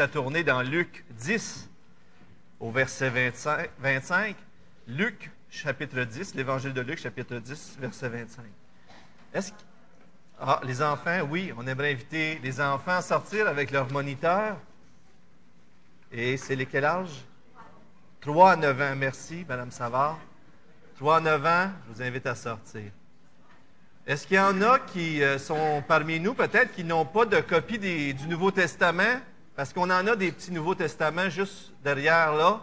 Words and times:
à 0.00 0.08
tourner 0.08 0.44
dans 0.44 0.62
Luc 0.62 1.04
10, 1.10 1.68
au 2.60 2.70
verset 2.70 3.10
25. 3.10 3.70
25. 3.78 4.36
Luc, 4.88 5.30
chapitre 5.50 6.02
10, 6.02 6.34
l'évangile 6.34 6.72
de 6.72 6.80
Luc, 6.80 6.98
chapitre 6.98 7.36
10, 7.36 7.76
verset 7.80 8.08
25. 8.08 8.44
Est-ce 9.32 9.52
que... 9.52 9.56
Ah, 10.40 10.60
les 10.64 10.82
enfants, 10.82 11.20
oui, 11.30 11.52
on 11.56 11.66
aimerait 11.66 11.92
inviter 11.92 12.40
les 12.42 12.60
enfants 12.60 12.96
à 12.96 13.02
sortir 13.02 13.46
avec 13.46 13.70
leur 13.70 13.90
moniteur. 13.92 14.56
Et 16.10 16.36
c'est 16.36 16.56
les 16.56 16.66
quel 16.66 16.84
âge? 16.84 17.24
3 18.20 18.52
à 18.52 18.56
9 18.56 18.80
ans. 18.80 18.96
Merci, 18.96 19.44
Madame 19.48 19.70
Savard. 19.70 20.18
3 20.96 21.16
à 21.16 21.20
9 21.20 21.46
ans, 21.46 21.70
je 21.86 21.94
vous 21.94 22.02
invite 22.02 22.26
à 22.26 22.34
sortir. 22.34 22.90
Est-ce 24.06 24.26
qu'il 24.26 24.36
y 24.36 24.40
en 24.40 24.60
a 24.60 24.78
qui 24.80 25.22
euh, 25.22 25.38
sont 25.38 25.82
parmi 25.86 26.20
nous, 26.20 26.34
peut-être, 26.34 26.72
qui 26.72 26.84
n'ont 26.84 27.06
pas 27.06 27.24
de 27.24 27.40
copie 27.40 27.78
du 27.78 28.26
Nouveau 28.28 28.50
Testament? 28.50 29.20
Parce 29.56 29.72
qu'on 29.72 29.88
en 29.90 30.06
a 30.06 30.16
des 30.16 30.32
petits 30.32 30.50
Nouveaux 30.50 30.74
Testaments 30.74 31.28
juste 31.28 31.72
derrière 31.84 32.34
là. 32.34 32.60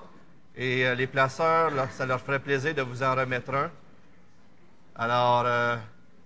Et 0.57 0.85
euh, 0.85 0.93
les 0.93 1.07
placeurs, 1.07 1.71
ça 1.91 2.05
leur 2.05 2.20
ferait 2.20 2.39
plaisir 2.39 2.75
de 2.75 2.81
vous 2.81 3.02
en 3.02 3.16
remettre 3.16 3.53
un. 3.53 3.71
Alors, 4.95 5.43
euh, 5.45 5.77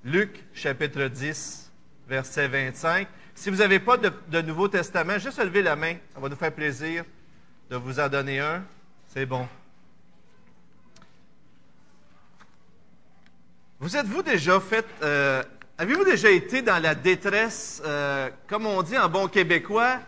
Luc, 0.04 0.44
chapitre 0.56 1.04
10, 1.06 1.72
verset 2.08 2.48
25. 2.48 3.08
Si 3.36 3.52
vous 3.52 3.58
n'avez 3.58 3.80
pas 3.80 3.98
de, 3.98 4.42
Nouveau 4.42 4.68
Testament, 4.68 5.20
juste 5.20 5.38
levez 5.38 5.62
la 5.62 5.76
main. 5.76 5.98
Ça 6.16 6.20
va 6.20 6.30
nous 6.30 6.36
faire 6.36 6.52
plaisir 6.52 7.06
de 7.70 7.76
vous 7.76 8.00
en 8.00 8.10
donner 8.10 8.40
un. 8.40 8.64
C'est 9.14 9.28
bon. 9.28 9.48
Vous 13.80 13.96
êtes-vous 13.96 14.24
déjà 14.24 14.60
fait. 14.60 14.86
euh, 15.04 15.44
Avez-vous 15.78 16.06
déjà 16.06 16.32
été 16.32 16.64
dans 16.64 16.82
la 16.82 16.96
détresse, 16.96 17.84
comme 18.48 18.66
on 18.66 18.82
dit 18.82 18.98
en 18.98 19.10
bon 19.10 19.28
québécois? 19.28 20.00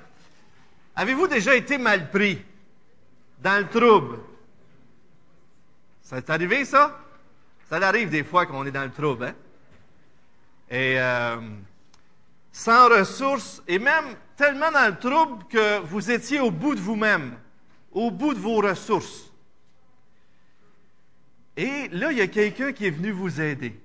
Avez-vous 0.97 1.27
déjà 1.27 1.55
été 1.55 1.77
mal 1.77 2.09
pris? 2.09 2.43
Dans 3.39 3.59
le 3.59 3.67
trouble? 3.69 4.19
Ça 6.01 6.17
est 6.17 6.29
arrivé, 6.31 6.65
ça? 6.65 6.99
Ça 7.69 7.75
arrive 7.75 8.09
des 8.09 8.23
fois 8.23 8.47
qu'on 8.47 8.65
est 8.65 8.71
dans 8.71 8.83
le 8.83 8.91
trouble, 8.91 9.25
hein? 9.25 9.35
Et 10.71 10.99
euh, 10.99 11.37
sans 12.51 12.89
ressources, 12.89 13.61
et 13.67 13.77
même 13.77 14.15
tellement 14.35 14.71
dans 14.71 14.87
le 14.87 14.97
trouble 14.97 15.43
que 15.45 15.79
vous 15.81 16.09
étiez 16.09 16.39
au 16.39 16.49
bout 16.49 16.73
de 16.73 16.81
vous-même, 16.81 17.37
au 17.91 18.09
bout 18.09 18.33
de 18.33 18.39
vos 18.39 18.55
ressources. 18.55 19.31
Et 21.55 21.89
là, 21.89 22.11
il 22.11 22.17
y 22.17 22.21
a 22.21 22.27
quelqu'un 22.27 22.73
qui 22.73 22.87
est 22.87 22.91
venu 22.91 23.11
vous 23.11 23.39
aider. 23.39 23.79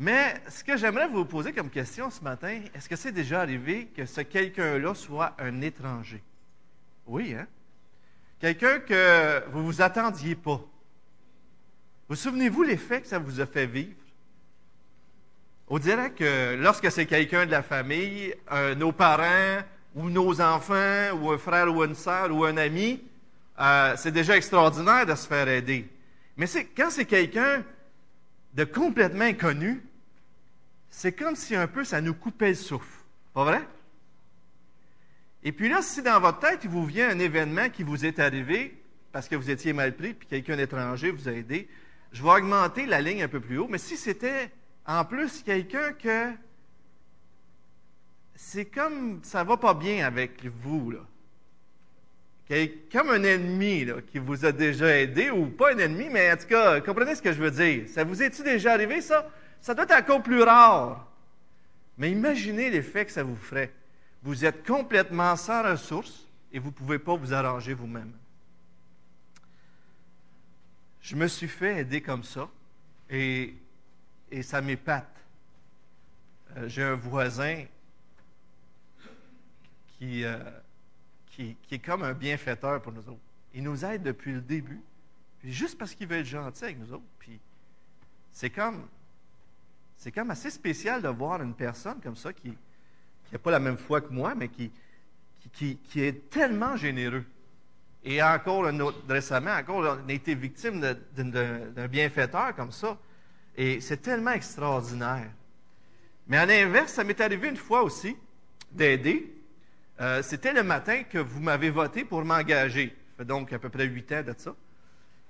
Mais 0.00 0.40
ce 0.48 0.64
que 0.64 0.78
j'aimerais 0.78 1.08
vous 1.08 1.26
poser 1.26 1.52
comme 1.52 1.68
question 1.68 2.10
ce 2.10 2.22
matin, 2.24 2.58
est-ce 2.74 2.88
que 2.88 2.96
c'est 2.96 3.12
déjà 3.12 3.42
arrivé 3.42 3.88
que 3.94 4.06
ce 4.06 4.22
quelqu'un-là 4.22 4.94
soit 4.94 5.36
un 5.38 5.60
étranger? 5.60 6.22
Oui, 7.06 7.34
hein? 7.38 7.46
Quelqu'un 8.40 8.78
que 8.78 9.46
vous 9.50 9.62
vous 9.62 9.82
attendiez 9.82 10.36
pas. 10.36 10.58
Vous 12.08 12.16
souvenez-vous 12.16 12.62
l'effet 12.62 13.02
que 13.02 13.08
ça 13.08 13.18
vous 13.18 13.42
a 13.42 13.46
fait 13.46 13.66
vivre? 13.66 13.92
On 15.68 15.78
dirait 15.78 16.12
que 16.12 16.56
lorsque 16.58 16.90
c'est 16.90 17.04
quelqu'un 17.04 17.44
de 17.44 17.50
la 17.50 17.62
famille, 17.62 18.34
euh, 18.52 18.74
nos 18.74 18.92
parents 18.92 19.60
ou 19.94 20.08
nos 20.08 20.40
enfants 20.40 21.10
ou 21.20 21.30
un 21.30 21.36
frère 21.36 21.68
ou 21.68 21.84
une 21.84 21.94
sœur 21.94 22.34
ou 22.34 22.46
un 22.46 22.56
ami, 22.56 23.04
euh, 23.60 23.92
c'est 23.98 24.12
déjà 24.12 24.34
extraordinaire 24.34 25.04
de 25.04 25.14
se 25.14 25.28
faire 25.28 25.46
aider. 25.46 25.86
Mais 26.38 26.46
quand 26.74 26.88
c'est 26.88 27.04
quelqu'un 27.04 27.62
de 28.54 28.64
complètement 28.64 29.24
inconnu, 29.24 29.82
c'est 30.90 31.12
comme 31.12 31.36
si 31.36 31.54
un 31.54 31.66
peu 31.66 31.84
ça 31.84 32.00
nous 32.00 32.14
coupait 32.14 32.50
le 32.50 32.54
souffle. 32.54 33.04
Pas 33.32 33.44
vrai? 33.44 33.62
Et 35.42 35.52
puis 35.52 35.68
là, 35.68 35.80
si 35.80 36.02
dans 36.02 36.20
votre 36.20 36.40
tête, 36.40 36.60
il 36.64 36.70
vous 36.70 36.84
vient 36.84 37.08
un 37.08 37.18
événement 37.18 37.70
qui 37.70 37.82
vous 37.82 38.04
est 38.04 38.18
arrivé 38.18 38.76
parce 39.12 39.28
que 39.28 39.36
vous 39.36 39.50
étiez 39.50 39.72
mal 39.72 39.96
pris, 39.96 40.14
puis 40.14 40.28
quelqu'un 40.28 40.56
d'étranger 40.56 41.10
vous 41.10 41.28
a 41.28 41.32
aidé, 41.32 41.68
je 42.12 42.22
vais 42.22 42.30
augmenter 42.30 42.86
la 42.86 43.00
ligne 43.00 43.22
un 43.22 43.28
peu 43.28 43.40
plus 43.40 43.58
haut. 43.58 43.68
Mais 43.68 43.78
si 43.78 43.96
c'était 43.96 44.50
en 44.86 45.04
plus 45.04 45.42
quelqu'un 45.42 45.92
que 45.92 46.32
c'est 48.34 48.66
comme 48.66 49.20
ça 49.22 49.44
va 49.44 49.56
pas 49.56 49.74
bien 49.74 50.06
avec 50.06 50.44
vous, 50.46 50.90
là. 50.90 51.00
Comme 52.90 53.10
un 53.10 53.22
ennemi 53.22 53.86
qui 54.10 54.18
vous 54.18 54.44
a 54.44 54.50
déjà 54.50 54.98
aidé, 54.98 55.30
ou 55.30 55.46
pas 55.46 55.72
un 55.72 55.78
ennemi, 55.78 56.08
mais 56.10 56.32
en 56.32 56.36
tout 56.36 56.48
cas, 56.48 56.80
comprenez 56.80 57.14
ce 57.14 57.22
que 57.22 57.32
je 57.32 57.40
veux 57.40 57.52
dire. 57.52 57.88
Ça 57.88 58.02
vous 58.02 58.20
est-il 58.24 58.42
déjà 58.42 58.72
arrivé, 58.72 59.00
ça? 59.00 59.30
Ça 59.60 59.74
doit 59.74 59.84
être 59.84 60.04
encore 60.04 60.22
plus 60.22 60.42
rare. 60.42 61.06
Mais 61.98 62.10
imaginez 62.10 62.70
l'effet 62.70 63.04
que 63.04 63.12
ça 63.12 63.22
vous 63.22 63.36
ferait. 63.36 63.72
Vous 64.22 64.44
êtes 64.44 64.66
complètement 64.66 65.36
sans 65.36 65.62
ressources 65.62 66.26
et 66.52 66.58
vous 66.58 66.68
ne 66.68 66.74
pouvez 66.74 66.98
pas 66.98 67.14
vous 67.14 67.32
arranger 67.32 67.74
vous-même. 67.74 68.12
Je 71.00 71.16
me 71.16 71.26
suis 71.26 71.48
fait 71.48 71.80
aider 71.80 72.00
comme 72.02 72.24
ça 72.24 72.48
et, 73.08 73.54
et 74.30 74.42
ça 74.42 74.60
m'épate. 74.60 75.14
Euh, 76.56 76.68
J'ai 76.68 76.82
un 76.82 76.94
voisin 76.94 77.64
qui, 79.98 80.24
euh, 80.24 80.38
qui, 81.26 81.56
qui 81.62 81.74
est 81.76 81.78
comme 81.78 82.02
un 82.02 82.12
bienfaiteur 82.12 82.80
pour 82.82 82.92
nous 82.92 83.00
autres. 83.08 83.20
Il 83.54 83.62
nous 83.62 83.84
aide 83.84 84.02
depuis 84.02 84.32
le 84.32 84.40
début, 84.40 84.80
puis 85.40 85.52
juste 85.52 85.76
parce 85.76 85.94
qu'il 85.94 86.06
veut 86.06 86.18
être 86.18 86.26
gentil 86.26 86.64
avec 86.64 86.78
nous 86.78 86.92
autres. 86.92 87.04
C'est 88.32 88.50
comme, 88.50 88.86
c'est 90.00 90.12
comme 90.12 90.30
assez 90.30 90.48
spécial 90.48 91.02
de 91.02 91.08
voir 91.08 91.42
une 91.42 91.52
personne 91.52 92.00
comme 92.02 92.16
ça 92.16 92.32
qui 92.32 92.56
n'a 93.30 93.38
pas 93.38 93.50
la 93.50 93.60
même 93.60 93.76
foi 93.76 94.00
que 94.00 94.10
moi, 94.10 94.34
mais 94.34 94.48
qui, 94.48 94.72
qui, 95.52 95.78
est 95.96 96.30
tellement 96.30 96.74
généreux. 96.74 97.24
Et 98.02 98.22
encore 98.22 98.64
récemment, 99.06 99.50
encore, 99.50 99.98
on 100.02 100.08
a 100.08 100.12
été 100.12 100.34
victime 100.34 100.80
d'un 100.80 101.86
bienfaiteur 101.86 102.56
comme 102.56 102.72
ça. 102.72 102.96
Et 103.54 103.82
c'est 103.82 103.98
tellement 103.98 104.30
extraordinaire. 104.30 105.28
Mais 106.28 106.38
à 106.38 106.46
l'inverse, 106.46 106.94
ça 106.94 107.04
m'est 107.04 107.20
arrivé 107.20 107.48
une 107.48 107.58
fois 107.58 107.82
aussi 107.82 108.16
d'aider. 108.72 109.30
Euh, 110.00 110.22
C'était 110.22 110.54
le 110.54 110.62
matin 110.62 111.02
que 111.02 111.18
vous 111.18 111.40
m'avez 111.40 111.68
voté 111.68 112.06
pour 112.06 112.24
m'engager. 112.24 112.88
Ça 112.88 113.18
fait 113.18 113.24
donc 113.26 113.52
à 113.52 113.58
peu 113.58 113.68
près 113.68 113.84
huit 113.84 114.10
ans 114.12 114.22
de 114.22 114.34
ça. 114.38 114.54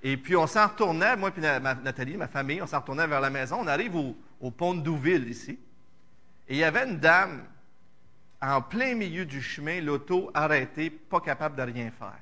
Et 0.01 0.17
puis 0.17 0.37
on 0.37 0.47
s'en 0.47 0.69
retournait, 0.69 1.17
moi 1.17 1.33
et 1.37 1.41
Nathalie, 1.41 2.17
ma 2.17 2.29
famille, 2.29 2.63
on 2.63 2.69
s'en 2.69 2.79
retournait 2.79 3.09
vers 3.09 3.21
la 3.21 3.31
maison. 3.31 3.57
On 3.61 3.67
arrive 3.67 3.97
au, 3.97 4.17
au 4.41 4.51
pont 4.51 4.75
de 4.75 4.81
Douville 4.81 5.29
ici. 5.29 5.59
Et 6.49 6.55
il 6.55 6.57
y 6.57 6.65
avait 6.65 6.89
une 6.89 6.99
dame 6.99 7.47
en 8.43 8.63
plein 8.63 8.95
milieu 8.95 9.25
du 9.25 9.43
chemin, 9.43 9.81
l'auto 9.81 10.31
arrêtée, 10.35 10.91
pas 10.91 11.21
capable 11.21 11.57
de 11.57 11.63
rien 11.63 11.91
faire. 11.91 12.19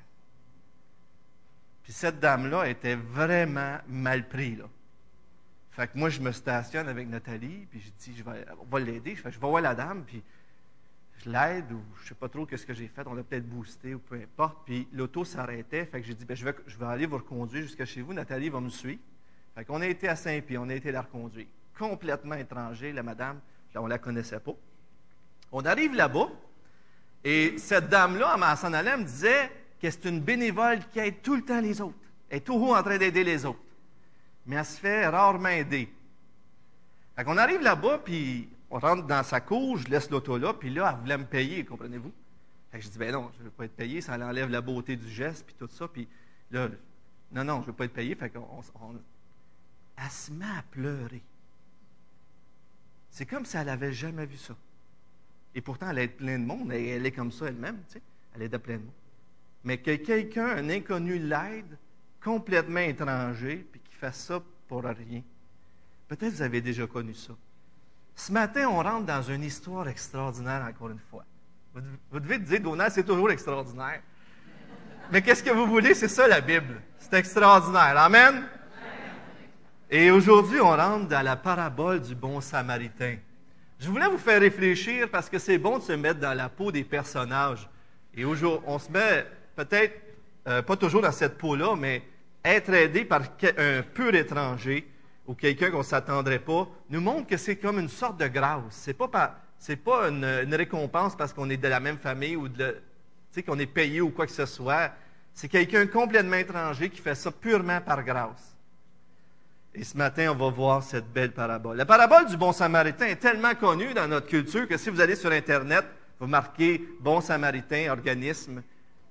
Puis 1.83 1.93
cette 1.93 2.19
dame-là 2.19 2.67
était 2.69 2.95
vraiment 2.95 3.77
mal 3.87 4.27
prise. 4.27 4.59
Là. 4.59 4.65
Fait 5.71 5.87
que 5.87 5.97
moi, 5.97 6.09
je 6.09 6.19
me 6.19 6.31
stationne 6.31 6.87
avec 6.89 7.07
Nathalie, 7.07 7.65
puis 7.71 7.79
je 7.79 7.89
dis, 8.03 8.17
je 8.17 8.23
vais, 8.23 8.45
on 8.59 8.65
va 8.65 8.79
l'aider. 8.79 9.15
Je, 9.15 9.21
je 9.21 9.39
vais 9.39 9.47
voir 9.47 9.61
la 9.61 9.73
dame, 9.73 10.03
puis 10.05 10.21
je 11.23 11.29
l'aide, 11.29 11.71
ou 11.71 11.81
je 12.01 12.09
sais 12.09 12.15
pas 12.15 12.27
trop 12.27 12.45
qu'est-ce 12.45 12.65
que 12.65 12.73
j'ai 12.73 12.87
fait. 12.87 13.07
On 13.07 13.13
l'a 13.13 13.23
peut-être 13.23 13.47
boosté, 13.47 13.95
ou 13.95 13.99
peu 13.99 14.15
importe. 14.15 14.57
Puis 14.65 14.87
l'auto 14.91 15.23
s'arrêtait. 15.23 15.85
Fait 15.85 16.01
que 16.01 16.07
j'ai 16.07 16.15
dit, 16.15 16.25
ben, 16.25 16.35
je, 16.35 16.43
vais, 16.43 16.53
je 16.67 16.77
vais 16.77 16.85
aller 16.85 17.05
vous 17.05 17.17
reconduire 17.17 17.63
jusqu'à 17.63 17.85
chez 17.85 18.01
vous. 18.01 18.13
Nathalie 18.13 18.49
va 18.49 18.59
me 18.59 18.69
suivre. 18.69 19.01
Fait 19.55 19.63
qu'on 19.63 19.81
a 19.81 19.87
été 19.87 20.09
à 20.09 20.15
Saint-Pierre, 20.15 20.61
on 20.61 20.69
a 20.69 20.75
été 20.75 20.91
la 20.91 21.01
reconduire. 21.01 21.47
Complètement 21.79 22.35
étranger, 22.35 22.91
la 22.91 23.03
madame, 23.03 23.39
on 23.75 23.87
la 23.87 23.97
connaissait 23.97 24.41
pas. 24.41 24.51
On 25.51 25.63
arrive 25.63 25.95
là-bas, 25.95 26.27
et 27.23 27.57
cette 27.57 27.87
dame-là, 27.87 28.35
en 28.37 28.55
s'en 28.57 28.97
disait 29.03 29.49
que 29.81 29.89
c'est 29.89 30.05
une 30.05 30.19
bénévole 30.19 30.79
qui 30.91 30.99
aide 30.99 31.21
tout 31.21 31.35
le 31.35 31.43
temps 31.43 31.61
les 31.61 31.79
autres. 31.79 31.97
Elle 32.29 32.37
est 32.37 32.41
toujours 32.41 32.75
en 32.75 32.83
train 32.83 32.97
d'aider 32.97 33.23
les 33.23 33.45
autres. 33.45 33.61
Mais 34.45 34.57
elle 34.57 34.65
se 34.65 34.77
fait 34.77 35.07
rarement 35.07 35.47
aider. 35.49 35.89
Fait 37.15 37.23
qu'on 37.23 37.37
arrive 37.37 37.61
là-bas, 37.61 37.99
puis 37.99 38.49
on 38.69 38.79
rentre 38.79 39.07
dans 39.07 39.23
sa 39.23 39.39
cour, 39.39 39.77
je 39.77 39.87
laisse 39.87 40.09
l'auto 40.09 40.37
là, 40.37 40.53
puis 40.53 40.69
là, 40.69 40.91
elle 40.93 40.99
voulait 41.01 41.17
me 41.17 41.25
payer, 41.25 41.63
comprenez-vous? 41.63 42.11
Je 42.73 42.87
dis, 42.87 42.97
ben 42.99 43.11
non, 43.13 43.31
je 43.35 43.39
ne 43.39 43.45
veux 43.45 43.51
pas 43.51 43.65
être 43.65 43.75
payé, 43.75 44.01
ça 44.01 44.13
enlève 44.13 44.49
la 44.49 44.61
beauté 44.61 44.95
du 44.95 45.09
geste, 45.09 45.45
puis 45.45 45.55
tout 45.57 45.69
ça. 45.71 45.87
Puis 45.87 46.07
là, 46.51 46.67
non, 47.31 47.43
non, 47.43 47.55
je 47.55 47.61
ne 47.61 47.65
veux 47.67 47.73
pas 47.73 47.85
être 47.85 47.93
payé. 47.93 48.13
Fait 48.15 48.29
qu'on, 48.29 48.41
on- 48.41 48.95
elle 49.97 50.11
se 50.11 50.31
met 50.31 50.45
à 50.45 50.63
pleurer. 50.69 51.23
C'est 53.11 53.25
comme 53.25 53.45
si 53.45 53.57
elle 53.57 53.65
n'avait 53.67 53.93
jamais 53.93 54.25
vu 54.25 54.37
ça. 54.37 54.55
Et 55.55 55.61
pourtant, 55.61 55.89
elle 55.89 55.99
aide 55.99 56.15
plein 56.15 56.37
de 56.37 56.45
monde. 56.45 56.71
Elle, 56.71 57.05
est 57.05 57.11
comme 57.11 57.31
ça 57.31 57.47
elle-même, 57.47 57.77
tu 57.87 57.93
sais. 57.93 58.01
Elle 58.35 58.43
aide 58.43 58.57
plein 58.57 58.75
de 58.75 58.83
monde. 58.83 58.93
Mais 59.63 59.77
que 59.77 59.95
quelqu'un, 59.95 60.45
un 60.57 60.69
inconnu, 60.69 61.17
l'aide, 61.19 61.77
complètement 62.23 62.79
étranger, 62.79 63.67
puis 63.71 63.81
qu'il 63.81 63.95
fasse 63.97 64.17
ça 64.19 64.41
pour 64.67 64.83
rien. 64.83 65.21
Peut-être 66.07 66.33
vous 66.33 66.41
avez 66.41 66.61
déjà 66.61 66.87
connu 66.87 67.13
ça. 67.13 67.33
Ce 68.15 68.31
matin, 68.31 68.67
on 68.69 68.81
rentre 68.83 69.05
dans 69.05 69.21
une 69.21 69.43
histoire 69.43 69.87
extraordinaire, 69.87 70.65
encore 70.69 70.89
une 70.89 70.99
fois. 70.99 71.25
Vous, 71.73 71.81
devez- 71.81 71.97
vous 72.11 72.19
devez 72.19 72.39
dire, 72.39 72.61
Donald, 72.61 72.91
c'est 72.91 73.03
toujours 73.03 73.31
extraordinaire. 73.31 74.01
Mais 75.11 75.21
qu'est-ce 75.21 75.43
que 75.43 75.49
vous 75.51 75.65
voulez? 75.65 75.93
C'est 75.93 76.07
ça 76.07 76.27
la 76.27 76.41
Bible. 76.41 76.81
C'est 76.99 77.13
extraordinaire. 77.13 77.97
Amen? 77.97 78.43
Et 79.91 80.11
aujourd'hui, 80.11 80.61
on 80.61 80.75
rentre 80.75 81.07
dans 81.07 81.23
la 81.23 81.35
parabole 81.35 81.99
du 81.99 82.13
bon 82.13 82.41
samaritain. 82.41 83.15
Je 83.79 83.89
voulais 83.89 84.07
vous 84.07 84.19
faire 84.19 84.39
réfléchir 84.39 85.09
parce 85.09 85.27
que 85.29 85.39
c'est 85.39 85.57
bon 85.57 85.79
de 85.79 85.83
se 85.83 85.93
mettre 85.93 86.19
dans 86.19 86.35
la 86.35 86.47
peau 86.47 86.71
des 86.71 86.83
personnages. 86.83 87.67
Et 88.13 88.23
aujourd'hui, 88.23 88.63
on 88.67 88.77
se 88.77 88.91
met 88.91 89.25
peut-être, 89.55 89.99
euh, 90.47 90.61
pas 90.61 90.75
toujours 90.75 91.01
dans 91.01 91.11
cette 91.11 91.39
peau-là, 91.39 91.75
mais 91.75 92.03
être 92.45 92.71
aidé 92.71 93.03
par 93.03 93.21
un 93.57 93.81
pur 93.81 94.13
étranger 94.13 94.87
ou 95.25 95.33
quelqu'un 95.33 95.71
qu'on 95.71 95.79
ne 95.79 95.83
s'attendrait 95.83 96.37
pas, 96.37 96.67
nous 96.91 97.01
montre 97.01 97.25
que 97.25 97.37
c'est 97.37 97.55
comme 97.55 97.79
une 97.79 97.89
sorte 97.89 98.19
de 98.19 98.27
grâce. 98.27 98.61
C'est 98.69 98.93
pas 98.93 99.39
c'est 99.57 99.75
pas 99.75 100.07
une, 100.07 100.53
récompense 100.53 101.15
parce 101.15 101.33
qu'on 101.33 101.49
est 101.49 101.57
de 101.57 101.67
la 101.67 101.79
même 101.79 101.97
famille 101.97 102.35
ou 102.35 102.47
qu'on 102.47 103.59
est 103.59 103.65
payé 103.65 104.01
ou 104.01 104.11
quoi 104.11 104.27
que 104.27 104.31
ce 104.31 104.45
soit. 104.45 104.91
C'est 105.33 105.49
quelqu'un 105.49 105.87
complètement 105.87 106.37
étranger 106.37 106.89
qui 106.89 107.01
fait 107.01 107.15
ça 107.15 107.31
purement 107.31 107.81
par 107.81 108.03
grâce. 108.03 108.55
Et 109.79 109.85
ce 109.85 109.95
matin, 109.95 110.33
on 110.33 110.35
va 110.35 110.49
voir 110.49 110.83
cette 110.83 111.09
belle 111.09 111.31
parabole. 111.31 111.77
La 111.77 111.85
parabole 111.85 112.25
du 112.25 112.35
bon 112.35 112.51
samaritain 112.51 113.05
est 113.05 113.15
tellement 113.15 113.55
connue 113.55 113.93
dans 113.93 114.09
notre 114.09 114.27
culture 114.27 114.67
que 114.67 114.75
si 114.75 114.89
vous 114.89 114.99
allez 114.99 115.15
sur 115.15 115.31
Internet, 115.31 115.85
vous 116.19 116.27
marquez 116.27 116.85
bon 116.99 117.21
samaritain, 117.21 117.89
organisme, 117.89 118.61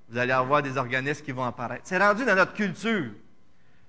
vous 0.09 0.17
allez 0.19 0.31
avoir 0.31 0.61
des 0.61 0.77
organismes 0.77 1.25
qui 1.25 1.31
vont 1.31 1.43
apparaître. 1.43 1.81
C'est 1.85 1.97
rendu 1.97 2.23
dans 2.23 2.35
notre 2.35 2.53
culture. 2.53 3.09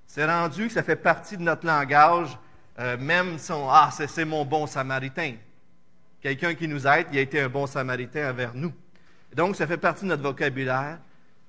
C'est 0.06 0.24
rendu 0.24 0.68
que 0.68 0.72
ça 0.72 0.82
fait 0.82 0.96
partie 0.96 1.36
de 1.36 1.42
notre 1.42 1.66
langage, 1.66 2.38
euh, 2.78 2.96
même 2.96 3.38
son 3.38 3.68
Ah, 3.68 3.90
c'est 3.92 4.24
mon 4.24 4.46
bon 4.46 4.66
samaritain. 4.66 5.34
Quelqu'un 6.22 6.54
qui 6.54 6.66
nous 6.66 6.86
aide, 6.86 7.08
il 7.12 7.18
a 7.18 7.20
été 7.20 7.42
un 7.42 7.50
bon 7.50 7.66
samaritain 7.66 8.30
envers 8.30 8.54
nous. 8.54 8.72
Donc, 9.36 9.54
ça 9.54 9.66
fait 9.66 9.76
partie 9.76 10.04
de 10.04 10.08
notre 10.08 10.22
vocabulaire. 10.22 10.98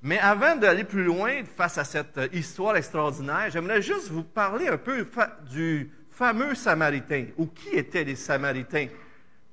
Mais 0.03 0.17
avant 0.17 0.55
d'aller 0.55 0.83
plus 0.83 1.03
loin 1.03 1.43
face 1.43 1.77
à 1.77 1.83
cette 1.83 2.17
euh, 2.17 2.27
histoire 2.33 2.75
extraordinaire, 2.75 3.51
j'aimerais 3.51 3.83
juste 3.83 4.09
vous 4.09 4.23
parler 4.23 4.67
un 4.67 4.77
peu 4.77 5.07
du 5.51 5.91
fameux 6.09 6.55
Samaritain, 6.55 7.27
ou 7.37 7.45
qui 7.45 7.69
étaient 7.69 8.03
les 8.03 8.15
Samaritains, 8.15 8.87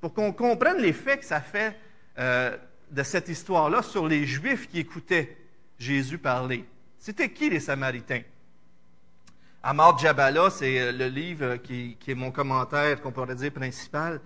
pour 0.01 0.13
qu'on 0.13 0.33
comprenne 0.33 0.77
l'effet 0.77 1.19
que 1.19 1.25
ça 1.25 1.39
fait 1.39 1.77
euh, 2.17 2.57
de 2.89 3.03
cette 3.03 3.29
histoire-là 3.29 3.83
sur 3.83 4.07
les 4.07 4.25
Juifs 4.25 4.67
qui 4.67 4.79
écoutaient 4.79 5.37
Jésus 5.77 6.17
parler. 6.17 6.65
C'était 6.97 7.29
qui 7.29 7.49
les 7.51 7.59
Samaritains? 7.59 8.23
Amar 9.61 9.99
Jabala, 9.99 10.49
c'est 10.49 10.79
euh, 10.79 10.91
le 10.91 11.07
livre 11.09 11.57
qui, 11.57 11.95
est 12.07 12.15
mon 12.15 12.31
commentaire, 12.31 13.01
qu'on 13.01 13.11
pourrait 13.11 13.35
dire 13.35 13.51
principal, 13.51 14.19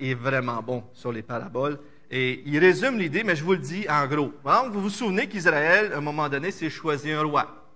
est 0.00 0.12
vraiment 0.12 0.62
bon 0.62 0.84
sur 0.92 1.10
les 1.12 1.22
paraboles. 1.22 1.78
Et 2.14 2.42
il 2.44 2.58
résume 2.58 2.98
l'idée, 2.98 3.24
mais 3.24 3.34
je 3.34 3.42
vous 3.42 3.52
le 3.52 3.58
dis 3.58 3.86
en 3.88 4.06
gros. 4.06 4.34
vous 4.70 4.82
vous 4.82 4.90
souvenez 4.90 5.26
qu'Israël, 5.28 5.94
à 5.94 5.96
un 5.96 6.02
moment 6.02 6.28
donné, 6.28 6.50
s'est 6.50 6.68
choisi 6.68 7.10
un 7.10 7.22
roi. 7.22 7.66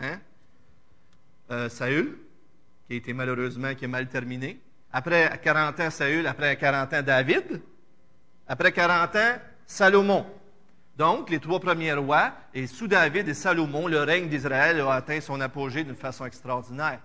Hein? 0.00 0.18
Euh, 1.50 1.68
Saül, 1.68 2.16
qui 2.86 2.94
a 2.94 2.96
été 2.96 3.12
malheureusement 3.12 3.74
qui 3.74 3.84
est 3.84 3.88
mal 3.88 4.08
terminé. 4.08 4.58
Après 4.90 5.38
40 5.44 5.78
ans, 5.80 5.90
Saül. 5.90 6.26
Après 6.26 6.56
40 6.56 6.94
ans, 6.94 7.02
David. 7.02 7.60
Après 8.48 8.72
40 8.72 9.14
ans, 9.14 9.38
Salomon. 9.66 10.24
Donc, 10.96 11.28
les 11.28 11.38
trois 11.38 11.60
premiers 11.60 11.92
rois, 11.92 12.32
et 12.54 12.66
sous 12.66 12.88
David 12.88 13.28
et 13.28 13.34
Salomon, 13.34 13.88
le 13.88 14.00
règne 14.00 14.30
d'Israël 14.30 14.80
a 14.80 14.94
atteint 14.94 15.20
son 15.20 15.38
apogée 15.42 15.84
d'une 15.84 15.96
façon 15.96 16.24
extraordinaire. 16.24 17.00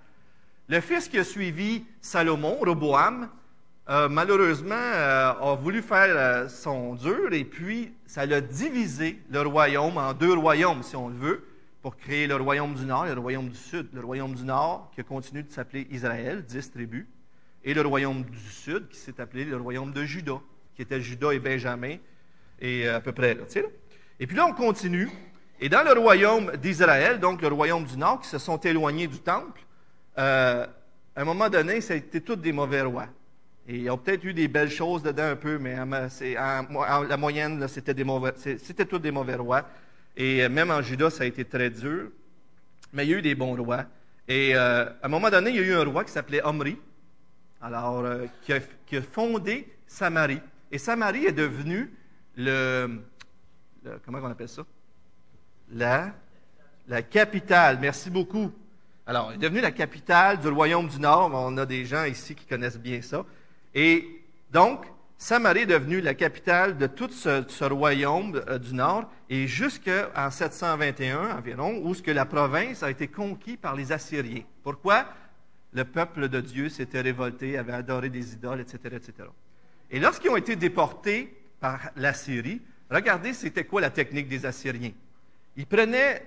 Le 0.69 0.79
fils 0.79 1.09
qui 1.09 1.19
a 1.19 1.25
suivi 1.25 1.83
Salomon, 2.00 2.59
Roboam, 2.62 3.27
euh, 3.91 4.07
malheureusement, 4.07 4.73
euh, 4.73 5.33
a 5.33 5.55
voulu 5.55 5.81
faire 5.81 6.15
euh, 6.15 6.47
son 6.47 6.95
dur 6.95 7.33
et 7.33 7.43
puis 7.43 7.93
ça 8.05 8.25
l'a 8.25 8.39
divisé 8.39 9.19
le 9.29 9.41
royaume 9.41 9.97
en 9.97 10.13
deux 10.13 10.33
royaumes, 10.33 10.81
si 10.81 10.95
on 10.95 11.09
le 11.09 11.15
veut, 11.15 11.43
pour 11.81 11.97
créer 11.97 12.25
le 12.25 12.38
royaume 12.38 12.73
du 12.73 12.85
Nord 12.85 13.07
et 13.07 13.13
le 13.13 13.19
royaume 13.19 13.49
du 13.49 13.57
Sud. 13.57 13.89
Le 13.93 13.99
royaume 13.99 14.33
du 14.33 14.45
Nord 14.45 14.89
qui 14.95 15.01
a 15.01 15.03
continué 15.03 15.43
de 15.43 15.51
s'appeler 15.51 15.88
Israël, 15.91 16.45
dix 16.45 16.71
tribus, 16.71 17.05
et 17.65 17.73
le 17.73 17.81
royaume 17.81 18.23
du 18.23 18.49
Sud 18.49 18.88
qui 18.88 18.97
s'est 18.97 19.19
appelé 19.19 19.43
le 19.43 19.57
royaume 19.57 19.91
de 19.91 20.05
Juda, 20.05 20.39
qui 20.73 20.83
était 20.83 21.01
Juda 21.01 21.33
et 21.33 21.39
Benjamin, 21.39 21.97
et 22.61 22.88
à 22.88 23.01
peu 23.01 23.11
près 23.11 23.33
là, 23.33 23.41
là. 23.53 23.61
Et 24.21 24.25
puis 24.25 24.38
là, 24.38 24.45
on 24.47 24.53
continue. 24.53 25.09
Et 25.59 25.67
dans 25.67 25.83
le 25.83 25.99
royaume 25.99 26.55
d'Israël, 26.55 27.19
donc 27.19 27.41
le 27.41 27.49
royaume 27.49 27.83
du 27.83 27.97
Nord, 27.97 28.21
qui 28.21 28.29
se 28.29 28.38
sont 28.38 28.57
éloignés 28.57 29.07
du 29.07 29.19
temple, 29.19 29.59
à 30.15 30.69
un 31.17 31.25
moment 31.25 31.49
donné, 31.49 31.81
ça 31.81 31.93
a 31.93 31.97
été 31.97 32.21
tous 32.21 32.38
des 32.38 32.53
mauvais 32.53 32.83
rois. 32.83 33.07
Et 33.68 33.75
il 33.75 33.81
y 33.84 33.90
a 33.90 33.96
peut-être 33.96 34.24
eu 34.24 34.34
des 34.34 34.48
belles 34.48 34.72
choses 34.72 35.04
dedans 35.04 35.24
un 35.24 35.36
peu, 35.36 35.58
mais 35.58 35.78
en, 35.80 37.04
la 37.04 37.18
moyenne, 37.18 37.68
c'était, 37.68 37.94
tous 37.94 39.00
des 39.00 39.12
mauvais 39.12 39.36
rois. 39.36 39.66
Et 40.18 40.44
euh, 40.44 40.50
même 40.50 40.72
en 40.72 40.81
Juda, 40.81 41.10
ça 41.10 41.24
a 41.24 41.28
été 41.28 41.46
très 41.46 41.69
dur. 41.69 42.10
Mais 42.92 43.06
il 43.06 43.12
y 43.12 43.13
a 43.13 43.18
eu 43.18 43.22
des 43.22 43.36
bons 43.36 43.56
rois. 43.56 43.86
Et 44.28 44.56
euh, 44.56 44.86
à 44.86 45.06
un 45.06 45.08
moment 45.08 45.30
donné, 45.30 45.52
il 45.52 45.56
y 45.56 45.60
a 45.60 45.62
eu 45.62 45.74
un 45.74 45.84
roi 45.84 46.04
qui 46.04 46.12
s'appelait 46.12 46.44
Omri, 46.44 46.78
alors, 47.62 48.00
euh, 48.00 48.25
qui, 48.44 48.54
a, 48.54 49.02
fondé 49.02 49.68
Samarie. 49.86 50.42
Et 50.72 50.78
Samarie 50.78 51.25
est 51.25 51.31
devenue 51.31 51.94
le, 52.36 53.00
comment 54.06 54.19
on 54.22 54.31
appelle 54.31 54.50
ça? 54.50 54.63
La, 55.72 56.13
la 56.88 57.02
capitale. 57.04 57.78
Merci 57.80 58.10
beaucoup. 58.10 58.52
Alors, 59.06 59.30
elle 59.30 59.36
est 59.36 59.40
devenue 59.40 59.62
la 59.62 59.72
capitale 59.72 60.40
du 60.40 60.48
royaume 60.48 60.88
du 60.88 61.00
Nord. 61.00 61.31
On 61.34 61.58
a 61.58 61.66
des 61.66 61.86
gens 61.86 62.06
ici 62.06 62.34
qui 62.36 62.46
connaissent 62.46 62.80
bien 62.80 63.02
ça. 63.02 63.24
Et 63.73 64.21
donc, 64.51 64.85
Samarie 65.18 65.62
est 65.62 65.65
devenue 65.68 66.01
la 66.01 66.15
capitale 66.15 66.77
de 66.77 66.88
tout 66.88 67.09
ce, 67.12 67.63
royaume 67.63 68.41
euh, 68.47 68.57
du 68.57 68.73
nord, 68.73 69.07
et 69.29 69.45
jusqu'en 69.47 70.31
721 70.31 71.38
environ, 71.38 71.79
où 71.83 71.94
ce 71.94 72.09
la 72.09 72.25
province 72.25 72.81
a 72.81 72.89
été 72.89 73.07
conquise 73.07 73.57
par 73.57 73.75
les 73.75 73.91
Assyriens. 73.91 74.41
Pourquoi? 74.63 75.06
Le 75.73 75.85
peuple 75.85 76.27
de 76.27 76.41
Dieu 76.41 76.69
s'était 76.69 77.01
révolté, 77.01 77.56
avait 77.57 77.73
adoré 77.73 78.09
des 78.09 78.33
idoles, 78.33 78.62
etc., 78.62 78.79
etc. 78.95 79.29
Et 79.91 80.00
lorsqu'ils 80.00 80.31
ont 80.31 80.38
été 80.38 80.56
déportés 80.56 81.33
par 81.59 81.91
l'Assyrie, 81.95 82.59
regardez 82.89 83.33
c'était 83.33 83.63
quoi 83.65 83.79
la 83.79 83.91
technique 83.91 84.27
des 84.27 84.45
Assyriens. 84.45 84.91
Ils 85.56 85.67
prenaient 85.67 86.25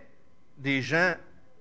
des 0.57 0.83
gens 0.83 1.15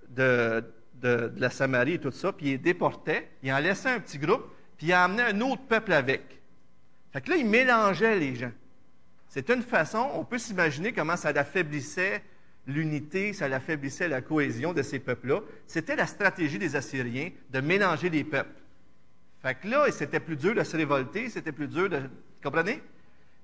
de, 0.10 0.64
de 1.02 1.34
la 1.36 1.50
Samarie 1.50 1.96
et 1.96 2.00
tout 2.00 2.12
ça, 2.12 2.32
puis 2.32 2.46
ils 2.46 2.52
les 2.52 2.58
déportaient, 2.60 3.28
ils 3.42 3.52
en 3.52 3.58
laissaient 3.58 3.90
un 3.90 4.00
petit 4.00 4.20
groupe, 4.20 4.46
il 4.84 4.92
a 4.92 5.06
amené 5.06 5.24
un 5.24 5.42
autre 5.42 5.62
peuple 5.62 5.94
avec. 5.94 6.22
Fait 7.14 7.22
que 7.22 7.30
là, 7.30 7.38
il 7.38 7.46
mélangeait 7.46 8.20
les 8.20 8.36
gens. 8.36 8.52
C'est 9.30 9.50
une 9.50 9.62
façon, 9.64 10.10
on 10.14 10.26
peut 10.26 10.38
s'imaginer 10.38 10.92
comment 10.92 11.16
ça 11.16 11.30
affaiblissait 11.30 12.22
l'unité, 12.68 13.32
ça 13.32 13.46
affaiblissait 13.46 14.10
la 14.10 14.22
cohésion 14.22 14.74
de 14.74 14.82
ces 14.82 15.00
peuples-là. 15.00 15.40
C'était 15.68 15.96
la 15.96 16.06
stratégie 16.06 16.60
des 16.60 16.76
Assyriens 16.76 17.30
de 17.50 17.62
mélanger 17.62 18.10
les 18.10 18.26
peuples. 18.26 18.62
Fait 19.42 19.56
que 19.56 19.68
là, 19.70 19.86
c'était 19.90 20.20
plus 20.20 20.36
dur 20.36 20.54
de 20.54 20.64
se 20.64 20.76
révolter, 20.76 21.30
c'était 21.30 21.54
plus 21.54 21.68
dur 21.68 21.90
de. 21.90 22.02
Comprenez? 22.44 22.82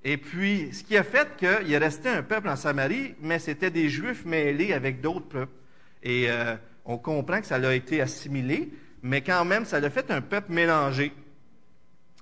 Et 0.04 0.18
puis, 0.18 0.74
ce 0.74 0.84
qui 0.84 0.98
a 0.98 1.04
fait 1.04 1.38
qu'il 1.38 1.72
est 1.72 1.78
resté 1.78 2.10
un 2.10 2.24
peuple 2.24 2.50
en 2.50 2.58
Samarie, 2.58 3.16
mais 3.22 3.40
c'était 3.40 3.72
des 3.72 3.88
Juifs 3.88 4.26
mêlés 4.26 4.74
avec 4.74 5.00
d'autres 5.00 5.28
peuples. 5.28 5.56
Et 6.04 6.30
euh, 6.30 6.56
on 6.84 6.98
comprend 6.98 7.40
que 7.40 7.48
ça 7.48 7.56
a 7.56 7.74
été 7.74 8.02
assimilé, 8.02 8.72
mais 9.02 9.22
quand 9.22 9.46
même, 9.46 9.64
ça 9.64 9.80
l'a 9.80 9.90
fait 9.90 10.12
un 10.12 10.22
peuple 10.22 10.52
mélangé. 10.52 11.14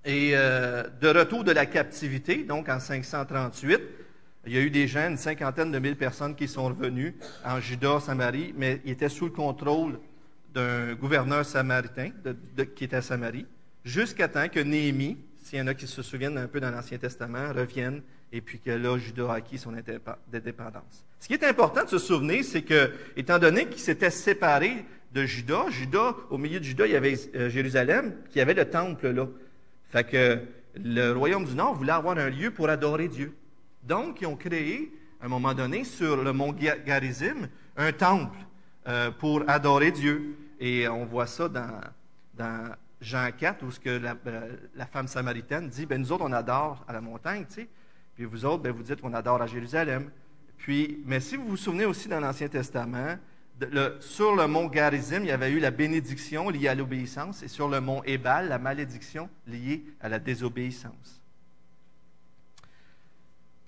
Et 0.08 0.32
euh, 0.36 0.84
de 1.02 1.10
retour 1.10 1.44
de 1.44 1.52
la 1.52 1.66
captivité, 1.66 2.46
donc 2.46 2.70
en 2.70 2.80
538, 2.80 3.82
il 4.46 4.54
y 4.54 4.58
a 4.58 4.62
eu 4.62 4.70
des 4.70 4.88
gens, 4.88 5.10
une 5.10 5.18
cinquantaine 5.18 5.70
de 5.70 5.80
mille 5.80 5.98
personnes 5.98 6.34
qui 6.34 6.48
sont 6.48 6.64
revenues 6.70 7.14
en 7.44 7.60
Juda, 7.60 8.00
Samarie, 8.00 8.54
mais 8.56 8.80
ils 8.86 8.92
étaient 8.92 9.10
sous 9.10 9.26
le 9.26 9.32
contrôle 9.32 10.00
d'un 10.54 10.94
gouverneur 10.94 11.46
samaritain 11.46 12.12
qui 12.74 12.86
était 12.86 12.96
à 12.96 13.02
Samarie, 13.02 13.46
jusqu'à 13.84 14.30
temps 14.30 14.48
que 14.48 14.62
Néhémie, 14.62 15.18
s'il 15.44 15.60
y 15.60 15.62
en 15.62 15.68
a 15.68 15.74
qui 15.74 15.88
se 15.88 16.02
souviennent 16.02 16.38
un 16.38 16.48
peu 16.48 16.62
dans 16.62 16.72
l'Ancien 16.72 16.98
Testament, 16.98 17.52
revienne 17.54 18.02
et 18.32 18.40
puis 18.40 18.62
que 18.62 18.72
là, 18.72 18.98
Juda 18.98 19.30
a 19.30 19.36
acquis 19.36 19.58
son 19.58 19.74
indépendance. 19.74 21.06
Ce 21.20 21.28
qui 21.28 21.34
est 21.34 21.44
important 21.44 21.84
de 21.84 21.90
se 21.90 21.98
souvenir, 21.98 22.46
c'est 22.46 22.62
que, 22.62 22.92
étant 23.18 23.40
donné 23.40 23.66
qu'il 23.66 23.82
s'était 23.82 24.10
séparé 24.10 24.86
de 25.12 25.26
Juda, 25.26 25.66
Juda, 25.70 26.16
au 26.30 26.38
milieu 26.38 26.62
de 26.62 26.66
Juda, 26.66 26.86
il 26.86 26.94
y 26.94 26.96
avait 26.96 27.16
euh, 27.36 27.50
Jérusalem, 27.50 28.16
qui 28.30 28.40
avait 28.40 28.54
le 28.54 28.70
temple 28.70 29.10
là. 29.10 29.28
Fait 29.90 30.04
que 30.04 30.42
le 30.76 31.12
royaume 31.12 31.46
du 31.46 31.56
Nord 31.56 31.76
voulait 31.76 31.94
avoir 31.94 32.18
un 32.18 32.30
lieu 32.30 32.52
pour 32.52 32.70
adorer 32.70 33.08
Dieu. 33.08 33.36
Donc, 33.84 34.22
ils 34.22 34.28
ont 34.28 34.36
créé, 34.36 34.92
à 35.22 35.26
un 35.26 35.30
moment 35.30 35.54
donné, 35.54 35.84
sur 35.84 36.22
le 36.22 36.34
mont 36.34 36.54
Garizim, 36.54 37.48
un 37.78 37.92
temple 37.92 38.38
euh, 38.88 39.12
pour 39.12 39.44
adorer 39.48 39.92
Dieu. 39.92 40.38
Et 40.60 40.88
on 40.88 41.06
voit 41.06 41.28
ça 41.28 41.48
dans, 41.50 42.72
Jean 43.00 43.30
4, 43.38 43.64
où 43.64 43.72
ce 43.72 43.80
que 43.80 43.90
la, 43.90 44.16
euh, 44.28 44.56
femme 44.92 45.08
samaritaine 45.08 45.70
dit, 45.70 45.86
ben 45.86 46.02
nous 46.02 46.12
autres, 46.12 46.26
on 46.26 46.34
adore 46.34 46.84
à 46.88 46.94
la 46.94 47.02
montagne, 47.02 47.46
tu 47.48 47.62
sais. 47.62 47.70
Puis 48.16 48.26
vous 48.26 48.46
autres, 48.46 48.64
ben, 48.64 48.72
vous 48.72 48.82
dites 48.82 49.00
qu'on 49.00 49.14
adore 49.14 49.42
à 49.42 49.48
Jérusalem. 49.48 50.10
Puis, 50.58 51.04
mais 51.06 51.20
si 51.20 51.36
vous 51.36 51.48
vous 51.50 51.58
souvenez 51.58 51.86
aussi 51.86 52.08
dans 52.08 52.20
l'Ancien 52.20 52.48
Testament, 52.48 53.18
sur 54.00 54.36
le 54.36 54.48
mont 54.48 54.68
Garizim, 54.68 55.22
il 55.22 55.28
y 55.28 55.32
avait 55.32 55.52
eu 55.52 55.60
la 55.60 55.72
bénédiction 55.72 56.50
liée 56.50 56.68
à 56.68 56.76
l'obéissance, 56.76 57.44
et 57.44 57.48
sur 57.48 57.68
le 57.68 57.82
mont 57.82 58.04
Ébal, 58.04 58.50
la 58.50 58.60
malédiction 58.60 59.30
liée 59.48 59.84
à 60.00 60.10
la 60.10 60.20
désobéissance. 60.20 61.22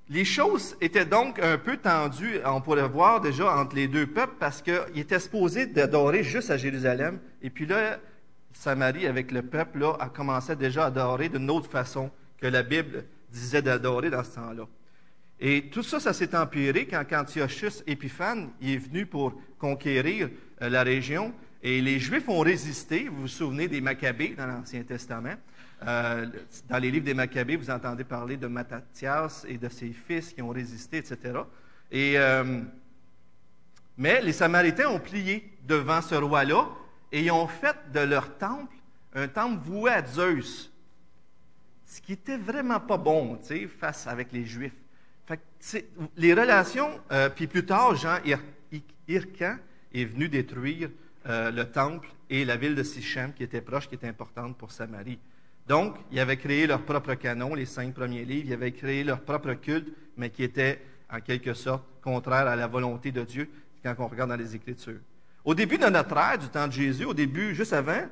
Les 0.09 0.25
choses 0.25 0.75
étaient 0.81 1.05
donc 1.05 1.39
un 1.39 1.57
peu 1.57 1.77
tendues, 1.77 2.39
on 2.43 2.61
pourrait 2.61 2.87
voir 2.87 3.21
déjà, 3.21 3.55
entre 3.55 3.75
les 3.75 3.87
deux 3.87 4.07
peuples, 4.07 4.35
parce 4.39 4.61
qu'ils 4.61 4.79
étaient 4.95 5.19
supposés 5.19 5.67
d'adorer 5.67 6.23
juste 6.23 6.49
à 6.49 6.57
Jérusalem, 6.57 7.19
et 7.41 7.49
puis 7.49 7.65
là, 7.65 7.99
Samarie, 8.53 9.05
avec 9.05 9.31
le 9.31 9.43
peuple, 9.43 9.79
là, 9.79 9.95
a 9.99 10.09
commencé 10.09 10.55
déjà 10.55 10.83
à 10.83 10.87
adorer 10.87 11.29
d'une 11.29 11.49
autre 11.49 11.69
façon 11.69 12.09
que 12.39 12.47
la 12.47 12.63
Bible 12.63 13.05
disait 13.31 13.61
d'adorer 13.61 14.09
dans 14.09 14.23
ce 14.23 14.35
temps-là. 14.35 14.67
Et 15.39 15.69
tout 15.69 15.83
ça, 15.83 15.99
ça 15.99 16.13
s'est 16.13 16.35
empiré 16.35 16.85
quand 16.85 17.03
Antiochus 17.13 17.81
Épiphane 17.87 18.49
est 18.61 18.77
venu 18.77 19.05
pour 19.05 19.39
conquérir 19.57 20.29
euh, 20.61 20.69
la 20.69 20.83
région. 20.83 21.33
Et 21.63 21.81
les 21.81 21.99
Juifs 21.99 22.27
ont 22.27 22.41
résisté. 22.41 23.07
Vous 23.07 23.21
vous 23.21 23.27
souvenez 23.27 23.67
des 23.67 23.79
Maccabées 23.79 24.35
dans 24.37 24.47
l'Ancien 24.47 24.83
Testament? 24.83 25.35
Euh, 25.87 26.25
dans 26.67 26.77
les 26.77 26.91
livres 26.91 27.05
des 27.05 27.13
Maccabées, 27.13 27.55
vous 27.55 27.69
entendez 27.69 28.03
parler 28.03 28.35
de 28.35 28.47
Mattathias 28.47 29.45
et 29.47 29.57
de 29.57 29.69
ses 29.69 29.93
fils 29.93 30.33
qui 30.33 30.41
ont 30.41 30.49
résisté, 30.49 30.97
etc. 30.97 31.39
Et, 31.89 32.13
euh, 32.17 32.61
mais 33.97 34.21
les 34.21 34.33
Samaritains 34.33 34.89
ont 34.89 34.99
plié 34.99 35.57
devant 35.65 36.01
ce 36.01 36.15
roi-là 36.15 36.67
et 37.13 37.23
ils 37.23 37.31
ont 37.31 37.47
fait 37.47 37.75
de 37.93 38.01
leur 38.01 38.37
temple 38.37 38.75
un 39.13 39.27
temple 39.27 39.63
voué 39.63 39.91
à 39.91 40.05
Zeus. 40.05 40.71
Ce 41.85 42.01
qui 42.01 42.13
était 42.13 42.37
vraiment 42.37 42.79
pas 42.79 42.97
bon, 42.97 43.37
tu 43.37 43.45
sais, 43.47 43.67
face 43.67 44.05
avec 44.05 44.31
les 44.31 44.45
Juifs. 44.45 44.73
Les 46.17 46.33
relations, 46.33 46.99
euh, 47.11 47.29
puis 47.29 47.47
plus 47.47 47.65
tard, 47.65 47.95
Jean 47.95 48.17
Hircan 49.07 49.57
est 49.93 50.05
venu 50.05 50.29
détruire 50.29 50.89
euh, 51.27 51.51
le 51.51 51.65
temple 51.65 52.07
et 52.29 52.45
la 52.45 52.55
ville 52.57 52.75
de 52.75 52.83
Sichem, 52.83 53.33
qui 53.33 53.43
était 53.43 53.61
proche, 53.61 53.87
qui 53.87 53.95
était 53.95 54.07
importante 54.07 54.57
pour 54.57 54.71
Samarie. 54.71 55.19
Donc, 55.67 55.95
ils 56.11 56.19
avaient 56.19 56.37
créé 56.37 56.65
leur 56.65 56.81
propre 56.81 57.13
canon, 57.15 57.53
les 57.53 57.65
cinq 57.65 57.93
premiers 57.93 58.25
livres, 58.25 58.47
ils 58.47 58.53
avaient 58.53 58.71
créé 58.71 59.03
leur 59.03 59.21
propre 59.21 59.53
culte, 59.53 59.89
mais 60.17 60.29
qui 60.29 60.43
était 60.43 60.81
en 61.11 61.19
quelque 61.19 61.53
sorte 61.53 61.83
contraire 62.01 62.47
à 62.47 62.55
la 62.55 62.67
volonté 62.67 63.11
de 63.11 63.23
Dieu 63.23 63.49
quand 63.83 63.95
on 63.99 64.07
regarde 64.07 64.29
dans 64.29 64.35
les 64.35 64.55
Écritures. 64.55 64.99
Au 65.45 65.53
début 65.53 65.77
de 65.77 65.87
notre 65.87 66.17
ère, 66.17 66.37
du 66.37 66.47
temps 66.47 66.67
de 66.67 66.73
Jésus, 66.73 67.05
au 67.05 67.13
début, 67.13 67.53
juste 67.53 67.73
avant, 67.73 68.03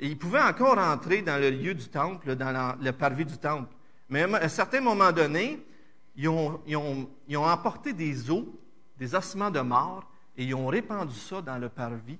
ils 0.00 0.18
pouvaient 0.18 0.40
encore 0.40 0.78
entrer 0.78 1.22
dans 1.22 1.40
le 1.40 1.50
lieu 1.50 1.74
du 1.74 1.88
temple, 1.88 2.34
dans 2.34 2.76
le 2.80 2.92
parvis 2.92 3.24
du 3.24 3.36
temple. 3.38 3.72
Mais 4.08 4.22
à 4.22 4.44
un 4.44 4.48
certain 4.48 4.80
moment 4.80 5.12
donné, 5.12 5.64
ils 6.16 6.28
ont, 6.28 6.60
ils 6.66 7.36
ont 7.36 7.46
emporté 7.46 7.92
des 7.92 8.30
os, 8.30 8.44
des 8.98 9.14
ossements 9.14 9.50
de 9.50 9.60
mort, 9.60 10.08
et 10.36 10.44
ils 10.44 10.54
ont 10.54 10.66
répandu 10.66 11.14
ça 11.14 11.40
dans 11.42 11.58
le 11.58 11.68
parvis 11.68 12.18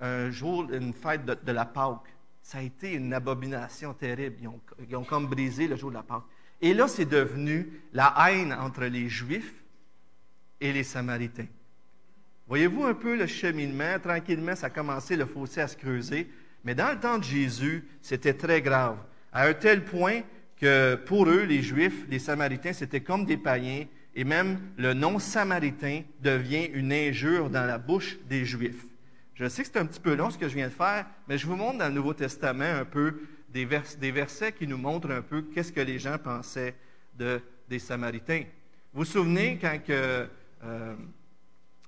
un 0.00 0.30
jour, 0.30 0.66
une 0.72 0.92
fête 0.92 1.24
de, 1.24 1.52
la 1.52 1.64
Pâque. 1.64 2.14
Ça 2.42 2.58
a 2.58 2.62
été 2.62 2.92
une 2.92 3.12
abomination 3.12 3.92
terrible. 3.94 4.36
Ils 4.88 4.96
ont, 4.96 5.04
comme 5.04 5.26
brisé 5.26 5.68
le 5.68 5.76
jour 5.76 5.90
de 5.90 5.96
la 5.96 6.02
Pâque. 6.02 6.24
Et 6.60 6.74
là, 6.74 6.88
c'est 6.88 7.04
devenu 7.04 7.68
la 7.92 8.14
haine 8.26 8.52
entre 8.52 8.84
les 8.84 9.08
Juifs 9.08 9.62
et 10.60 10.72
les 10.72 10.84
Samaritains. 10.84 11.46
Voyez-vous 12.48 12.84
un 12.84 12.94
peu 12.94 13.16
le 13.16 13.26
cheminement? 13.26 13.98
Tranquillement, 14.02 14.56
ça 14.56 14.66
a 14.66 14.70
commencé 14.70 15.16
le 15.16 15.26
fossé 15.26 15.60
à 15.60 15.68
se 15.68 15.76
creuser. 15.76 16.30
Mais 16.64 16.74
dans 16.74 16.92
le 16.92 16.98
temps 16.98 17.18
de 17.18 17.24
Jésus, 17.24 17.88
c'était 18.02 18.34
très 18.34 18.60
grave. 18.60 18.98
À 19.32 19.46
un 19.46 19.54
tel 19.54 19.84
point 19.84 20.22
que 20.60 20.94
pour 20.94 21.28
eux, 21.28 21.44
les 21.44 21.62
Juifs, 21.62 22.04
les 22.08 22.18
Samaritains, 22.18 22.72
c'était 22.72 23.00
comme 23.00 23.24
des 23.24 23.36
païens. 23.36 23.86
Et 24.14 24.24
même 24.24 24.60
le 24.76 24.92
nom 24.92 25.18
samaritain 25.18 26.02
devient 26.20 26.68
une 26.74 26.92
injure 26.92 27.48
dans 27.48 27.64
la 27.64 27.78
bouche 27.78 28.18
des 28.28 28.44
Juifs. 28.44 28.84
Je 29.34 29.48
sais 29.48 29.62
que 29.62 29.68
c'est 29.72 29.78
un 29.78 29.86
petit 29.86 30.00
peu 30.00 30.14
long 30.14 30.30
ce 30.30 30.36
que 30.36 30.48
je 30.48 30.54
viens 30.54 30.68
de 30.68 30.72
faire, 30.72 31.06
mais 31.28 31.38
je 31.38 31.46
vous 31.46 31.56
montre 31.56 31.78
dans 31.78 31.88
le 31.88 31.94
Nouveau 31.94 32.12
Testament 32.12 32.80
un 32.80 32.84
peu 32.84 33.22
des, 33.48 33.64
versets 33.64 34.52
qui 34.52 34.66
nous 34.66 34.76
montrent 34.76 35.10
un 35.10 35.22
peu 35.22 35.42
qu'est-ce 35.42 35.72
que 35.72 35.80
les 35.80 35.98
gens 35.98 36.18
pensaient 36.18 36.74
de, 37.16 37.40
des 37.68 37.78
Samaritains. 37.78 38.44
Vous 38.92 39.00
vous 39.00 39.04
souvenez 39.04 39.58
quand 39.60 39.78
que, 39.82 40.28
euh, 40.64 40.94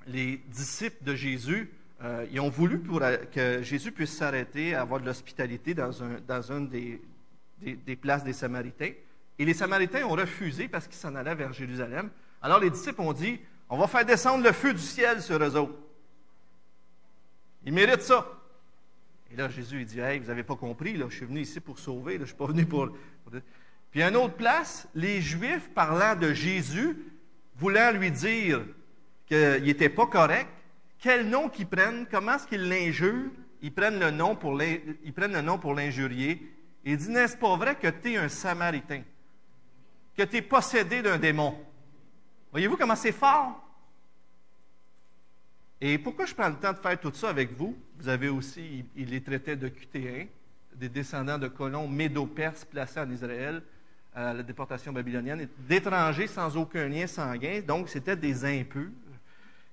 les 0.06 0.38
disciples 0.48 1.04
de 1.04 1.14
Jésus, 1.14 1.70
euh, 2.02 2.26
ont 2.40 2.48
voulu 2.48 2.78
pour, 2.78 3.00
que 3.32 3.62
Jésus 3.62 3.92
puisse 3.92 4.16
s'arrêter, 4.16 4.74
avoir 4.74 5.00
de 5.00 5.06
l'hospitalité 5.06 5.74
dans, 5.74 6.02
un, 6.02 6.18
dans 6.26 6.60
des, 6.60 7.00
des, 7.62 7.96
places 7.96 8.24
des 8.24 8.32
Samaritains. 8.32 8.92
Et 9.38 9.44
les 9.44 9.54
Samaritains 9.54 10.04
ont 10.04 10.14
refusé 10.14 10.68
parce 10.68 10.86
qu'ils 10.86 10.96
s'en 10.96 11.14
allaient 11.14 11.34
vers 11.34 11.52
Jérusalem. 11.52 12.10
Alors 12.40 12.60
les 12.60 12.70
disciples 12.70 13.00
ont 13.00 13.12
dit, 13.12 13.40
on 13.68 13.78
va 13.78 13.86
faire 13.86 14.04
descendre 14.04 14.44
le 14.44 14.52
feu 14.52 14.74
du 14.74 14.80
ciel 14.80 15.22
sur 15.22 15.42
eux 15.42 15.56
autres. 15.56 15.74
Il 17.64 17.72
mérite 17.72 18.02
ça. 18.02 18.26
Et 19.32 19.36
là, 19.36 19.48
Jésus, 19.48 19.80
il 19.80 19.86
dit, 19.86 20.00
hey, 20.00 20.18
vous 20.18 20.26
n'avez 20.26 20.42
pas 20.42 20.56
compris, 20.56 20.94
là, 20.94 21.06
je 21.08 21.16
suis 21.16 21.26
venu 21.26 21.40
ici 21.40 21.60
pour 21.60 21.78
sauver, 21.78 22.12
là, 22.12 22.18
je 22.18 22.22
ne 22.22 22.26
suis 22.26 22.36
pas 22.36 22.46
venu 22.46 22.66
pour... 22.66 22.90
Puis 23.90 24.02
à 24.02 24.08
une 24.08 24.16
autre 24.16 24.34
place, 24.34 24.88
les 24.94 25.20
Juifs, 25.22 25.70
parlant 25.74 26.16
de 26.16 26.32
Jésus, 26.32 26.98
voulant 27.56 27.92
lui 27.92 28.10
dire 28.10 28.62
qu'il 29.26 29.62
n'était 29.62 29.88
pas 29.88 30.06
correct, 30.06 30.48
quel 30.98 31.28
nom 31.28 31.48
qu'ils 31.48 31.66
prennent, 31.66 32.06
comment 32.10 32.34
est-ce 32.34 32.46
qu'ils 32.46 32.68
l'injurent, 32.68 33.30
ils 33.62 33.72
prennent 33.72 34.00
le 34.00 34.10
nom 34.10 34.34
pour 34.34 34.54
l'injurier. 35.74 36.52
Il 36.84 36.96
dit, 36.96 37.10
n'est-ce 37.10 37.36
pas 37.36 37.56
vrai 37.56 37.76
que 37.76 37.88
tu 37.88 38.12
es 38.12 38.16
un 38.16 38.28
Samaritain, 38.28 39.02
que 40.16 40.22
tu 40.22 40.36
es 40.36 40.42
possédé 40.42 41.02
d'un 41.02 41.18
démon? 41.18 41.54
Voyez-vous 42.50 42.76
comment 42.76 42.96
c'est 42.96 43.12
fort? 43.12 43.60
Et 45.80 45.98
pourquoi 45.98 46.26
je 46.26 46.34
prends 46.34 46.48
le 46.48 46.56
temps 46.56 46.72
de 46.72 46.78
faire 46.78 47.00
tout 47.00 47.12
ça 47.12 47.30
avec 47.30 47.56
vous? 47.56 47.76
Vous 47.98 48.08
avez 48.08 48.28
aussi, 48.28 48.84
il 48.96 49.10
les 49.10 49.20
traitait 49.20 49.56
de 49.56 49.68
QT1, 49.68 50.28
des 50.74 50.88
descendants 50.88 51.38
de 51.38 51.48
colons 51.48 51.88
médo-perses 51.88 52.64
placés 52.64 53.00
en 53.00 53.10
Israël 53.10 53.62
à 54.14 54.34
la 54.34 54.42
déportation 54.42 54.92
babylonienne, 54.92 55.48
d'étrangers 55.58 56.26
sans 56.26 56.56
aucun 56.56 56.86
lien 56.88 57.06
sanguin, 57.06 57.62
donc 57.66 57.88
c'était 57.88 58.16
des 58.16 58.44
impurs. 58.44 58.90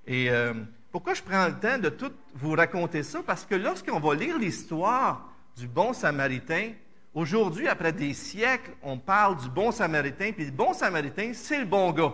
Et 0.08 0.30
euh, 0.32 0.54
pourquoi 0.92 1.14
je 1.14 1.22
prends 1.22 1.48
le 1.48 1.60
temps 1.60 1.78
de 1.78 1.90
tout 1.90 2.12
vous 2.34 2.54
raconter 2.54 3.04
ça? 3.04 3.22
Parce 3.22 3.46
que 3.46 3.56
lorsqu'on 3.56 4.00
va 4.00 4.16
lire 4.16 4.38
l'histoire 4.38 5.30
du 5.58 5.68
bon 5.68 5.94
samaritain, 5.94 6.72
aujourd'hui, 7.14 7.68
après 7.68 7.94
des 7.94 8.14
siècles, 8.14 8.72
on 8.82 8.98
parle 8.98 9.38
du 9.38 9.50
bon 9.50 9.72
samaritain, 9.72 10.32
puis 10.32 10.46
le 10.46 10.52
bon 10.52 10.74
samaritain, 10.74 11.32
c'est 11.34 11.60
le 11.60 11.66
bon 11.66 11.92
gars. 11.92 12.14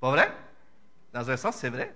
Pas 0.00 0.10
vrai? 0.10 0.32
Dans 1.12 1.30
un 1.30 1.36
sens, 1.36 1.56
c'est 1.56 1.70
vrai. 1.70 1.94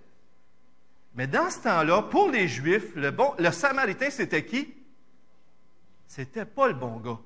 Mais 1.17 1.27
dans 1.27 1.49
ce 1.49 1.61
temps-là, 1.63 2.03
pour 2.03 2.31
les 2.31 2.47
Juifs, 2.47 2.95
le, 2.95 3.11
bon, 3.11 3.35
le 3.39 3.51
Samaritain, 3.51 4.11
c'était 4.11 4.45
qui? 4.45 4.75
C'était 6.07 6.45
pas 6.45 6.69
le 6.69 6.75
bon 6.75 7.01
gars. 7.01 7.19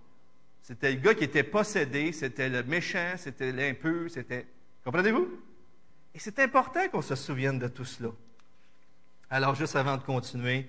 C'était 0.62 0.92
le 0.92 1.00
gars 1.00 1.14
qui 1.14 1.24
était 1.24 1.42
possédé, 1.42 2.12
c'était 2.12 2.48
le 2.48 2.62
méchant, 2.62 3.14
c'était 3.16 3.50
l'impur, 3.50 4.08
c'était. 4.08 4.46
Comprenez-vous? 4.84 5.28
Et 6.14 6.20
c'est 6.20 6.38
important 6.38 6.88
qu'on 6.88 7.02
se 7.02 7.16
souvienne 7.16 7.58
de 7.58 7.66
tout 7.66 7.84
cela. 7.84 8.10
Alors, 9.28 9.56
juste 9.56 9.74
avant 9.74 9.96
de 9.96 10.02
continuer 10.02 10.68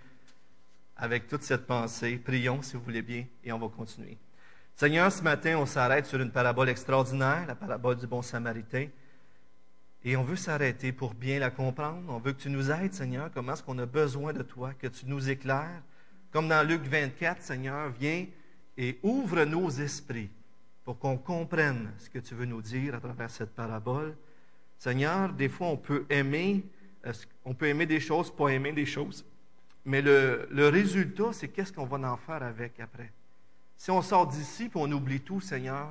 avec 0.98 1.28
toute 1.28 1.44
cette 1.44 1.68
pensée, 1.68 2.18
prions 2.18 2.64
si 2.64 2.76
vous 2.76 2.84
voulez 2.84 3.02
bien, 3.04 3.26
et 3.44 3.52
on 3.52 3.60
va 3.60 3.68
continuer. 3.70 4.18
Seigneur, 4.76 5.12
ce 5.12 5.22
matin, 5.22 5.58
on 5.58 5.66
s'arrête 5.66 6.06
sur 6.08 6.20
une 6.20 6.32
parabole 6.32 6.70
extraordinaire, 6.70 7.46
la 7.48 7.56
parabole 7.56 7.98
du 7.98 8.08
bon 8.08 8.22
Samaritain. 8.22 8.88
Et 10.04 10.18
on 10.18 10.24
veut 10.24 10.36
s'arrêter 10.36 10.92
pour 10.92 11.14
bien 11.14 11.40
la 11.40 11.52
comprendre. 11.52 12.12
On 12.12 12.18
veut 12.18 12.34
que 12.34 12.42
tu 12.42 12.50
nous 12.50 12.72
aides, 12.72 12.94
Seigneur, 12.94 13.30
comment 13.32 13.54
est-ce 13.54 13.62
qu'on 13.62 13.78
a 13.78 13.86
besoin 13.86 14.34
de 14.34 14.42
toi, 14.42 14.74
que 14.74 14.88
tu 14.88 15.06
nous 15.06 15.30
éclaires. 15.30 15.84
Comme 16.32 16.48
dans 16.48 16.68
Luc 16.68 16.82
24, 16.82 17.42
Seigneur, 17.42 17.90
viens 17.90 18.26
et 18.78 18.98
ouvre 19.04 19.44
nos 19.44 19.70
esprits 19.70 20.32
pour 20.84 20.98
qu'on 20.98 21.18
comprenne 21.18 21.92
ce 22.00 22.10
que 22.10 22.18
tu 22.18 22.34
veux 22.34 22.46
nous 22.46 22.64
dire 22.64 22.96
à 22.96 23.00
travers 23.00 23.30
cette 23.30 23.54
parabole. 23.54 24.16
Seigneur, 24.80 25.32
des 25.34 25.50
fois, 25.50 25.68
on 25.68 25.78
peut 25.78 26.08
aimer, 26.10 26.66
on 27.46 27.54
peut 27.54 27.68
aimer 27.68 27.86
des 27.86 28.00
choses, 28.00 28.36
pas 28.36 28.48
aimer 28.50 28.72
des 28.72 28.88
choses. 28.88 29.24
Mais 29.86 30.02
le 30.02 30.70
résultat, 30.70 31.34
c'est 31.34 31.50
qu'est-ce 31.50 31.72
qu'on 31.72 31.86
va 31.86 31.98
en 32.12 32.18
faire 32.18 32.42
avec 32.42 32.80
après. 32.80 33.12
Si 33.82 33.90
on 33.90 34.04
sort 34.04 34.28
d'ici 34.28 34.66
et 34.66 34.72
on 34.76 34.92
oublie 34.92 35.22
tout, 35.22 35.42
Seigneur, 35.42 35.88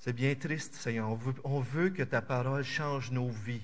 c'est 0.00 0.12
bien 0.12 0.34
triste, 0.34 0.74
Seigneur. 0.74 1.08
On 1.44 1.60
veut, 1.60 1.90
que 1.90 2.02
ta 2.02 2.20
parole 2.20 2.64
change 2.64 3.12
nos 3.12 3.28
vies. 3.28 3.62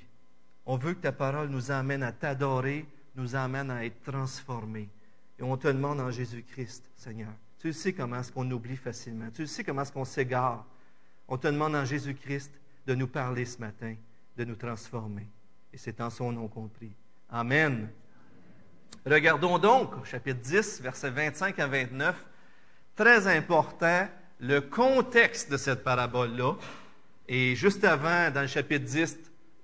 On 0.65 0.77
veut 0.77 0.95
que 0.95 1.01
ta 1.01 1.11
parole 1.11 1.49
nous 1.49 1.73
amène 1.73 2.05
à 2.05 2.13
t'adorer, 2.13 2.87
nous 3.17 3.35
amène 3.35 3.69
à 3.73 3.85
être 3.85 4.01
transformés. 4.01 4.89
Et 5.41 5.43
on 5.43 5.57
te 5.57 5.67
demande 5.67 5.99
en 5.99 6.13
Jésus-Christ, 6.13 6.89
Seigneur. 6.95 7.33
Tu 7.59 7.73
sais 7.73 7.93
comment 7.93 8.21
est-ce 8.21 8.31
qu'on 8.31 8.49
oublie 8.49 8.77
facilement? 8.77 9.29
Tu 9.35 9.49
sais 9.49 9.65
comment 9.65 9.83
est-ce 9.83 9.91
qu'on 9.91 10.05
s'égare? 10.05 10.65
On 11.27 11.39
te 11.39 11.49
demande 11.49 11.75
en 11.75 11.85
Jésus-Christ 11.85 12.53
de 12.87 12.95
nous 12.95 13.09
parler 13.09 13.45
ce 13.45 13.59
matin, 13.59 13.97
de 14.37 14.45
nous 14.45 14.55
transformer. 14.55 15.27
Et 15.73 15.79
c'est 15.79 16.01
en 16.01 16.11
son 16.11 16.31
nom 16.31 16.47
qu'on 16.47 16.69
prie. 16.69 16.93
Amen. 17.29 17.89
Regardons 19.05 19.59
donc, 19.59 20.05
chapitre 20.05 20.43
10, 20.43 20.81
versets 20.81 21.11
25 21.11 21.59
à 21.59 21.67
29, 21.67 22.25
très 22.97 23.27
important 23.29 24.09
le 24.41 24.61
contexte 24.61 25.51
de 25.51 25.57
cette 25.57 25.85
parabole-là. 25.85 26.57
Et 27.29 27.55
juste 27.55 27.85
avant, 27.85 28.31
dans 28.31 28.41
le 28.41 28.47
chapitre 28.47 28.85
10, 28.85 29.19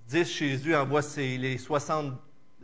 10 0.09 0.25
Jésus 0.25 0.75
envoie 0.77 1.01
les 1.17 1.59
60, 1.59 2.15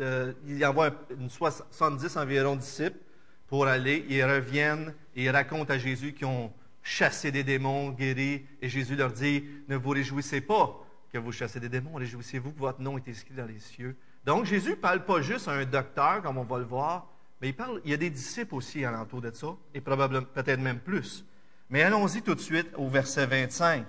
euh, 0.00 0.32
il 0.46 0.64
envoie 0.64 0.90
une 1.18 1.28
70 1.30 2.16
environ 2.16 2.56
disciples 2.56 2.98
pour 3.46 3.66
aller. 3.66 4.04
Ils 4.08 4.24
reviennent 4.24 4.94
et 5.16 5.24
ils 5.24 5.30
racontent 5.30 5.72
à 5.72 5.78
Jésus 5.78 6.12
qu'ils 6.12 6.26
ont 6.26 6.52
chassé 6.82 7.30
des 7.30 7.44
démons, 7.44 7.90
guéri. 7.90 8.44
Et 8.60 8.68
Jésus 8.68 8.96
leur 8.96 9.12
dit, 9.12 9.44
ne 9.68 9.76
vous 9.76 9.90
réjouissez 9.90 10.40
pas 10.40 10.84
que 11.12 11.18
vous 11.18 11.32
chassez 11.32 11.58
des 11.58 11.70
démons, 11.70 11.94
réjouissez-vous 11.94 12.52
que 12.52 12.58
votre 12.58 12.82
nom 12.82 12.98
est 12.98 13.08
inscrit 13.08 13.34
dans 13.34 13.46
les 13.46 13.60
cieux. 13.60 13.96
Donc 14.26 14.44
Jésus 14.44 14.70
ne 14.70 14.74
parle 14.74 15.04
pas 15.04 15.22
juste 15.22 15.48
à 15.48 15.52
un 15.52 15.64
docteur, 15.64 16.22
comme 16.22 16.36
on 16.36 16.44
va 16.44 16.58
le 16.58 16.64
voir, 16.64 17.06
mais 17.40 17.48
il, 17.48 17.54
parle, 17.54 17.80
il 17.84 17.90
y 17.90 17.94
a 17.94 17.98
des 17.98 18.10
disciples 18.10 18.54
aussi 18.54 18.84
alentour 18.84 19.20
de 19.20 19.30
ça, 19.30 19.56
et 19.74 19.80
probablement 19.80 20.26
peut-être 20.34 20.60
même 20.60 20.80
plus. 20.80 21.24
Mais 21.70 21.82
allons-y 21.82 22.22
tout 22.22 22.34
de 22.34 22.40
suite 22.40 22.68
au 22.76 22.88
verset 22.88 23.26
25. 23.26 23.86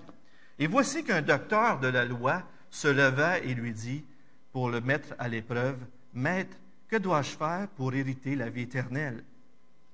Et 0.60 0.68
voici 0.68 1.04
qu'un 1.04 1.22
docteur 1.22 1.80
de 1.80 1.88
la 1.88 2.06
loi 2.06 2.44
se 2.70 2.88
leva 2.88 3.40
et 3.40 3.54
lui 3.54 3.72
dit, 3.72 4.06
pour 4.52 4.70
le 4.70 4.82
mettre 4.82 5.16
à 5.18 5.28
l'épreuve, 5.28 5.78
Maître, 6.14 6.58
que 6.88 6.98
dois-je 6.98 7.38
faire 7.38 7.68
pour 7.76 7.94
hériter 7.94 8.36
la 8.36 8.50
vie 8.50 8.64
éternelle? 8.64 9.24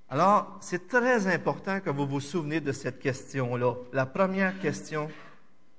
Alors, 0.10 0.58
c'est 0.62 0.88
très 0.88 1.28
important 1.28 1.80
que 1.80 1.90
vous 1.90 2.08
vous 2.08 2.22
souveniez 2.22 2.62
de 2.62 2.72
cette 2.72 3.00
question-là, 3.00 3.74
la 3.92 4.06
première 4.06 4.60
question 4.60 5.10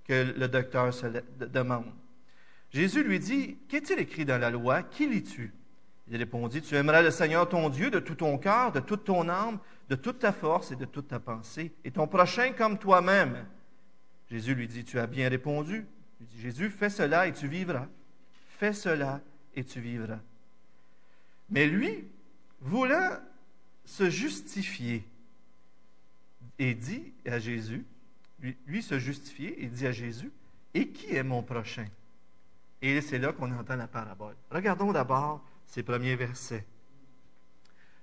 que 0.05 0.35
le 0.37 0.49
docteur 0.49 0.93
se 0.93 1.07
demande. 1.47 1.87
Jésus 2.71 3.03
lui 3.03 3.19
dit, 3.19 3.57
Qu'est-il 3.69 3.99
écrit 3.99 4.25
dans 4.25 4.39
la 4.39 4.51
loi? 4.51 4.83
Qui 4.83 5.09
lis-tu? 5.09 5.53
Il 6.09 6.17
répondit, 6.17 6.63
Tu 6.63 6.75
aimeras 6.77 7.03
le 7.03 7.11
Seigneur 7.11 7.49
ton 7.49 7.69
Dieu 7.69 7.91
de 7.91 7.99
tout 7.99 8.15
ton 8.15 8.39
cœur, 8.39 8.73
de 8.73 8.81
toute 8.81 9.05
ton 9.05 9.29
âme, 9.29 9.59
de 9.89 9.97
toute 9.97 10.21
ta 10.21 10.33
force 10.33 10.71
et 10.71 10.77
de 10.77 10.85
toute 10.85 11.09
ta 11.09 11.19
pensée, 11.19 11.73
et 11.85 11.91
ton 11.91 12.07
prochain 12.07 12.53
comme 12.53 12.79
toi-même. 12.79 13.45
Jésus 14.31 14.55
lui 14.55 14.69
dit, 14.69 14.85
Tu 14.85 14.99
as 14.99 15.07
bien 15.07 15.29
répondu. 15.29 15.87
Jésus, 16.39 16.71
fais 16.71 16.91
cela 16.91 17.27
et 17.27 17.33
tu 17.33 17.49
vivras. 17.49 17.87
Fais 18.59 18.73
cela 18.73 19.21
et 19.55 19.65
tu 19.65 19.81
vivras. 19.81 20.21
Mais 21.51 21.67
lui, 21.67 22.05
voulant 22.61 23.19
se 23.85 24.11
justifier, 24.11 25.07
et 26.59 26.75
dit 26.75 27.13
à 27.27 27.39
Jésus, 27.39 27.85
lui, 28.41 28.57
lui 28.67 28.83
se 28.83 28.99
justifier, 28.99 29.63
et 29.63 29.67
dit 29.67 29.87
à 29.87 29.93
Jésus, 29.93 30.33
Et 30.75 30.89
qui 30.89 31.15
est 31.15 31.23
mon 31.23 31.43
prochain? 31.43 31.87
Et 32.83 33.01
c'est 33.01 33.19
là 33.19 33.33
qu'on 33.33 33.51
entend 33.53 33.77
la 33.77 33.87
parabole. 33.87 34.37
Regardons 34.51 34.93
d'abord 34.93 35.43
ces 35.67 35.83
premiers 35.83 36.17
versets. 36.17 36.65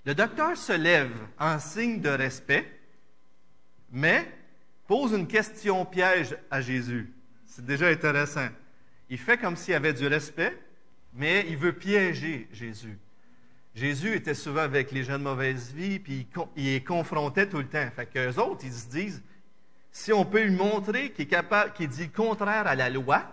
Le 0.05 0.13
docteur 0.13 0.57
se 0.57 0.73
lève 0.73 1.13
en 1.39 1.59
signe 1.59 2.01
de 2.01 2.09
respect, 2.09 2.69
mais 3.91 4.29
pose 4.87 5.13
une 5.13 5.27
question 5.27 5.85
piège 5.85 6.35
à 6.51 6.61
Jésus. 6.61 7.13
C'est 7.45 7.65
déjà 7.65 7.87
intéressant. 7.87 8.49
Il 9.09 9.17
fait 9.17 9.37
comme 9.37 9.55
s'il 9.55 9.75
avait 9.75 9.93
du 9.93 10.07
respect, 10.07 10.57
mais 11.13 11.45
il 11.47 11.57
veut 11.57 11.73
piéger 11.73 12.47
Jésus. 12.51 12.97
Jésus 13.75 14.15
était 14.15 14.33
souvent 14.33 14.61
avec 14.61 14.91
les 14.91 15.03
gens 15.03 15.17
de 15.17 15.23
mauvaise 15.23 15.71
vie, 15.71 15.99
puis 15.99 16.27
il 16.55 16.63
les 16.65 16.83
confrontait 16.83 17.47
tout 17.47 17.57
le 17.57 17.67
temps. 17.67 17.89
Fait 17.95 18.05
qu'eux 18.05 18.39
autres, 18.39 18.65
ils 18.65 18.73
se 18.73 18.87
disent, 18.87 19.23
si 19.91 20.11
on 20.11 20.25
peut 20.25 20.43
lui 20.43 20.55
montrer 20.55 21.11
qu'il 21.11 21.25
est 21.25 21.29
capable, 21.29 21.73
qu'il 21.73 21.87
dit 21.87 22.09
contraire 22.09 22.67
à 22.67 22.75
la 22.75 22.89
loi, 22.89 23.23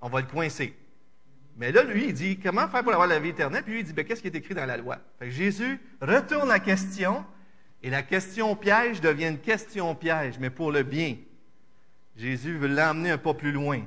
on 0.00 0.08
va 0.08 0.20
le 0.20 0.26
coincer. 0.26 0.76
Mais 1.56 1.70
là, 1.70 1.84
lui, 1.84 2.06
il 2.06 2.12
dit, 2.12 2.38
comment 2.38 2.68
faire 2.68 2.82
pour 2.82 2.92
avoir 2.92 3.06
la 3.06 3.20
vie 3.20 3.28
éternelle? 3.28 3.62
Puis 3.62 3.72
lui, 3.72 3.80
il 3.80 3.84
dit, 3.84 3.92
ben, 3.92 4.04
qu'est-ce 4.04 4.20
qui 4.20 4.26
est 4.26 4.34
écrit 4.34 4.54
dans 4.54 4.66
la 4.66 4.76
loi? 4.76 4.98
Fait 5.18 5.26
que 5.26 5.30
Jésus 5.30 5.80
retourne 6.00 6.48
la 6.48 6.58
question, 6.58 7.24
et 7.82 7.90
la 7.90 8.02
question 8.02 8.56
piège 8.56 9.00
devient 9.00 9.28
une 9.28 9.38
question 9.38 9.94
piège, 9.94 10.38
mais 10.40 10.50
pour 10.50 10.72
le 10.72 10.82
bien. 10.82 11.16
Jésus 12.16 12.56
veut 12.56 12.68
l'emmener 12.68 13.10
un 13.10 13.18
peu 13.18 13.34
plus 13.34 13.52
loin. 13.52 13.82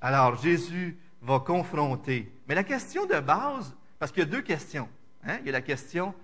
Alors, 0.00 0.40
Jésus 0.40 0.96
va 1.22 1.38
confronter. 1.40 2.32
Mais 2.48 2.54
la 2.54 2.64
question 2.64 3.06
de 3.06 3.20
base, 3.20 3.76
parce 3.98 4.12
qu'il 4.12 4.22
y 4.22 4.26
a 4.26 4.30
deux 4.30 4.42
questions. 4.42 4.88
Hein? 5.24 5.38
Il 5.40 5.46
y 5.46 5.50
a 5.50 5.52
la 5.52 5.60
question, 5.60 6.14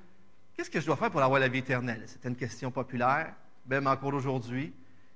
qu'est-ce 0.57 0.71
que 0.71 0.81
je 0.81 0.87
dois 0.87 0.97
faire 0.97 1.11
pour 1.11 1.23
avoir 1.23 1.41
la 1.41 1.49
vie 1.49 1.59
éternelle? 1.59 2.03
C'est 2.07 2.29
une 2.29 2.37
question 2.37 2.71
populaire, 2.71 3.33
même 3.67 3.87
encore 3.87 4.15
aujourd'hui. 4.15 4.73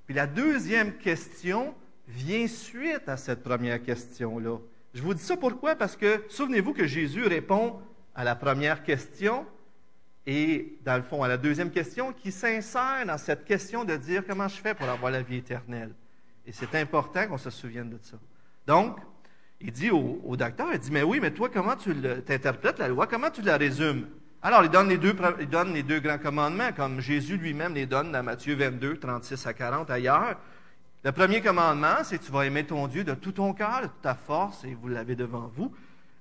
Puis 0.07 0.15
la 0.15 0.27
deuxième 0.27 0.95
question 0.99 1.75
vient 2.07 2.47
suite 2.47 3.09
à 3.09 3.17
cette 3.17 3.43
première 3.43 3.83
question-là. 3.83 4.59
Je 4.99 5.03
vous 5.05 5.15
dis 5.15 5.23
ça 5.23 5.37
pourquoi? 5.37 5.77
Parce 5.77 5.97
que 5.97 6.25
souvenez-vous 6.29 6.73
que 6.73 6.85
Jésus 6.85 7.25
répond 7.25 7.79
à 8.17 8.25
la 8.25 8.35
première 8.35 8.83
question 8.83 9.47
et, 10.27 10.77
dans 10.85 10.97
le 10.97 11.05
fond, 11.05 11.23
à 11.23 11.29
la 11.29 11.37
deuxième 11.37 11.71
question 11.71 12.13
qui 12.13 12.33
s'insère 12.33 13.07
dans 13.07 13.17
cette 13.17 13.45
question 13.45 13.85
de 13.85 13.95
dire 13.95 14.25
comment 14.27 14.49
je 14.49 14.57
fais 14.57 14.75
pour 14.75 14.89
avoir 14.89 15.13
la 15.13 15.23
vie 15.23 15.37
éternelle. 15.37 15.95
Et 16.45 16.51
c'est 16.51 16.75
important 16.75 17.29
qu'on 17.29 17.39
se 17.39 17.49
souvienne 17.49 17.91
de 17.91 17.99
ça. 18.03 18.17
Donc, 18.67 18.99
il 19.61 19.71
dit 19.71 19.93
au, 19.93 20.35
docteur, 20.37 20.67
il 20.73 20.81
dit, 20.81 20.91
mais 20.91 21.05
oui, 21.05 21.21
mais 21.23 21.31
toi, 21.31 21.49
comment 21.49 21.77
tu 21.77 21.95
interprètes 22.29 22.81
la 22.81 22.89
loi? 22.89 23.07
Comment 23.07 23.31
tu 23.31 23.43
la 23.43 23.57
résumes? 23.57 24.09
Alors, 24.43 24.65
il 24.65 24.71
donne, 24.71 24.89
les 24.89 24.99
deux, 24.99 25.15
il 25.39 25.49
donne 25.49 25.75
les 25.75 25.85
deux 25.85 26.01
grands 26.01 26.19
commandements, 26.19 26.73
comme 26.73 27.01
Jésus 27.01 27.37
lui-même 27.37 27.75
les 27.75 27.87
donne 27.87 28.11
dans 28.11 28.25
Matthieu 28.25 28.57
22, 28.57 28.97
36 28.97 29.47
à 29.47 29.53
40 29.53 29.91
ailleurs. 29.91 30.41
Le 31.05 31.13
premier 31.13 31.41
commandement, 31.41 32.03
c'est 32.03 32.19
tu 32.19 32.33
vas 32.33 32.45
aimer 32.45 32.65
ton 32.65 32.89
Dieu 32.89 33.05
de 33.05 33.15
tout 33.15 33.31
ton 33.31 33.53
cœur, 33.53 33.83
de 33.83 33.87
toute 33.87 34.03
ta 34.03 34.15
force, 34.15 34.65
et 34.65 34.75
vous 34.75 34.89
l'avez 34.89 35.15
devant 35.15 35.51
vous. 35.55 35.73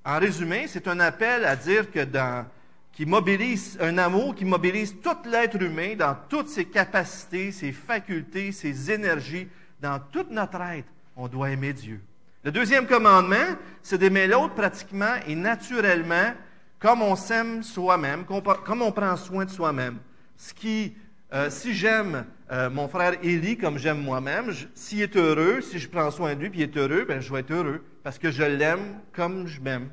En 0.05 0.19
résumé, 0.19 0.67
c'est 0.67 0.87
un 0.87 0.99
appel 0.99 1.45
à 1.45 1.55
dire 1.55 1.91
que 1.91 2.03
dans, 2.03 2.45
qui 2.93 3.05
mobilise 3.05 3.77
un 3.81 3.97
amour 3.97 4.35
qui 4.35 4.45
mobilise 4.45 4.95
tout 5.01 5.17
l'être 5.29 5.59
humain 5.61 5.95
dans 5.95 6.15
toutes 6.29 6.49
ses 6.49 6.65
capacités, 6.65 7.51
ses 7.51 7.71
facultés, 7.71 8.51
ses 8.51 8.91
énergies, 8.91 9.47
dans 9.81 9.99
toute 10.11 10.29
notre 10.29 10.61
être, 10.61 10.87
on 11.15 11.27
doit 11.27 11.49
aimer 11.49 11.73
Dieu. 11.73 11.99
Le 12.43 12.51
deuxième 12.51 12.85
commandement, 12.85 13.55
c'est 13.81 13.97
d'aimer 13.97 14.27
l'autre 14.27 14.53
pratiquement 14.53 15.15
et 15.27 15.35
naturellement, 15.35 16.33
comme 16.79 17.01
on 17.01 17.15
s'aime 17.15 17.63
soi-même, 17.63 18.25
comme 18.25 18.81
on 18.83 18.91
prend 18.91 19.17
soin 19.17 19.45
de 19.45 19.49
soi-même. 19.49 19.97
Ce 20.37 20.53
qui 20.53 20.93
euh, 21.33 21.49
si 21.49 21.73
j'aime 21.73 22.25
euh, 22.51 22.69
mon 22.69 22.87
frère 22.87 23.13
Élie 23.23 23.57
comme 23.57 23.77
j'aime 23.77 24.01
moi-même, 24.01 24.51
s'il 24.73 25.01
est 25.01 25.15
heureux, 25.15 25.61
si 25.61 25.79
je 25.79 25.89
prends 25.89 26.09
soin 26.11 26.33
de 26.35 26.39
lui 26.39 26.47
et 26.47 26.51
il 26.53 26.61
est 26.63 26.77
heureux, 26.77 27.05
ben, 27.05 27.19
je 27.19 27.31
vais 27.31 27.41
être 27.41 27.51
heureux 27.51 27.83
parce 28.03 28.17
que 28.17 28.31
je 28.31 28.43
l'aime 28.43 28.99
comme 29.13 29.47
je 29.47 29.59
m'aime. 29.59 29.89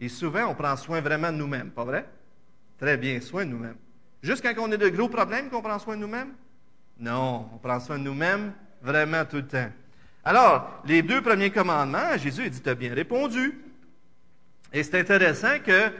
Et 0.00 0.08
souvent, 0.08 0.46
on 0.48 0.54
prend 0.54 0.76
soin 0.76 1.00
vraiment 1.00 1.30
de 1.30 1.36
nous-mêmes, 1.36 1.70
pas 1.70 1.84
vrai? 1.84 2.08
Très 2.78 2.96
bien, 2.96 3.20
soin 3.20 3.44
de 3.44 3.50
nous-mêmes. 3.50 3.76
Juste 4.22 4.42
quand 4.42 4.52
on 4.58 4.72
a 4.72 4.76
de 4.76 4.88
gros 4.88 5.08
problèmes 5.08 5.48
qu'on 5.48 5.62
prend 5.62 5.78
soin 5.78 5.94
de 5.96 6.00
nous-mêmes? 6.00 6.32
Non, 6.98 7.48
on 7.54 7.58
prend 7.58 7.78
soin 7.78 7.98
de 7.98 8.04
nous-mêmes 8.04 8.52
vraiment 8.82 9.24
tout 9.24 9.36
le 9.36 9.46
temps. 9.46 9.70
Alors, 10.24 10.82
les 10.86 11.02
deux 11.02 11.22
premiers 11.22 11.50
commandements, 11.50 12.16
Jésus 12.16 12.44
a 12.44 12.48
dit, 12.48 12.60
tu 12.60 12.68
as 12.68 12.74
bien 12.74 12.92
répondu. 12.94 13.62
Et 14.72 14.82
c'est 14.82 14.98
intéressant 14.98 15.58
que 15.64 15.90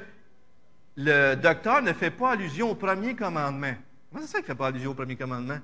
le 0.96 1.34
docteur 1.36 1.80
ne 1.82 1.92
fait 1.92 2.10
pas 2.10 2.32
allusion 2.32 2.70
au 2.70 2.74
premier 2.74 3.14
commandement. 3.14 3.74
Comment 4.10 4.26
c'est 4.26 4.32
ça 4.32 4.38
qu'il 4.38 4.42
ne 4.42 4.46
fait 4.46 4.54
pas 4.56 4.66
allusion 4.68 4.90
au 4.90 4.94
premier 4.94 5.16
commandement? 5.16 5.58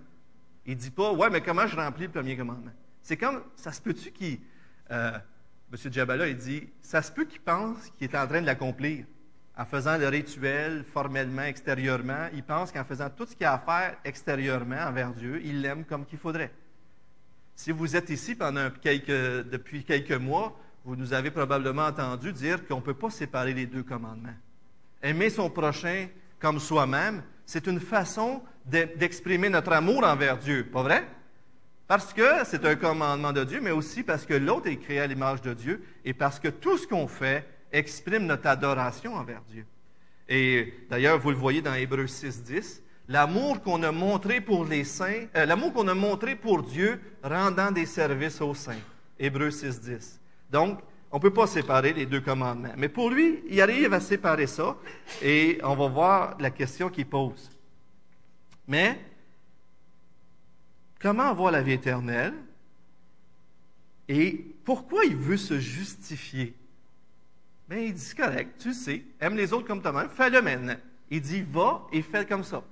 Il 0.66 0.74
ne 0.74 0.80
dit 0.80 0.90
pas, 0.90 1.12
ouais, 1.12 1.30
mais 1.30 1.40
comment 1.40 1.66
je 1.66 1.76
remplis 1.76 2.06
le 2.06 2.12
premier 2.12 2.36
commandement? 2.36 2.72
C'est 3.02 3.16
comme, 3.16 3.42
ça 3.56 3.72
se 3.72 3.80
peut-tu 3.80 4.10
qu'il, 4.10 4.38
euh, 4.90 5.18
M. 5.72 5.92
Djabala, 5.92 6.28
il 6.28 6.36
dit, 6.36 6.68
ça 6.80 7.02
se 7.02 7.10
peut 7.10 7.24
qu'il 7.24 7.40
pense 7.40 7.90
qu'il 7.96 8.08
est 8.10 8.16
en 8.16 8.26
train 8.26 8.40
de 8.40 8.46
l'accomplir. 8.46 9.04
En 9.58 9.64
faisant 9.64 9.96
le 9.96 10.08
rituel 10.08 10.84
formellement, 10.84 11.42
extérieurement, 11.42 12.28
il 12.34 12.42
pense 12.42 12.70
qu'en 12.70 12.84
faisant 12.84 13.08
tout 13.08 13.26
ce 13.26 13.34
qu'il 13.34 13.46
a 13.46 13.54
à 13.54 13.58
faire 13.58 13.96
extérieurement 14.04 14.76
envers 14.76 15.12
Dieu, 15.14 15.40
il 15.44 15.62
l'aime 15.62 15.84
comme 15.84 16.04
qu'il 16.04 16.18
faudrait. 16.18 16.52
Si 17.54 17.72
vous 17.72 17.96
êtes 17.96 18.10
ici 18.10 18.34
pendant 18.34 18.68
depuis 18.68 19.82
quelques 19.82 20.12
mois, 20.12 20.54
vous 20.84 20.94
nous 20.94 21.14
avez 21.14 21.30
probablement 21.30 21.86
entendu 21.86 22.32
dire 22.32 22.66
qu'on 22.66 22.76
ne 22.76 22.82
peut 22.82 22.94
pas 22.94 23.08
séparer 23.08 23.54
les 23.54 23.66
deux 23.66 23.82
commandements. 23.82 24.34
Aimer 25.02 25.30
son 25.30 25.48
prochain 25.48 26.06
comme 26.38 26.60
soi-même, 26.60 27.22
c'est 27.44 27.66
une 27.66 27.80
façon 27.80 28.42
d'exprimer 28.64 29.48
notre 29.48 29.72
amour 29.72 30.04
envers 30.04 30.38
Dieu, 30.38 30.64
pas 30.64 30.82
vrai? 30.82 31.06
Parce 31.86 32.12
que 32.12 32.44
c'est 32.44 32.64
un 32.64 32.74
commandement 32.74 33.32
de 33.32 33.44
Dieu, 33.44 33.60
mais 33.62 33.70
aussi 33.70 34.02
parce 34.02 34.26
que 34.26 34.34
l'autre 34.34 34.66
est 34.66 34.76
créé 34.76 35.00
à 35.00 35.06
l'image 35.06 35.40
de 35.42 35.54
Dieu 35.54 35.82
et 36.04 36.12
parce 36.12 36.40
que 36.40 36.48
tout 36.48 36.76
ce 36.78 36.86
qu'on 36.86 37.06
fait 37.06 37.46
exprime 37.72 38.26
notre 38.26 38.48
adoration 38.48 39.14
envers 39.14 39.42
Dieu. 39.42 39.64
Et 40.28 40.74
d'ailleurs, 40.90 41.20
vous 41.20 41.30
le 41.30 41.36
voyez 41.36 41.62
dans 41.62 41.74
Hébreux 41.74 42.08
6, 42.08 42.42
10, 42.42 42.82
l'amour 43.08 43.62
qu'on 43.62 43.82
a 43.84 43.92
montré 43.92 44.40
pour 44.40 44.64
les 44.64 44.82
saints, 44.82 45.26
euh, 45.36 45.46
l'amour 45.46 45.72
qu'on 45.72 45.86
a 45.86 45.94
montré 45.94 46.34
pour 46.34 46.64
Dieu 46.64 47.00
rendant 47.22 47.70
des 47.70 47.86
services 47.86 48.40
aux 48.40 48.54
saints. 48.54 48.82
Hébreux 49.18 49.52
6, 49.52 49.80
10. 49.80 50.20
Donc, 50.50 50.80
on 51.10 51.16
ne 51.16 51.22
peut 51.22 51.32
pas 51.32 51.46
séparer 51.46 51.92
les 51.92 52.06
deux 52.06 52.20
commandements. 52.20 52.74
Mais 52.76 52.88
pour 52.88 53.10
lui, 53.10 53.42
il 53.48 53.60
arrive 53.60 53.92
à 53.92 54.00
séparer 54.00 54.46
ça 54.46 54.76
et 55.22 55.58
on 55.62 55.74
va 55.74 55.88
voir 55.88 56.36
la 56.40 56.50
question 56.50 56.88
qu'il 56.88 57.06
pose. 57.06 57.50
Mais, 58.66 59.00
comment 61.00 61.24
avoir 61.24 61.52
la 61.52 61.62
vie 61.62 61.72
éternelle 61.72 62.34
et 64.08 64.54
pourquoi 64.64 65.04
il 65.04 65.16
veut 65.16 65.36
se 65.36 65.58
justifier? 65.58 66.54
Bien, 67.68 67.78
il 67.78 67.94
dit, 67.94 68.14
correct, 68.14 68.60
tu 68.60 68.72
sais, 68.72 69.04
aime 69.20 69.36
les 69.36 69.52
autres 69.52 69.66
comme 69.66 69.82
toi-même, 69.82 70.08
fais-le 70.08 70.40
maintenant. 70.40 70.76
Il 71.10 71.20
dit, 71.20 71.42
va 71.42 71.86
et 71.92 72.02
fais 72.02 72.24
comme 72.24 72.44
ça. 72.44 72.62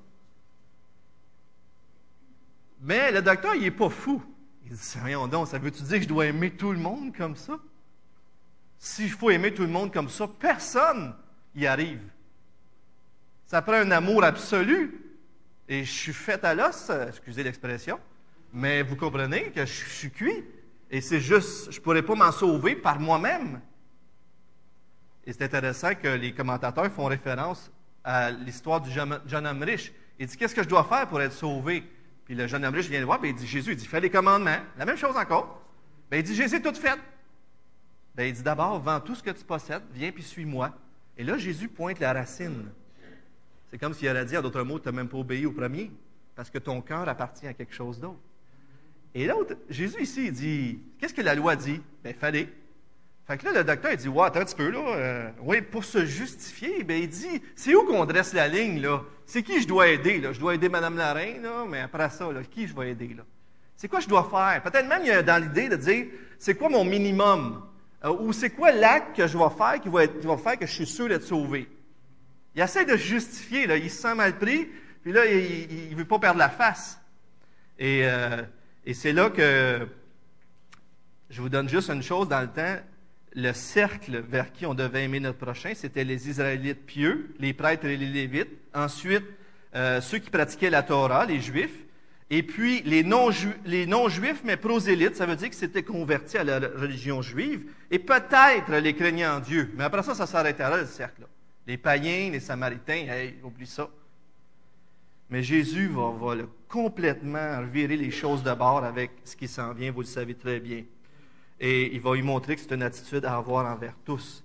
Mais 2.81 3.11
le 3.11 3.23
docteur, 3.23 3.55
il 3.55 3.62
n'est 3.62 3.70
pas 3.70 3.88
fou. 3.88 4.23
Il 4.66 4.73
dit, 4.73 4.99
rien 5.03 5.27
donc, 5.27 5.49
ça 5.49 5.59
veut-tu 5.59 5.83
dire 5.83 5.97
que 5.97 6.03
je 6.03 6.09
dois 6.09 6.27
aimer 6.27 6.51
tout 6.51 6.73
le 6.73 6.79
monde 6.79 7.16
comme 7.16 7.35
ça? 7.35 7.59
S'il 8.79 9.11
faut 9.11 9.31
aimer 9.31 9.55
tout 9.55 9.63
le 9.63 9.69
monde 9.69 9.93
comme 9.93 10.09
ça, 10.09 10.29
personne 10.29 11.15
y 11.55 11.67
arrive. 11.67 12.03
Ça 13.47 13.63
prend 13.63 13.75
un 13.75 13.91
amour 13.91 14.25
absolu. 14.25 15.01
Et 15.69 15.85
je 15.85 15.93
suis 15.93 16.13
fait 16.13 16.45
à 16.45 16.55
l'os, 16.55 16.91
excusez 17.09 17.43
l'expression, 17.43 17.99
mais 18.53 18.83
vous 18.83 18.97
comprenez 18.97 19.51
que 19.51 19.65
je, 19.65 19.73
suis 19.73 20.11
cuit. 20.11 20.45
Et 20.91 21.01
c'est 21.01 21.21
juste, 21.21 21.73
je 21.73 21.79
ne 21.79 21.83
pourrais 21.83 22.03
pas 22.03 22.15
m'en 22.15 22.33
sauver 22.33 22.77
par 22.77 23.01
moi-même. 23.01 23.61
Et 25.25 25.33
c'est 25.33 25.43
intéressant 25.43 25.95
que 25.95 26.09
les 26.09 26.35
commentateurs 26.35 26.93
font 26.93 27.07
référence 27.07 27.73
à 28.05 28.31
l'histoire 28.31 28.83
du 28.83 28.91
jeune 28.91 29.47
homme 29.47 29.63
riche. 29.63 29.93
Il 30.19 30.27
dit, 30.27 30.37
qu'est-ce 30.37 30.55
que 30.55 30.63
je 30.63 30.69
dois 30.69 30.85
faire 30.85 31.09
pour 31.09 31.21
être 31.23 31.33
sauvé? 31.33 31.83
Puis 32.27 32.35
le 32.35 32.47
jeune 32.47 32.65
homme 32.65 32.75
riche 32.75 32.89
vient 32.89 33.01
le 33.01 33.07
voir, 33.07 33.21
puis 33.21 33.31
il 33.31 33.35
dit, 33.35 33.47
Jésus, 33.47 33.73
il 33.73 33.77
dit, 33.77 33.87
fais 33.87 34.01
les 34.01 34.11
commandements. 34.11 34.61
La 34.79 34.85
même 34.85 34.97
chose 34.97 35.17
encore. 35.17 35.63
Ben, 36.11 36.19
il 36.19 36.23
dit, 36.23 36.35
Jésus, 36.35 36.61
tout 36.61 36.75
fait. 36.75 36.99
Ben, 38.14 38.29
il 38.29 38.33
dit, 38.33 38.42
d'abord, 38.42 38.79
vends 38.81 39.00
tout 39.00 39.14
ce 39.14 39.22
que 39.22 39.31
tu 39.31 39.44
possèdes, 39.44 39.83
viens 39.92 40.12
puis 40.12 40.22
suis-moi. 40.22 40.70
Et 41.16 41.24
là, 41.24 41.37
Jésus 41.37 41.68
pointe 41.68 41.98
la 41.98 42.12
racine. 42.12 42.70
C'est 43.70 43.79
comme 43.79 43.92
s'il 43.92 44.09
aurait 44.09 44.24
dit, 44.24 44.37
en 44.37 44.42
d'autres 44.42 44.62
mots, 44.62 44.79
tu 44.79 44.87
n'as 44.87 44.92
même 44.92 45.09
pas 45.09 45.18
obéi 45.18 45.46
au 45.46 45.53
premier, 45.53 45.90
parce 46.37 46.50
que 46.50 46.59
ton 46.59 46.81
cœur 46.81 47.09
appartient 47.09 47.46
à 47.46 47.55
quelque 47.55 47.74
chose 47.74 47.98
d'autre. 47.98 48.20
Et 49.14 49.27
l'autre, 49.27 49.55
Jésus 49.68 50.03
ici, 50.03 50.27
il 50.27 50.33
dit, 50.33 50.79
qu'est-ce 50.98 51.14
que 51.14 51.22
la 51.22 51.35
loi 51.35 51.57
dit? 51.57 51.81
Ben, 52.03 52.14
fallait. 52.14 52.48
Fait 53.27 53.38
que 53.38 53.46
là, 53.46 53.53
le 53.53 53.64
docteur, 53.64 53.92
il 53.92 53.96
dit, 53.96 54.09
ouais, 54.09 54.27
attends 54.27 54.40
un 54.40 54.44
petit 54.44 54.55
peu, 54.55 54.70
là. 54.70 54.96
Euh, 54.96 55.31
oui, 55.40 55.62
pour 55.62 55.85
se 55.85 56.05
justifier, 56.05 56.85
ben, 56.85 57.03
il 57.03 57.09
dit, 57.09 57.42
c'est 57.57 57.74
où 57.74 57.85
qu'on 57.85 58.05
dresse 58.05 58.33
la 58.33 58.48
ligne, 58.48 58.81
là? 58.81 59.03
C'est 59.27 59.42
qui 59.42 59.62
je 59.62 59.66
dois 59.66 59.88
aider, 59.88 60.20
là? 60.20 60.33
Je 60.33 60.40
dois 60.40 60.55
aider 60.55 60.68
Mme 60.68 60.96
la 60.96 61.12
reine, 61.12 61.42
là, 61.42 61.64
mais 61.68 61.81
après 61.81 62.11
ça, 62.11 62.31
là, 62.31 62.42
qui 62.44 62.66
je 62.66 62.74
vais 62.77 62.90
aider, 62.90 63.14
là? 63.16 63.24
C'est 63.77 63.88
quoi 63.88 64.00
je 64.00 64.09
dois 64.09 64.29
faire? 64.31 64.62
Peut-être 64.62 64.87
même, 64.87 65.22
dans 65.22 65.42
l'idée 65.42 65.68
de 65.68 65.77
dire, 65.77 66.07
c'est 66.38 66.55
quoi 66.55 66.68
mon 66.68 66.85
minimum? 66.85 67.62
Euh, 68.05 68.17
ou 68.21 68.33
c'est 68.33 68.51
quoi 68.51 68.73
l'acte 68.73 69.17
que 69.17 69.27
je 69.27 69.38
vais 69.38 69.51
faire 69.57 69.81
qui 69.81 69.88
va, 69.88 70.07
qui 70.07 70.27
va, 70.27 70.37
faire 70.37 70.59
que 70.59 70.67
je 70.67 70.73
suis 70.73 70.87
sûr 70.87 71.09
d'être 71.09 71.23
sauvé? 71.23 71.69
Il 72.55 72.62
essaie 72.62 72.85
de 72.85 72.97
justifier, 72.97 73.67
là. 73.67 73.77
Il 73.77 73.90
se 73.90 74.03
sent 74.03 74.14
mal 74.14 74.38
pris, 74.38 74.69
puis 75.03 75.12
là, 75.12 75.27
il 75.27 75.90
ne 75.90 75.97
veut 75.97 76.05
pas 76.05 76.19
perdre 76.19 76.38
la 76.38 76.51
face. 76.51 77.01
Et, 77.79 78.03
euh, 78.05 78.43
et 78.85 78.95
c'est 78.95 79.12
là 79.12 79.31
que 79.31 79.88
je 81.31 81.40
vous 81.40 81.49
donne 81.49 81.69
juste 81.69 81.90
une 81.90 82.03
chose 82.03 82.29
dans 82.29 82.40
le 82.40 82.49
temps 82.49 82.77
le 83.35 83.53
cercle 83.53 84.21
vers 84.21 84.53
qui 84.53 84.64
on 84.64 84.75
devait 84.75 85.05
aimer 85.05 85.21
notre 85.21 85.38
prochain, 85.38 85.73
c'était 85.75 86.05
les 86.05 86.29
Israélites 86.29 86.87
pieux, 86.87 87.35
les 87.40 87.53
prêtres 87.53 87.87
et 87.87 87.97
les 87.97 88.07
Lévites. 88.07 88.51
Ensuite, 88.73 89.25
euh, 89.75 90.01
ceux 90.01 90.19
qui 90.19 90.31
pratiquaient 90.31 90.71
la 90.71 90.83
Torah, 90.83 91.27
les 91.27 91.40
Juifs. 91.40 91.85
Et 92.35 92.42
puis, 92.42 92.83
les 92.83 93.05
non-juifs, 93.05 94.42
mais 94.44 94.57
prosélytes, 94.57 95.14
ça 95.14 95.25
veut 95.25 95.37
dire 95.37 95.49
qu'ils 95.49 95.59
s'étaient 95.59 95.85
convertis 95.85 96.37
à 96.37 96.44
la 96.44 96.59
religion 96.59 97.23
juive. 97.23 97.70
Et 97.90 97.99
peut-être 97.99 98.73
les 98.73 98.94
craignants 98.94 99.38
Dieu. 99.38 99.73
Mais 99.77 99.85
après 99.85 100.03
ça, 100.03 100.14
ça 100.14 100.27
s'arrêtait 100.27 100.62
là, 100.62 100.79
le 100.79 100.87
cercle. 100.87 101.20
Là. 101.20 101.27
Les 101.66 101.77
païens, 101.77 102.31
les 102.31 102.40
samaritains, 102.40 103.07
hey, 103.09 103.37
oublie 103.44 103.66
ça. 103.66 103.88
Mais 105.31 105.42
Jésus 105.42 105.88
va, 105.88 106.35
complètement 106.68 107.61
revirer 107.61 107.97
les 107.97 108.11
choses 108.11 108.42
de 108.42 108.53
bord 108.53 108.83
avec 108.85 109.12
ce 109.25 109.37
qui 109.37 109.47
s'en 109.47 109.73
vient, 109.73 109.92
vous 109.92 110.01
le 110.01 110.07
savez 110.07 110.35
très 110.35 110.59
bien 110.59 110.83
et 111.61 111.94
il 111.94 112.01
va 112.01 112.14
lui 112.14 112.23
montrer 112.23 112.57
que 112.57 112.62
c'est 112.62 112.75
une 112.75 112.83
attitude 112.83 113.25
à 113.25 113.37
avoir 113.37 113.64
envers 113.66 113.94
tous. 114.05 114.44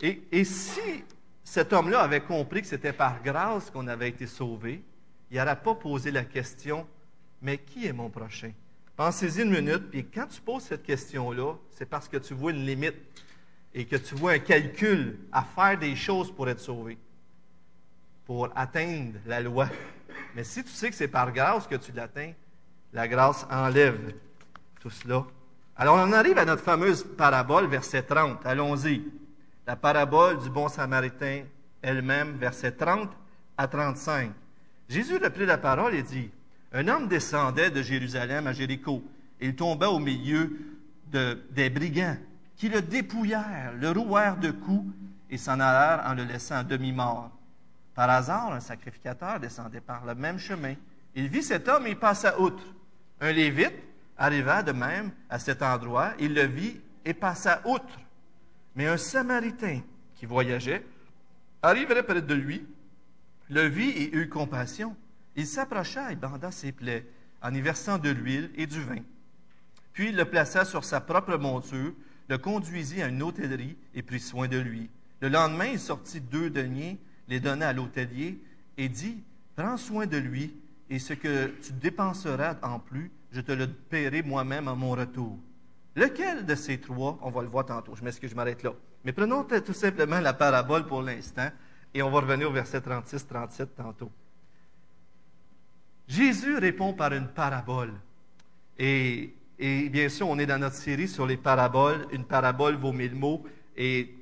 Et, 0.00 0.44
si 0.44 1.04
cet 1.44 1.72
homme-là 1.72 2.00
avait 2.00 2.20
compris 2.20 2.62
que 2.62 2.66
c'était 2.66 2.92
par 2.92 3.22
grâce 3.22 3.70
qu'on 3.70 3.86
avait 3.86 4.08
été 4.08 4.26
sauvé, 4.26 4.82
il 5.30 5.38
n'aurait 5.38 5.60
pas 5.60 5.74
posé 5.74 6.10
la 6.10 6.24
question, 6.24 6.86
mais 7.42 7.58
qui 7.58 7.86
est 7.86 7.92
mon 7.92 8.08
prochain? 8.08 8.52
Pensez-y 8.96 9.42
une 9.42 9.50
minute, 9.50 9.90
puis 9.90 10.06
quand 10.06 10.26
tu 10.26 10.40
poses 10.40 10.62
cette 10.62 10.82
question-là, 10.82 11.54
c'est 11.70 11.86
parce 11.86 12.08
que 12.08 12.16
tu 12.16 12.34
vois 12.34 12.52
une 12.52 12.64
limite 12.64 12.96
et 13.74 13.84
que 13.84 13.96
tu 13.96 14.14
vois 14.14 14.32
un 14.32 14.38
calcul 14.38 15.18
à 15.32 15.42
faire 15.42 15.78
des 15.78 15.96
choses 15.96 16.30
pour 16.30 16.48
être 16.48 16.60
sauvé, 16.60 16.98
pour 18.24 18.48
atteindre 18.54 19.18
la 19.26 19.40
loi. 19.40 19.68
Mais 20.34 20.44
si 20.44 20.62
tu 20.62 20.70
sais 20.70 20.90
que 20.90 20.96
c'est 20.96 21.08
par 21.08 21.32
grâce 21.32 21.66
que 21.66 21.76
tu 21.76 21.92
l'atteins, 21.92 22.32
la 22.92 23.08
grâce 23.08 23.46
enlève 23.50 24.14
tout 24.80 24.90
cela 24.90 25.26
alors, 25.74 25.96
on 25.96 26.12
arrive 26.12 26.38
à 26.38 26.44
notre 26.44 26.62
fameuse 26.62 27.04
parabole, 27.16 27.66
verset 27.66 28.02
30. 28.02 28.44
Allons-y. 28.44 29.02
La 29.66 29.74
parabole 29.74 30.38
du 30.38 30.50
bon 30.50 30.68
samaritain 30.68 31.44
elle-même, 31.80 32.36
verset 32.36 32.72
30 32.72 33.10
à 33.56 33.66
35. 33.66 34.32
Jésus 34.88 35.16
reprit 35.16 35.46
la 35.46 35.58
parole 35.58 35.94
et 35.94 36.02
dit, 36.02 36.30
Un 36.72 36.88
homme 36.88 37.08
descendait 37.08 37.70
de 37.70 37.82
Jérusalem 37.82 38.46
à 38.46 38.52
Jéricho. 38.52 39.02
Il 39.40 39.54
tomba 39.54 39.90
au 39.90 39.98
milieu 39.98 40.58
de, 41.10 41.42
des 41.50 41.68
brigands 41.68 42.16
qui 42.56 42.68
le 42.68 42.80
dépouillèrent, 42.80 43.74
le 43.78 43.90
rouèrent 43.90 44.38
de 44.38 44.50
coups 44.50 44.94
et 45.28 45.36
s'en 45.36 45.60
allèrent 45.60 46.04
en 46.06 46.14
le 46.14 46.24
laissant 46.24 46.62
demi-mort. 46.62 47.30
Par 47.94 48.08
hasard, 48.08 48.52
un 48.52 48.60
sacrificateur 48.60 49.38
descendait 49.40 49.80
par 49.80 50.04
le 50.06 50.14
même 50.14 50.38
chemin. 50.38 50.74
Il 51.14 51.28
vit 51.28 51.42
cet 51.42 51.68
homme 51.68 51.86
et 51.86 51.94
passa 51.94 52.40
outre. 52.40 52.64
Un 53.20 53.32
lévite, 53.32 53.74
arriva 54.16 54.62
de 54.62 54.72
même 54.72 55.10
à 55.28 55.38
cet 55.38 55.62
endroit, 55.62 56.12
il 56.18 56.34
le 56.34 56.44
vit 56.44 56.80
et 57.04 57.14
passa 57.14 57.60
outre. 57.66 57.98
Mais 58.74 58.86
un 58.86 58.96
Samaritain 58.96 59.80
qui 60.14 60.26
voyageait 60.26 60.84
arriverait 61.60 62.02
près 62.02 62.22
de 62.22 62.34
lui, 62.34 62.64
le 63.50 63.66
vit 63.66 63.90
et 63.90 64.16
eut 64.16 64.28
compassion. 64.28 64.96
Il 65.36 65.46
s'approcha 65.46 66.12
et 66.12 66.16
banda 66.16 66.50
ses 66.50 66.72
plaies 66.72 67.06
en 67.42 67.54
y 67.54 67.60
versant 67.60 67.98
de 67.98 68.10
l'huile 68.10 68.50
et 68.56 68.66
du 68.66 68.80
vin. 68.82 69.02
Puis 69.92 70.08
il 70.08 70.16
le 70.16 70.24
plaça 70.24 70.64
sur 70.64 70.84
sa 70.84 71.00
propre 71.00 71.36
monture, 71.36 71.92
le 72.28 72.38
conduisit 72.38 73.02
à 73.02 73.08
une 73.08 73.22
hôtellerie 73.22 73.76
et 73.94 74.02
prit 74.02 74.20
soin 74.20 74.48
de 74.48 74.58
lui. 74.58 74.88
Le 75.20 75.28
lendemain, 75.28 75.66
il 75.66 75.80
sortit 75.80 76.20
deux 76.20 76.50
deniers, 76.50 76.98
les 77.28 77.40
donna 77.40 77.68
à 77.68 77.72
l'hôtelier 77.72 78.40
et 78.76 78.88
dit, 78.88 79.22
Prends 79.54 79.76
soin 79.76 80.06
de 80.06 80.16
lui, 80.16 80.54
et 80.88 80.98
ce 80.98 81.12
que 81.12 81.48
tu 81.62 81.72
dépenseras 81.72 82.56
en 82.62 82.78
plus, 82.78 83.10
je 83.32 83.40
te 83.40 83.52
le 83.52 83.66
paierai 83.68 84.22
moi-même 84.22 84.68
à 84.68 84.74
mon 84.74 84.92
retour. 84.92 85.38
Lequel 85.94 86.46
de 86.46 86.54
ces 86.54 86.78
trois, 86.78 87.18
on 87.22 87.30
va 87.30 87.42
le 87.42 87.48
voir 87.48 87.66
tantôt, 87.66 87.94
je 87.94 88.02
m'excuse, 88.02 88.30
je 88.30 88.34
m'arrête 88.34 88.62
là. 88.62 88.72
Mais 89.04 89.12
prenons 89.12 89.44
tout 89.44 89.72
simplement 89.72 90.20
la 90.20 90.32
parabole 90.32 90.86
pour 90.86 91.02
l'instant 91.02 91.50
et 91.92 92.02
on 92.02 92.10
va 92.10 92.20
revenir 92.20 92.48
au 92.48 92.52
verset 92.52 92.78
36-37 92.78 93.66
tantôt. 93.76 94.10
Jésus 96.08 96.56
répond 96.58 96.92
par 96.92 97.12
une 97.12 97.28
parabole. 97.28 97.92
Et, 98.78 99.34
bien 99.58 100.08
sûr, 100.08 100.28
on 100.28 100.38
est 100.38 100.46
dans 100.46 100.58
notre 100.58 100.76
série 100.76 101.08
sur 101.08 101.26
les 101.26 101.36
paraboles. 101.36 102.06
Une 102.12 102.24
parabole 102.24 102.74
vaut 102.76 102.92
mille 102.92 103.14
mots. 103.14 103.44
Et, 103.76 104.14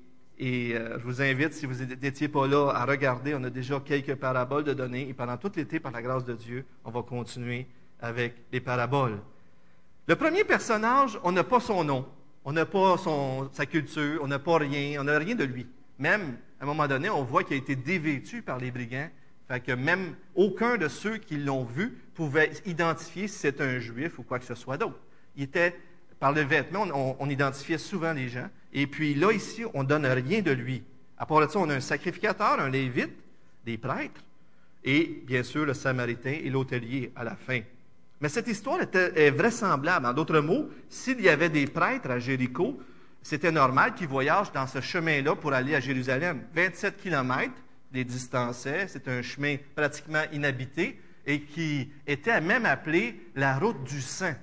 euh, 0.43 0.99
je 0.99 1.05
vous 1.05 1.21
invite, 1.23 1.53
si 1.53 1.67
vous 1.67 1.85
n'étiez 1.85 2.29
pas 2.29 2.47
là, 2.47 2.71
à 2.71 2.85
regarder. 2.85 3.35
On 3.35 3.45
a 3.45 3.51
déjà 3.51 3.81
quelques 3.81 4.15
paraboles 4.15 4.65
de 4.65 4.73
donner. 4.73 5.09
Et 5.09 5.15
pendant 5.15 5.37
tout 5.37 5.53
l'été, 5.57 5.81
par 5.81 5.93
la 5.93 6.03
grâce 6.03 6.25
de 6.25 6.35
Dieu, 6.35 6.65
on 6.85 6.91
va 6.91 7.03
continuer 7.03 7.67
avec 8.01 8.35
les 8.53 8.61
paraboles. 8.61 9.19
Le 10.07 10.17
premier 10.17 10.45
personnage, 10.45 11.19
on 11.23 11.33
n'a 11.33 11.45
pas 11.45 11.61
son 11.61 11.85
nom, 11.85 12.07
on 12.45 12.53
n'a 12.53 12.67
pas 12.67 12.97
sa 13.53 13.67
culture, 13.67 14.21
on 14.23 14.27
n'a 14.27 14.39
pas 14.39 14.59
rien, 14.59 15.01
on 15.01 15.05
n'a 15.05 15.19
rien 15.19 15.35
de 15.35 15.45
lui. 15.45 15.67
Même, 15.99 16.37
à 16.59 16.65
un 16.65 16.67
moment 16.67 16.89
donné, 16.89 17.11
on 17.11 17.23
voit 17.23 17.45
qu'il 17.45 17.55
a 17.55 17.59
été 17.59 17.77
dévêtu 17.77 18.43
par 18.43 18.59
les 18.59 18.71
brigands, 18.71 19.09
fait 19.51 19.59
que 19.59 19.73
même 19.73 20.15
aucun 20.37 20.77
de 20.77 20.87
ceux 20.87 21.17
qui 21.17 21.37
l'ont 21.37 21.65
vu 21.65 21.99
pouvait 22.15 22.53
identifier 22.67 23.27
si 23.27 23.37
c'est 23.37 23.61
un 23.61 23.81
juif 23.81 24.17
ou 24.21 24.23
quoi 24.23 24.39
que 24.39 24.45
ce 24.45 24.55
soit 24.55 24.77
d'autre. 24.77 25.01
Il 25.35 25.43
était, 25.43 25.77
par 26.21 26.31
le 26.33 26.43
vêtement, 26.43 26.87
on, 27.19 27.29
identifiait 27.29 27.79
souvent 27.79 28.13
les 28.13 28.29
gens. 28.29 28.49
Et 28.73 28.87
puis 28.87 29.13
là, 29.13 29.33
ici, 29.33 29.65
on 29.75 29.83
ne 29.83 29.89
donne 29.89 30.07
rien 30.07 30.41
de 30.41 30.53
lui. 30.53 30.85
À 31.19 31.27
part 31.27 31.41
de 31.41 31.51
ça, 31.51 31.59
on 31.59 31.69
a 31.69 31.75
un 31.75 31.81
sacrificateur, 31.81 32.61
un 32.61 32.71
lévite, 32.71 33.11
des 33.65 33.77
prêtres, 33.77 34.21
et 34.85 35.21
bien 35.27 35.43
sûr 35.43 35.67
le 35.67 35.75
samaritain 35.75 36.39
et 36.45 36.49
l'hôtelier 36.49 37.11
à 37.17 37.25
la 37.25 37.35
fin. 37.35 37.61
Mais 38.21 38.29
cette 38.29 38.47
histoire 38.47 38.79
est 38.81 39.31
vraisemblable. 39.31 40.07
En 40.07 40.13
d'autres 40.13 40.39
mots, 40.39 40.69
s'il 40.89 41.21
y 41.21 41.29
avait 41.29 41.49
des 41.49 41.67
prêtres 41.67 42.09
à 42.09 42.21
Jéricho, 42.21 42.79
c'était 43.21 43.51
normal 43.51 43.95
qu'ils 43.95 44.07
voyagent 44.07 44.53
dans 44.53 44.69
ce 44.69 44.81
chemin-là 44.81 45.35
pour 45.35 45.53
aller 45.53 45.75
à 45.75 45.81
Jérusalem. 45.81 46.45
27 46.55 46.99
kilomètres 46.99 47.61
les 47.93 48.05
distançaient. 48.05 48.87
C'est 48.89 49.09
un 49.09 49.23
chemin 49.23 49.57
pratiquement 49.75 50.23
inhabité 50.33 51.01
et 51.27 51.43
qui 51.43 51.91
était 52.07 52.41
même 52.41 52.67
appelé 52.67 53.31
la 53.35 53.59
route 53.59 53.83
du 53.85 54.01
sang. 54.01 54.35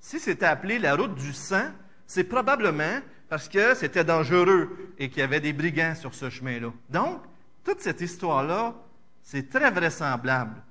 Si 0.00 0.18
c'était 0.18 0.46
appelé 0.46 0.78
la 0.78 0.94
route 0.94 1.14
du 1.14 1.32
sang, 1.32 1.70
c'est 2.06 2.24
probablement 2.24 3.00
parce 3.28 3.48
que 3.48 3.74
c'était 3.74 4.04
dangereux 4.04 4.94
et 4.98 5.08
qu'il 5.08 5.18
y 5.18 5.22
avait 5.22 5.40
des 5.40 5.52
brigands 5.52 5.94
sur 5.94 6.14
ce 6.14 6.30
chemin-là. 6.30 6.72
Donc, 6.88 7.22
toute 7.64 7.80
cette 7.80 8.00
histoire-là, 8.00 8.74
c'est 9.22 9.50
très 9.50 9.70
vraisemblable. 9.70 10.62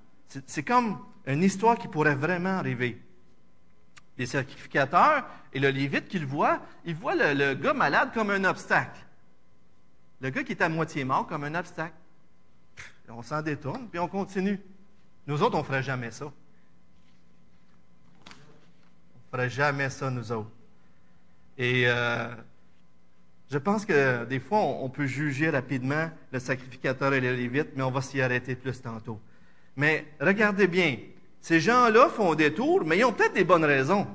C'est 0.47 0.63
comme 0.63 0.99
une 1.27 1.43
histoire 1.43 1.77
qui 1.77 1.87
pourrait 1.87 2.15
vraiment 2.15 2.57
arriver. 2.57 2.99
Les 4.17 4.25
sacrificateurs 4.25 5.25
et 5.53 5.59
le 5.59 5.69
Lévite 5.69 6.07
qu'ils 6.07 6.25
voient, 6.25 6.59
ils 6.85 6.95
voient 6.95 7.15
le, 7.15 7.53
gars 7.53 7.73
malade 7.73 8.09
comme 8.13 8.31
un 8.31 8.43
obstacle. 8.45 8.99
Le 10.21 10.29
gars 10.29 10.43
qui 10.43 10.53
est 10.53 10.61
à 10.61 10.69
moitié 10.69 11.03
mort 11.03 11.27
comme 11.27 11.43
un 11.43 11.55
obstacle. 11.55 11.93
On 13.09 13.21
s'en 13.21 13.41
détourne, 13.41 13.87
puis 13.89 13.99
on 13.99 14.07
continue. 14.07 14.59
Nous 15.27 15.41
autres, 15.41 15.55
on 15.55 15.59
ne 15.59 15.65
ferait 15.65 15.83
jamais 15.83 16.11
ça. 16.11 16.25
On 16.25 16.29
ne 18.29 19.31
ferait 19.31 19.49
jamais 19.49 19.89
ça, 19.89 20.09
nous 20.09 20.31
autres. 20.31 20.49
Et 21.57 21.83
euh, 21.87 22.27
je 23.49 23.57
pense 23.57 23.85
que 23.85 24.25
des 24.25 24.39
fois, 24.39 24.59
on 24.59 24.89
peut 24.89 25.05
juger 25.05 25.49
rapidement 25.49 26.09
le 26.31 26.39
sacrificateur 26.39 27.13
et 27.13 27.21
le 27.21 27.33
lévite, 27.33 27.69
mais 27.75 27.83
on 27.83 27.91
va 27.91 28.01
s'y 28.01 28.21
arrêter 28.21 28.55
plus 28.55 28.81
tantôt. 28.81 29.19
Mais 29.75 30.05
regardez 30.19 30.67
bien, 30.67 30.97
ces 31.39 31.59
gens-là 31.59 32.09
font 32.09 32.35
des 32.35 32.53
tours, 32.53 32.83
mais 32.85 32.97
ils 32.97 33.05
ont 33.05 33.13
peut-être 33.13 33.35
des 33.35 33.45
bonnes 33.45 33.65
raisons. 33.65 34.07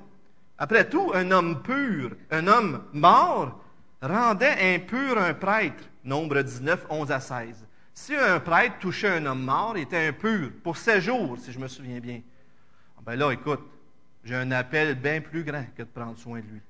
Après 0.58 0.88
tout, 0.88 1.12
un 1.14 1.30
homme 1.30 1.62
pur, 1.62 2.14
un 2.30 2.46
homme 2.46 2.84
mort, 2.92 3.58
rendait 4.02 4.74
impur 4.74 5.16
un 5.18 5.32
prêtre. 5.32 5.84
Nombre 6.04 6.42
19, 6.42 6.86
11 6.90 7.12
à 7.12 7.20
16. 7.20 7.66
Si 7.94 8.14
un 8.14 8.40
prêtre 8.40 8.78
touchait 8.80 9.08
un 9.08 9.26
homme 9.26 9.42
mort, 9.42 9.74
il 9.76 9.82
était 9.82 10.08
impur 10.08 10.50
pour 10.62 10.76
sept 10.76 11.00
jours, 11.00 11.36
si 11.38 11.52
je 11.52 11.58
me 11.58 11.68
souviens 11.68 12.00
bien. 12.00 12.22
ben 13.04 13.16
là, 13.16 13.30
écoute, 13.30 13.60
j'ai 14.24 14.34
un 14.34 14.50
appel 14.50 14.94
bien 14.94 15.20
plus 15.20 15.44
grand 15.44 15.64
que 15.76 15.82
de 15.82 15.88
prendre 15.88 16.16
soin 16.16 16.40
de 16.40 16.46
lui. 16.46 16.60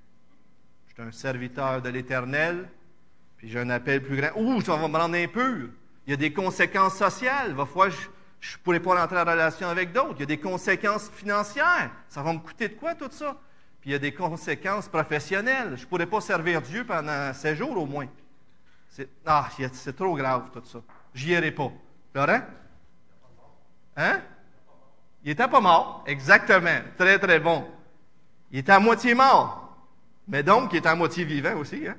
Je 0.88 0.94
suis 0.94 1.02
un 1.02 1.12
serviteur 1.12 1.80
de 1.80 1.88
l'Éternel, 1.88 2.68
puis 3.36 3.48
j'ai 3.48 3.60
un 3.60 3.70
appel 3.70 4.02
plus 4.02 4.16
grand. 4.16 4.30
Ouh, 4.36 4.60
ça 4.60 4.76
va 4.76 4.88
me 4.88 4.96
rendre 4.96 5.16
impur. 5.16 5.68
Il 6.06 6.10
y 6.10 6.14
a 6.14 6.16
des 6.16 6.32
conséquences 6.32 6.96
sociales. 6.96 7.52
Va 7.52 7.64
falloir 7.64 7.90
je 8.42 8.56
ne 8.56 8.62
pourrai 8.64 8.80
pas 8.80 9.00
rentrer 9.00 9.20
en 9.20 9.24
relation 9.24 9.68
avec 9.68 9.92
d'autres. 9.92 10.16
Il 10.16 10.20
y 10.20 10.22
a 10.24 10.26
des 10.26 10.40
conséquences 10.40 11.08
financières. 11.10 11.92
Ça 12.08 12.22
va 12.22 12.32
me 12.32 12.40
coûter 12.40 12.68
de 12.68 12.74
quoi 12.74 12.96
tout 12.96 13.08
ça? 13.08 13.36
Puis 13.80 13.90
il 13.90 13.92
y 13.92 13.96
a 13.96 14.00
des 14.00 14.12
conséquences 14.12 14.88
professionnelles. 14.88 15.74
Je 15.76 15.82
ne 15.82 15.86
pourrai 15.86 16.06
pas 16.06 16.20
servir 16.20 16.60
Dieu 16.60 16.84
pendant 16.84 17.32
sept 17.32 17.56
jours 17.56 17.78
au 17.78 17.86
moins. 17.86 18.08
C'est, 18.92 19.08
ah, 19.24 19.48
c'est 19.72 19.96
trop 19.96 20.14
grave 20.14 20.50
tout 20.52 20.60
ça. 20.64 20.78
J'y 21.14 21.30
irai 21.30 21.50
pas. 21.50 21.72
Laurent? 22.14 22.42
Hein? 23.96 24.20
Il 25.24 25.30
était 25.30 25.48
pas 25.48 25.60
mort, 25.62 26.04
exactement. 26.06 26.80
Très, 26.98 27.18
très 27.18 27.40
bon. 27.40 27.66
Il 28.50 28.58
était 28.58 28.72
à 28.72 28.78
moitié 28.78 29.14
mort. 29.14 29.78
Mais 30.28 30.42
donc, 30.42 30.74
il 30.74 30.76
est 30.76 30.86
à 30.86 30.94
moitié 30.94 31.24
vivant 31.24 31.56
aussi. 31.56 31.86
Hein? 31.88 31.96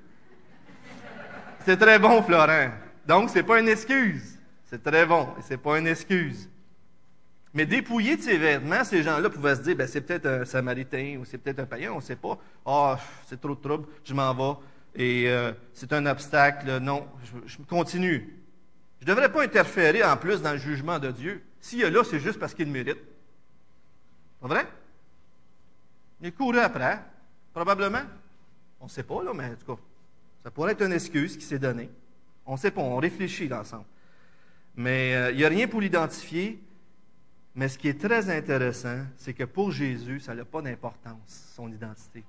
C'est 1.66 1.78
très 1.78 1.98
bon, 1.98 2.22
Florent. 2.22 2.70
Donc, 3.08 3.32
ce 3.32 3.36
n'est 3.36 3.44
pas 3.44 3.60
une 3.60 3.70
excuse. 3.70 4.38
C'est 4.66 4.84
très 4.84 5.08
bon 5.08 5.30
et 5.40 5.42
ce 5.42 5.50
n'est 5.52 5.58
pas 5.58 5.80
une 5.80 5.88
excuse. 5.88 6.48
Mais 7.56 7.66
dépouillé 7.66 8.18
de 8.18 8.22
ses 8.22 8.38
vêtements, 8.38 8.84
ces 8.84 9.02
gens-là 9.02 9.32
pouvaient 9.32 9.56
se 9.56 9.62
dire, 9.62 9.76
ben, 9.76 9.88
c'est 9.88 10.02
peut-être 10.02 10.26
un 10.28 10.46
samaritain 10.46 11.18
ou 11.20 11.26
c'est 11.26 11.40
peut-être 11.40 11.60
un 11.60 11.66
païen, 11.66 11.92
on 11.92 11.98
ne 11.98 12.02
sait 12.02 12.16
pas. 12.16 12.38
Ah, 12.66 13.00
c'est 13.26 13.40
trop 13.42 13.56
de 13.56 13.62
trouble, 13.62 13.88
je 14.04 14.14
m'en 14.14 14.34
vais. 14.34 14.60
Et 14.96 15.28
euh, 15.28 15.54
c'est 15.74 15.92
un 15.94 16.06
obstacle, 16.06 16.78
non, 16.78 17.08
je, 17.46 17.58
continue. 17.64 18.40
Je 19.00 19.06
ne 19.06 19.10
devrais 19.10 19.32
pas 19.32 19.44
interférer 19.44 20.04
en 20.04 20.16
plus 20.18 20.42
dans 20.42 20.52
le 20.52 20.58
jugement 20.58 21.00
de 21.00 21.12
Dieu. 21.12 21.44
S'il 21.60 21.82
est 21.82 21.90
là, 21.90 22.04
c'est 22.04 22.20
juste 22.20 22.40
parce 22.40 22.54
qu'il 22.54 22.68
mérite. 22.68 23.00
Pas 24.40 24.48
vrai? 24.48 24.68
Il 26.22 26.32
couru 26.34 26.60
après, 26.60 27.00
probablement. 27.54 28.04
On 28.80 28.86
ne 28.86 28.90
sait 28.90 29.04
pas, 29.04 29.24
là, 29.24 29.34
mais 29.34 29.46
en 29.46 29.56
tout 29.56 29.76
cas, 29.76 29.82
ça 30.44 30.52
pourrait 30.52 30.74
être 30.74 30.84
une 30.84 30.94
excuse 30.94 31.38
qui 31.38 31.44
s'est 31.44 31.60
donnée. 31.60 31.90
On 32.46 32.54
ne 32.54 32.58
sait 32.58 32.72
pas, 32.72 32.82
on 32.82 32.98
réfléchit 32.98 33.48
l'ensemble. 33.48 33.86
Mais 34.76 35.16
euh, 35.16 35.32
il 35.32 35.38
n'y 35.38 35.46
a 35.46 35.50
rien 35.50 35.68
pour 35.68 35.82
l'identifier. 35.82 36.62
Mais 37.56 37.68
ce 37.68 37.78
qui 37.78 37.88
est 37.88 38.00
très 38.00 38.30
intéressant, 38.30 39.06
c'est 39.16 39.34
que 39.34 39.44
pour 39.44 39.72
Jésus, 39.72 40.20
ça 40.20 40.34
n'a 40.34 40.44
pas 40.44 40.62
d'importance, 40.62 41.52
son 41.56 41.72
identité. 41.72 42.24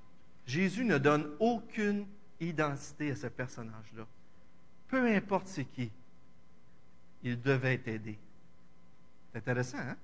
Jésus 0.46 0.84
ne 0.84 0.98
donne 0.98 1.30
aucune 1.40 2.06
identité 2.40 3.10
à 3.10 3.16
ce 3.16 3.26
personnage-là. 3.26 4.06
Peu 4.88 5.06
importe 5.14 5.48
c'est 5.48 5.64
qui, 5.64 5.90
il 7.22 7.40
devait 7.40 7.74
être 7.74 7.88
aidé. 7.88 8.18
C'est 9.32 9.38
intéressant, 9.38 9.78
hein? 9.78 9.96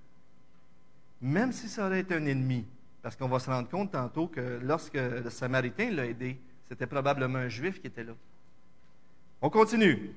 Même 1.21 1.53
si 1.53 1.69
ça 1.69 1.87
aurait 1.87 2.01
été 2.01 2.15
un 2.15 2.25
ennemi, 2.25 2.65
parce 3.03 3.15
qu'on 3.15 3.29
va 3.29 3.39
se 3.39 3.51
rendre 3.51 3.69
compte 3.69 3.93
tantôt 3.93 4.27
que 4.27 4.59
lorsque 4.63 4.95
le 4.95 5.29
Samaritain 5.29 5.91
l'a 5.91 6.07
aidé, 6.07 6.41
c'était 6.69 6.87
probablement 6.87 7.39
un 7.39 7.49
Juif 7.49 7.81
qui 7.81 7.89
était 7.89 8.05
là. 8.05 8.15
On 9.43 9.51
continue. 9.51 10.13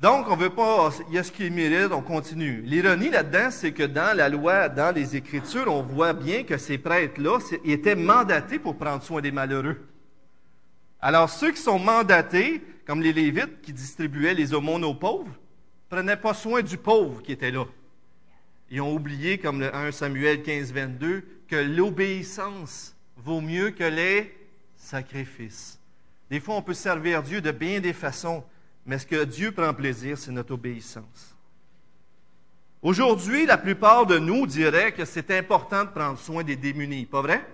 Donc, 0.00 0.28
on 0.28 0.36
veut 0.36 0.50
pas, 0.50 0.90
il 1.08 1.14
y 1.14 1.18
a 1.18 1.22
ce 1.22 1.32
qu'il 1.32 1.52
mérite, 1.52 1.92
on 1.92 2.02
continue. 2.02 2.62
L'ironie 2.62 3.10
là-dedans, 3.10 3.50
c'est 3.50 3.72
que 3.72 3.84
dans 3.84 4.16
la 4.16 4.28
loi, 4.28 4.68
dans 4.68 4.94
les 4.94 5.16
Écritures, 5.16 5.72
on 5.72 5.82
voit 5.82 6.12
bien 6.12 6.42
que 6.44 6.58
ces 6.58 6.78
prêtres-là 6.78 7.38
étaient 7.64 7.94
mandatés 7.94 8.58
pour 8.58 8.76
prendre 8.76 9.02
soin 9.02 9.20
des 9.20 9.30
malheureux. 9.30 9.80
Alors, 11.06 11.28
ceux 11.28 11.50
qui 11.50 11.60
sont 11.60 11.78
mandatés, 11.78 12.62
comme 12.86 13.02
les 13.02 13.12
Lévites 13.12 13.60
qui 13.60 13.74
distribuaient 13.74 14.32
les 14.32 14.54
aumônes 14.54 14.84
aux 14.84 14.94
pauvres, 14.94 15.36
prenaient 15.90 16.16
pas 16.16 16.32
soin 16.32 16.62
du 16.62 16.78
pauvre 16.78 17.20
qui 17.20 17.32
était 17.32 17.50
là. 17.50 17.66
Ils 18.70 18.80
ont 18.80 18.94
oublié, 18.94 19.36
comme 19.36 19.60
le 19.60 19.76
1 19.76 19.92
Samuel 19.92 20.42
15, 20.42 20.72
22, 20.72 21.22
que 21.46 21.56
l'obéissance 21.56 22.96
vaut 23.18 23.42
mieux 23.42 23.68
que 23.72 23.84
les 23.84 24.34
sacrifices. 24.76 25.78
Des 26.30 26.40
fois, 26.40 26.54
on 26.54 26.62
peut 26.62 26.72
servir 26.72 27.22
Dieu 27.22 27.42
de 27.42 27.50
bien 27.50 27.80
des 27.80 27.92
façons, 27.92 28.42
mais 28.86 28.98
ce 28.98 29.04
que 29.04 29.24
Dieu 29.24 29.52
prend 29.52 29.74
plaisir, 29.74 30.16
c'est 30.16 30.32
notre 30.32 30.54
obéissance. 30.54 31.36
Aujourd'hui, 32.80 33.44
la 33.44 33.58
plupart 33.58 34.06
de 34.06 34.18
nous 34.18 34.46
diraient 34.46 34.92
que 34.92 35.04
c'est 35.04 35.30
important 35.32 35.84
de 35.84 35.90
prendre 35.90 36.18
soin 36.18 36.42
des 36.42 36.56
démunis, 36.56 37.04
pas 37.04 37.20
vrai? 37.20 37.46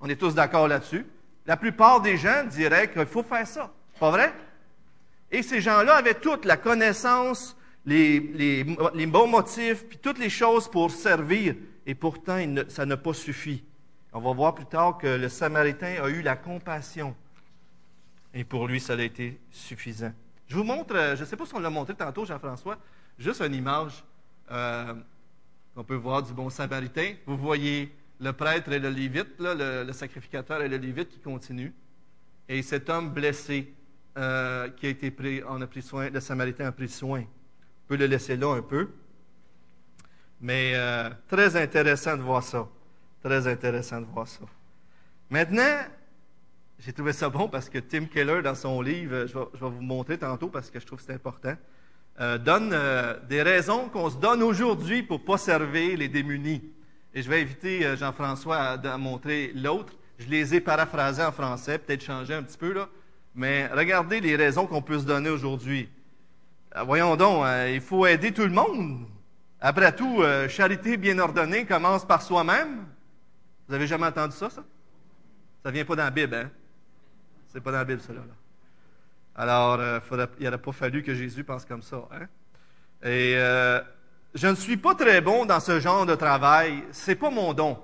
On 0.00 0.08
est 0.08 0.14
tous 0.14 0.36
d'accord 0.36 0.68
là-dessus? 0.68 1.04
La 1.46 1.56
plupart 1.56 2.00
des 2.00 2.16
gens 2.16 2.44
diraient 2.44 2.90
qu'il 2.90 3.06
faut 3.06 3.22
faire 3.22 3.46
ça, 3.46 3.72
pas 4.00 4.10
vrai? 4.10 4.34
Et 5.30 5.42
ces 5.42 5.60
gens-là 5.60 5.94
avaient 5.94 6.14
toute 6.14 6.44
la 6.44 6.56
connaissance, 6.56 7.56
les, 7.84 8.64
bons 8.64 9.26
motifs, 9.28 9.86
puis 9.86 9.98
toutes 9.98 10.18
les 10.18 10.30
choses 10.30 10.68
pour 10.68 10.90
servir. 10.90 11.54
Et 11.86 11.94
pourtant, 11.94 12.42
ça 12.68 12.84
n'a 12.84 12.96
pas 12.96 13.14
suffi. 13.14 13.62
On 14.12 14.20
va 14.20 14.32
voir 14.32 14.54
plus 14.54 14.66
tard 14.66 14.98
que 14.98 15.06
le 15.06 15.28
Samaritain 15.28 16.02
a 16.02 16.08
eu 16.08 16.22
la 16.22 16.36
compassion. 16.36 17.14
Et 18.34 18.44
pour 18.44 18.66
lui, 18.66 18.80
ça 18.80 18.94
a 18.94 19.02
été 19.02 19.38
suffisant. 19.50 20.12
Je 20.48 20.56
vous 20.56 20.64
montre, 20.64 20.94
euh, 20.94 21.16
je 21.16 21.22
ne 21.22 21.26
sais 21.26 21.36
pas 21.36 21.46
si 21.46 21.54
on 21.54 21.58
l'a 21.58 21.70
montré 21.70 21.94
tantôt, 21.94 22.24
Jean-François, 22.24 22.78
juste 23.18 23.40
une 23.40 23.54
image 23.54 24.04
euh, 24.50 24.94
qu'on 25.74 25.84
peut 25.84 25.96
voir 25.96 26.22
du 26.22 26.32
bon 26.32 26.50
samaritain. 26.50 27.14
Vous 27.26 27.36
voyez 27.36 27.92
le 28.20 28.32
prêtre 28.32 28.72
et 28.72 28.78
le 28.78 28.88
lévite, 28.88 29.34
le, 29.38 29.92
sacrificateur 29.92 30.62
et 30.62 30.68
le 30.68 30.76
lévite 30.76 31.08
qui 31.08 31.20
continuent. 31.20 31.72
Et 32.48 32.62
cet 32.62 32.88
homme 32.88 33.10
blessé 33.10 33.72
euh, 34.16 34.68
qui 34.70 34.86
a 34.86 34.90
été 34.90 35.10
pris, 35.10 35.42
on 35.48 35.60
a 35.60 35.66
pris 35.66 35.82
soin, 35.82 36.10
le 36.10 36.20
samaritain 36.20 36.66
a 36.66 36.72
pris 36.72 36.88
soin. 36.88 37.20
On 37.20 37.88
peut 37.88 37.96
le 37.96 38.06
laisser 38.06 38.36
là 38.36 38.54
un 38.54 38.62
peu. 38.62 38.88
Mais 40.40 40.74
très 41.28 41.56
intéressant 41.56 42.16
de 42.16 42.22
voir 42.22 42.42
ça. 42.42 42.68
Très 43.22 43.46
intéressant 43.46 44.00
de 44.00 44.06
voir 44.06 44.28
ça. 44.28 44.44
Maintenant, 45.30 45.82
j'ai 46.78 46.92
trouvé 46.92 47.12
ça 47.12 47.28
bon 47.28 47.48
parce 47.48 47.68
que 47.68 47.78
Tim 47.78 48.06
Keller, 48.06 48.42
dans 48.42 48.54
son 48.54 48.80
livre, 48.80 49.26
je 49.26 49.38
vais, 49.38 49.46
vous 49.60 49.80
montrer 49.80 50.18
tantôt 50.18 50.48
parce 50.48 50.70
que 50.70 50.78
je 50.78 50.86
trouve 50.86 50.98
que 50.98 51.04
c'est 51.04 51.14
important, 51.14 51.54
euh, 52.20 52.38
donne 52.38 52.70
euh, 52.72 53.18
des 53.28 53.42
raisons 53.42 53.88
qu'on 53.88 54.10
se 54.10 54.16
donne 54.16 54.42
aujourd'hui 54.42 55.02
pour 55.02 55.20
ne 55.20 55.24
pas 55.24 55.38
servir 55.38 55.98
les 55.98 56.08
démunis. 56.08 56.62
Et 57.16 57.22
je 57.22 57.28
vais 57.28 57.40
inviter 57.40 57.84
euh, 57.84 57.96
Jean-François 57.96 58.58
à, 58.58 58.96
montrer 58.98 59.50
l'autre. 59.56 59.94
Je 60.18 60.28
les 60.28 60.54
ai 60.54 60.60
paraphrasés 60.60 61.24
en 61.24 61.32
français, 61.32 61.78
peut-être 61.78 62.04
changé 62.04 62.32
un 62.32 62.44
petit 62.44 62.58
peu, 62.58 62.72
là. 62.72 62.88
Mais 63.34 63.66
regardez 63.66 64.20
les 64.20 64.36
raisons 64.36 64.68
qu'on 64.68 64.82
peut 64.82 65.00
se 65.00 65.04
donner 65.04 65.30
aujourd'hui. 65.30 65.88
voyons 66.86 67.16
donc, 67.16 67.44
il 67.68 67.80
faut 67.80 68.06
aider 68.06 68.32
tout 68.32 68.44
le 68.44 68.50
monde. 68.50 69.06
Après 69.60 69.94
tout, 69.94 70.22
charité 70.48 70.96
bien 70.96 71.18
ordonnée 71.18 71.66
commence 71.66 72.06
par 72.06 72.22
soi-même. 72.22 72.86
Vous 73.68 73.74
avez 73.74 73.86
jamais 73.86 74.06
entendu 74.06 74.34
ça, 74.34 74.48
ça? 74.48 74.64
Ça 75.62 75.70
vient 75.70 75.84
pas 75.84 75.96
dans 75.96 76.04
la 76.04 76.10
Bible, 76.10 76.34
hein? 76.34 76.50
C'est 77.48 77.60
pas 77.60 77.72
dans 77.72 77.78
la 77.78 77.84
Bible, 77.84 78.00
cela. 78.00 78.20
Là. 78.20 78.34
Alors, 79.34 79.80
euh, 79.80 80.00
il 80.38 80.44
n'aurait 80.44 80.58
pas 80.58 80.72
fallu 80.72 81.02
que 81.02 81.14
Jésus 81.14 81.44
pense 81.44 81.64
comme 81.64 81.82
ça. 81.82 82.08
Hein? 82.10 82.26
Et 83.02 83.34
euh, 83.36 83.82
je 84.36 84.46
ne 84.46 84.54
suis 84.54 84.76
pas 84.76 84.94
très 84.94 85.22
bon 85.22 85.46
dans 85.46 85.60
ce 85.60 85.80
genre 85.80 86.04
de 86.04 86.14
travail. 86.14 86.84
C'est 86.92 87.14
pas 87.14 87.30
mon 87.30 87.54
don. 87.54 87.78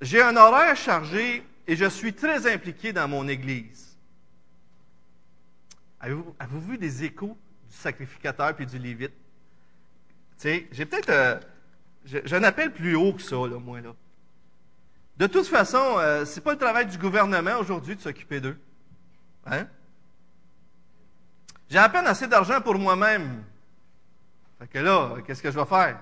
J'ai 0.00 0.22
un 0.22 0.34
horaire 0.34 0.74
chargé 0.74 1.44
et 1.66 1.76
je 1.76 1.84
suis 1.84 2.14
très 2.14 2.50
impliqué 2.50 2.94
dans 2.94 3.06
mon 3.06 3.28
Église. 3.28 3.98
Avez-vous, 6.00 6.34
vu 6.60 6.78
des 6.78 7.04
échos 7.04 7.36
du 7.68 7.76
sacrificateur 7.76 8.56
puis 8.56 8.66
du 8.66 8.78
lévite? 8.78 9.12
j'ai 10.42 10.86
peut-être. 10.86 11.10
Euh, 11.10 11.38
j'ai 12.04 12.34
un 12.34 12.50
plus 12.70 12.96
haut 12.96 13.12
que 13.12 13.22
ça, 13.22 13.36
moi, 13.36 13.80
là. 13.80 13.94
De 15.18 15.26
toute 15.26 15.46
façon, 15.46 15.98
euh, 15.98 16.24
ce 16.24 16.36
n'est 16.36 16.42
pas 16.42 16.52
le 16.52 16.58
travail 16.58 16.86
du 16.86 16.98
gouvernement 16.98 17.58
aujourd'hui 17.60 17.94
de 17.94 18.00
s'occuper 18.00 18.40
d'eux. 18.40 18.58
Hein? 19.46 19.68
J'ai 21.72 21.78
à 21.78 21.88
peine 21.88 22.06
assez 22.06 22.26
d'argent 22.26 22.60
pour 22.60 22.74
moi-même. 22.74 23.44
Fait 24.58 24.66
que 24.66 24.78
là, 24.78 25.14
qu'est-ce 25.26 25.40
que 25.42 25.50
je 25.50 25.58
vais 25.58 25.64
faire? 25.64 25.98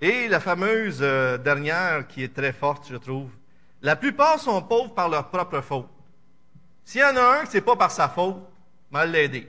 Et 0.00 0.26
la 0.26 0.40
fameuse 0.40 0.98
euh, 1.00 1.38
dernière 1.38 2.08
qui 2.08 2.24
est 2.24 2.34
très 2.34 2.52
forte, 2.52 2.88
je 2.90 2.96
trouve. 2.96 3.30
La 3.82 3.94
plupart 3.94 4.40
sont 4.40 4.60
pauvres 4.62 4.92
par 4.94 5.08
leur 5.08 5.28
propre 5.28 5.60
faute. 5.60 5.88
S'il 6.84 7.02
y 7.02 7.04
en 7.04 7.16
a 7.16 7.38
un 7.38 7.44
qui 7.44 7.54
n'est 7.54 7.60
pas 7.60 7.76
par 7.76 7.92
sa 7.92 8.08
faute, 8.08 8.42
mal 8.90 9.12
l'aider. 9.12 9.48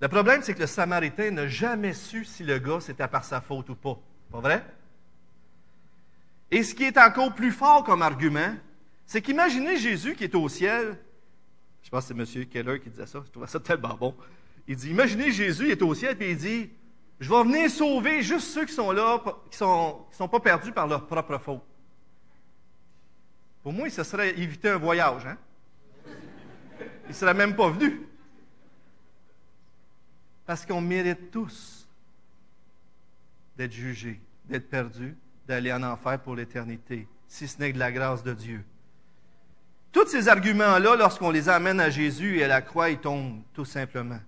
Le 0.00 0.08
problème, 0.08 0.42
c'est 0.42 0.54
que 0.54 0.60
le 0.62 0.66
Samaritain 0.66 1.30
n'a 1.30 1.46
jamais 1.46 1.92
su 1.92 2.24
si 2.24 2.42
le 2.42 2.58
gars, 2.58 2.80
c'était 2.80 3.06
par 3.06 3.22
sa 3.22 3.40
faute 3.40 3.68
ou 3.68 3.76
pas. 3.76 3.96
Pas 4.32 4.40
vrai? 4.40 4.64
Et 6.50 6.64
ce 6.64 6.74
qui 6.74 6.82
est 6.82 6.98
encore 6.98 7.32
plus 7.32 7.52
fort 7.52 7.84
comme 7.84 8.02
argument, 8.02 8.56
c'est 9.10 9.22
qu'imaginez 9.22 9.76
Jésus 9.76 10.14
qui 10.14 10.22
est 10.22 10.34
au 10.36 10.48
ciel. 10.48 10.96
Je 11.82 11.90
pense 11.90 12.06
que 12.06 12.14
c'est 12.24 12.38
M. 12.38 12.46
Keller 12.46 12.78
qui 12.78 12.90
disait 12.90 13.06
ça. 13.06 13.20
Je 13.26 13.30
trouvais 13.32 13.48
ça 13.48 13.58
tellement 13.58 13.96
bon. 13.96 14.14
Il 14.68 14.76
dit, 14.76 14.88
imaginez 14.88 15.32
Jésus, 15.32 15.64
il 15.64 15.70
est 15.72 15.82
au 15.82 15.92
ciel, 15.96 16.16
et 16.22 16.30
il 16.30 16.36
dit, 16.36 16.70
je 17.18 17.28
vais 17.28 17.42
venir 17.42 17.68
sauver 17.68 18.22
juste 18.22 18.46
ceux 18.52 18.64
qui 18.66 18.72
sont 18.72 18.92
là, 18.92 19.18
qui 19.18 19.56
ne 19.56 19.56
sont, 19.56 20.06
sont 20.12 20.28
pas 20.28 20.38
perdus 20.38 20.70
par 20.70 20.86
leur 20.86 21.08
propre 21.08 21.38
faute. 21.38 21.60
Pour 23.64 23.72
moi, 23.72 23.90
ce 23.90 24.04
serait 24.04 24.38
éviter 24.38 24.68
un 24.68 24.78
voyage. 24.78 25.26
Hein? 25.26 25.36
Il 27.06 27.08
ne 27.08 27.12
serait 27.12 27.34
même 27.34 27.56
pas 27.56 27.68
venu. 27.68 28.06
Parce 30.46 30.64
qu'on 30.64 30.80
mérite 30.80 31.32
tous 31.32 31.88
d'être 33.56 33.72
jugés, 33.72 34.20
d'être 34.44 34.70
perdus, 34.70 35.16
d'aller 35.48 35.72
en 35.72 35.82
enfer 35.82 36.22
pour 36.22 36.36
l'éternité, 36.36 37.08
si 37.26 37.48
ce 37.48 37.58
n'est 37.58 37.72
de 37.72 37.78
la 37.80 37.90
grâce 37.90 38.22
de 38.22 38.34
Dieu. 38.34 38.64
Tous 39.92 40.06
ces 40.06 40.28
arguments-là, 40.28 40.94
lorsqu'on 40.94 41.30
les 41.30 41.48
amène 41.48 41.80
à 41.80 41.90
Jésus 41.90 42.38
et 42.38 42.44
à 42.44 42.48
la 42.48 42.62
croix, 42.62 42.90
ils 42.90 42.98
tombent 42.98 43.42
tout 43.52 43.64
simplement. 43.64 44.20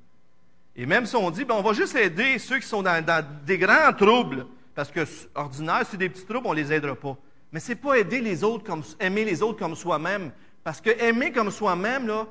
Et 0.75 0.87
même 0.87 1.07
si 1.07 1.15
on 1.15 1.31
dit, 1.31 1.45
ben, 1.45 1.55
on 1.55 1.63
va 1.63 1.73
juste 1.73 1.95
aider 1.95 2.39
ceux 2.39 2.59
qui 2.59 2.67
sont 2.67 2.83
dans, 2.83 3.25
des 3.45 3.59
grands 3.59 3.93
troubles, 3.93 4.47
parce 4.75 4.91
que 4.91 5.01
ordinaire, 5.35 5.83
c'est 5.89 5.97
des 5.97 6.09
petits 6.09 6.25
troubles, 6.25 6.47
on 6.47 6.53
les 6.53 6.73
aidera 6.73 6.95
pas. 6.95 7.17
Mais 7.53 7.61
c'est 7.61 7.77
pas 7.77 7.99
aider 7.99 8.21
les 8.21 8.43
autres 8.43 8.65
comme 8.65 8.83
aimer 8.99 9.25
les 9.25 9.43
autres 9.43 9.59
comme 9.59 9.77
soi-même, 9.77 10.33
parce 10.65 10.81
que 10.81 10.91
aimer 10.91 11.31
comme 11.31 11.51
soi-même 11.51 12.07
là, 12.07 12.27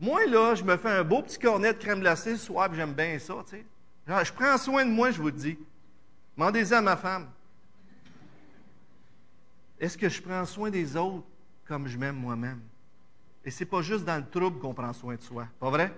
moi 0.00 0.24
là, 0.26 0.54
je 0.54 0.62
me 0.62 0.76
fais 0.76 0.90
un 0.90 1.04
beau 1.04 1.22
petit 1.22 1.38
cornet 1.38 1.72
de 1.72 1.78
crème 1.78 2.00
glacée 2.00 2.36
ce 2.36 2.52
j'aime 2.72 2.92
bien 2.92 3.18
ça, 3.18 3.34
tu 3.48 3.64
je 4.06 4.32
prends 4.32 4.58
soin 4.58 4.84
de 4.84 4.90
moi, 4.90 5.10
je 5.10 5.18
vous 5.18 5.26
le 5.26 5.32
dis. 5.32 5.58
Demandez-y 6.36 6.74
à 6.74 6.80
ma 6.80 6.96
femme. 6.96 7.28
Est-ce 9.78 9.98
que 9.98 10.08
je 10.08 10.20
prends 10.22 10.44
soin 10.44 10.70
des 10.70 10.96
autres? 10.96 11.26
Comme 11.64 11.88
je 11.88 11.96
m'aime 11.98 12.16
moi-même? 12.16 12.60
Et 13.44 13.50
c'est 13.50 13.66
pas 13.66 13.82
juste 13.82 14.04
dans 14.04 14.16
le 14.16 14.28
trouble 14.28 14.58
qu'on 14.58 14.74
prend 14.74 14.92
soin 14.92 15.16
de 15.16 15.22
soi, 15.22 15.46
pas 15.58 15.70
vrai? 15.70 15.92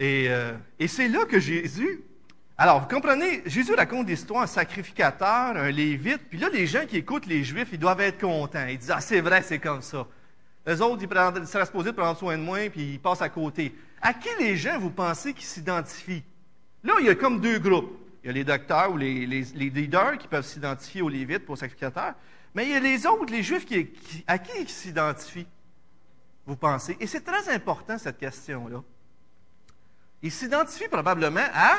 Euh, 0.00 0.56
et, 0.78 0.88
c'est 0.88 1.08
là 1.08 1.24
que 1.26 1.38
Jésus. 1.38 2.02
Alors, 2.56 2.80
vous 2.80 2.88
comprenez, 2.88 3.42
Jésus 3.46 3.74
raconte 3.74 4.06
des 4.06 4.14
histoires, 4.14 4.42
un 4.42 4.46
sacrificateur, 4.46 5.56
un 5.56 5.70
lévite, 5.70 6.22
puis 6.28 6.38
là, 6.38 6.48
les 6.48 6.66
gens 6.66 6.86
qui 6.86 6.96
écoutent 6.96 7.26
les 7.26 7.44
Juifs, 7.44 7.68
ils 7.72 7.78
doivent 7.78 8.00
être 8.00 8.20
contents. 8.20 8.66
Ils 8.66 8.78
disent 8.78 8.92
Ah, 8.94 9.00
c'est 9.00 9.20
vrai, 9.20 9.42
c'est 9.42 9.58
comme 9.58 9.82
ça. 9.82 10.06
Les 10.66 10.80
autres, 10.80 11.02
ils 11.02 11.46
seraient 11.46 11.66
supposés 11.66 11.92
prendre 11.92 12.18
soin 12.18 12.36
de 12.36 12.42
moi, 12.42 12.70
puis 12.70 12.94
ils 12.94 13.00
passent 13.00 13.22
à 13.22 13.28
côté. 13.28 13.74
À 14.00 14.14
qui 14.14 14.28
les 14.38 14.56
gens, 14.56 14.78
vous 14.78 14.90
pensez, 14.90 15.34
qui 15.34 15.44
s'identifient? 15.44 16.22
Là, 16.82 16.94
il 17.00 17.06
y 17.06 17.10
a 17.10 17.14
comme 17.14 17.40
deux 17.40 17.58
groupes. 17.58 17.98
Il 18.22 18.26
y 18.26 18.30
a 18.30 18.32
les 18.32 18.44
docteurs 18.44 18.92
ou 18.92 18.96
les, 18.96 19.26
leaders 19.26 20.18
qui 20.18 20.28
peuvent 20.28 20.44
s'identifier 20.44 21.02
aux 21.02 21.08
Lévites 21.08 21.46
pour 21.46 21.56
sacrificateurs. 21.56 22.14
Mais 22.54 22.64
il 22.64 22.72
y 22.72 22.74
a 22.74 22.80
les 22.80 23.06
autres, 23.06 23.32
les 23.32 23.42
Juifs, 23.42 23.64
qui, 23.64 23.92
à 24.26 24.38
qui 24.38 24.60
ils 24.60 24.68
s'identifient, 24.68 25.46
vous 26.46 26.56
pensez? 26.56 26.96
Et 27.00 27.06
c'est 27.06 27.20
très 27.20 27.48
important, 27.48 27.96
cette 27.96 28.18
question-là. 28.18 28.82
Il 30.22 30.32
s'identifie 30.32 30.88
probablement 30.88 31.46
à 31.54 31.76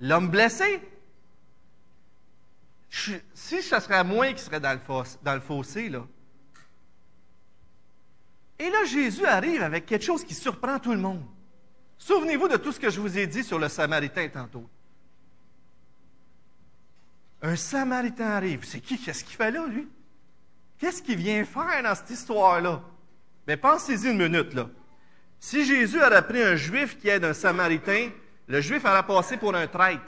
l'homme 0.00 0.28
blessé. 0.28 0.80
si 2.88 3.62
ce 3.62 3.80
serait 3.80 4.04
moi 4.04 4.32
qui 4.32 4.42
serais 4.42 4.60
dans 4.60 4.72
le, 4.72 5.04
dans 5.22 5.34
le 5.34 5.40
fossé, 5.40 5.88
là. 5.88 6.06
Et 8.58 8.70
là, 8.70 8.84
Jésus 8.84 9.26
arrive 9.26 9.62
avec 9.62 9.84
quelque 9.84 10.04
chose 10.04 10.24
qui 10.24 10.34
surprend 10.34 10.78
tout 10.78 10.92
le 10.92 11.00
monde. 11.00 11.24
Souvenez-vous 11.98 12.48
de 12.48 12.56
tout 12.56 12.72
ce 12.72 12.78
que 12.78 12.88
je 12.88 13.00
vous 13.00 13.18
ai 13.18 13.26
dit 13.26 13.42
sur 13.42 13.58
le 13.58 13.68
Samaritain 13.68 14.28
tantôt. 14.28 14.68
Un 17.44 17.56
Samaritain 17.56 18.30
arrive. 18.30 18.64
C'est 18.64 18.80
qui? 18.80 18.98
Qu'est-ce 18.98 19.22
qu'il 19.22 19.36
fait 19.36 19.50
là, 19.50 19.66
lui? 19.66 19.86
Qu'est-ce 20.78 21.02
qu'il 21.02 21.18
vient 21.18 21.44
faire 21.44 21.82
dans 21.82 21.94
cette 21.94 22.08
histoire-là? 22.08 22.80
Mais 23.46 23.58
pensez-y 23.58 24.10
une 24.10 24.16
minute, 24.16 24.54
là. 24.54 24.70
Si 25.38 25.62
Jésus 25.66 26.02
aurait 26.02 26.26
pris 26.26 26.42
un 26.42 26.56
juif 26.56 26.98
qui 26.98 27.10
aide 27.10 27.22
un 27.22 27.34
samaritain, 27.34 28.08
le 28.46 28.62
juif 28.62 28.82
aurait 28.86 29.06
passé 29.06 29.36
pour 29.36 29.54
un 29.54 29.66
traître. 29.66 30.00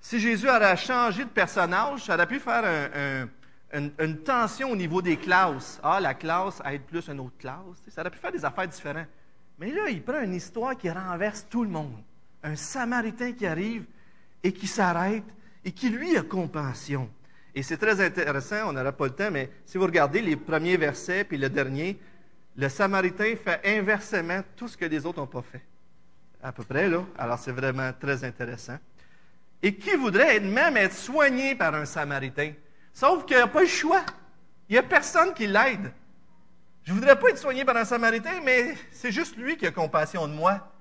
Si 0.00 0.20
Jésus 0.20 0.48
aurait 0.48 0.76
changé 0.76 1.24
de 1.24 1.30
personnage, 1.30 2.04
ça 2.04 2.14
aurait 2.14 2.28
pu 2.28 2.38
faire 2.38 3.28
une, 3.72 4.18
tension 4.18 4.70
au 4.70 4.76
niveau 4.76 5.02
des 5.02 5.16
classes. 5.16 5.80
Ah, 5.82 5.98
la 5.98 6.14
classe 6.14 6.62
aide 6.64 6.82
plus 6.82 7.08
une 7.08 7.18
autre 7.18 7.38
classe. 7.38 7.82
Ça 7.88 8.02
aurait 8.02 8.10
pu 8.10 8.18
faire 8.18 8.30
des 8.30 8.44
affaires 8.44 8.68
différentes. 8.68 9.08
Mais 9.58 9.72
là, 9.72 9.88
il 9.88 10.00
prend 10.00 10.20
une 10.20 10.34
histoire 10.34 10.76
qui 10.76 10.88
renverse 10.88 11.44
tout 11.50 11.64
le 11.64 11.70
monde. 11.70 12.00
Un 12.44 12.54
samaritain 12.54 13.32
qui 13.32 13.48
arrive 13.48 13.84
et 14.44 14.52
qui 14.52 14.68
s'arrête 14.68 15.24
et 15.64 15.72
qui, 15.72 15.90
lui, 15.90 16.16
a 16.16 16.22
compassion. 16.22 17.10
Et 17.54 17.62
c'est 17.62 17.76
très 17.76 18.00
intéressant, 18.00 18.68
on 18.68 18.72
n'aura 18.72 18.92
pas 18.92 19.06
le 19.06 19.14
temps, 19.14 19.30
mais 19.30 19.50
si 19.64 19.78
vous 19.78 19.84
regardez 19.84 20.22
les 20.22 20.36
premiers 20.36 20.76
versets 20.76 21.24
puis 21.24 21.38
le 21.38 21.48
dernier, 21.48 21.98
le 22.56 22.68
Samaritain 22.68 23.34
fait 23.36 23.60
inversement 23.64 24.42
tout 24.56 24.68
ce 24.68 24.76
que 24.76 24.84
les 24.84 25.06
autres 25.06 25.18
n'ont 25.18 25.26
pas 25.26 25.42
fait. 25.42 25.62
À 26.42 26.52
peu 26.52 26.62
près, 26.62 26.88
là. 26.88 27.04
Alors, 27.16 27.38
c'est 27.38 27.52
vraiment 27.52 27.92
très 27.92 28.22
intéressant. 28.24 28.78
Et 29.62 29.74
qui 29.74 29.96
voudrait 29.96 30.38
même 30.40 30.76
être 30.76 30.94
soigné 30.94 31.54
par 31.54 31.74
un 31.74 31.84
Samaritain? 31.84 32.52
Sauf 32.92 33.24
qu'il 33.24 33.36
n'y 33.36 33.42
a 33.42 33.48
pas 33.48 33.62
le 33.62 33.66
choix. 33.66 34.04
Il 34.68 34.72
n'y 34.72 34.78
a 34.78 34.82
personne 34.82 35.34
qui 35.34 35.46
l'aide. 35.46 35.92
Je 36.84 36.92
ne 36.92 36.98
voudrais 36.98 37.18
pas 37.18 37.28
être 37.30 37.38
soigné 37.38 37.64
par 37.64 37.76
un 37.76 37.84
Samaritain, 37.84 38.40
mais 38.44 38.74
c'est 38.92 39.12
juste 39.12 39.36
lui 39.36 39.56
qui 39.56 39.66
a 39.66 39.70
compassion 39.70 40.28
de 40.28 40.32
moi. 40.32 40.72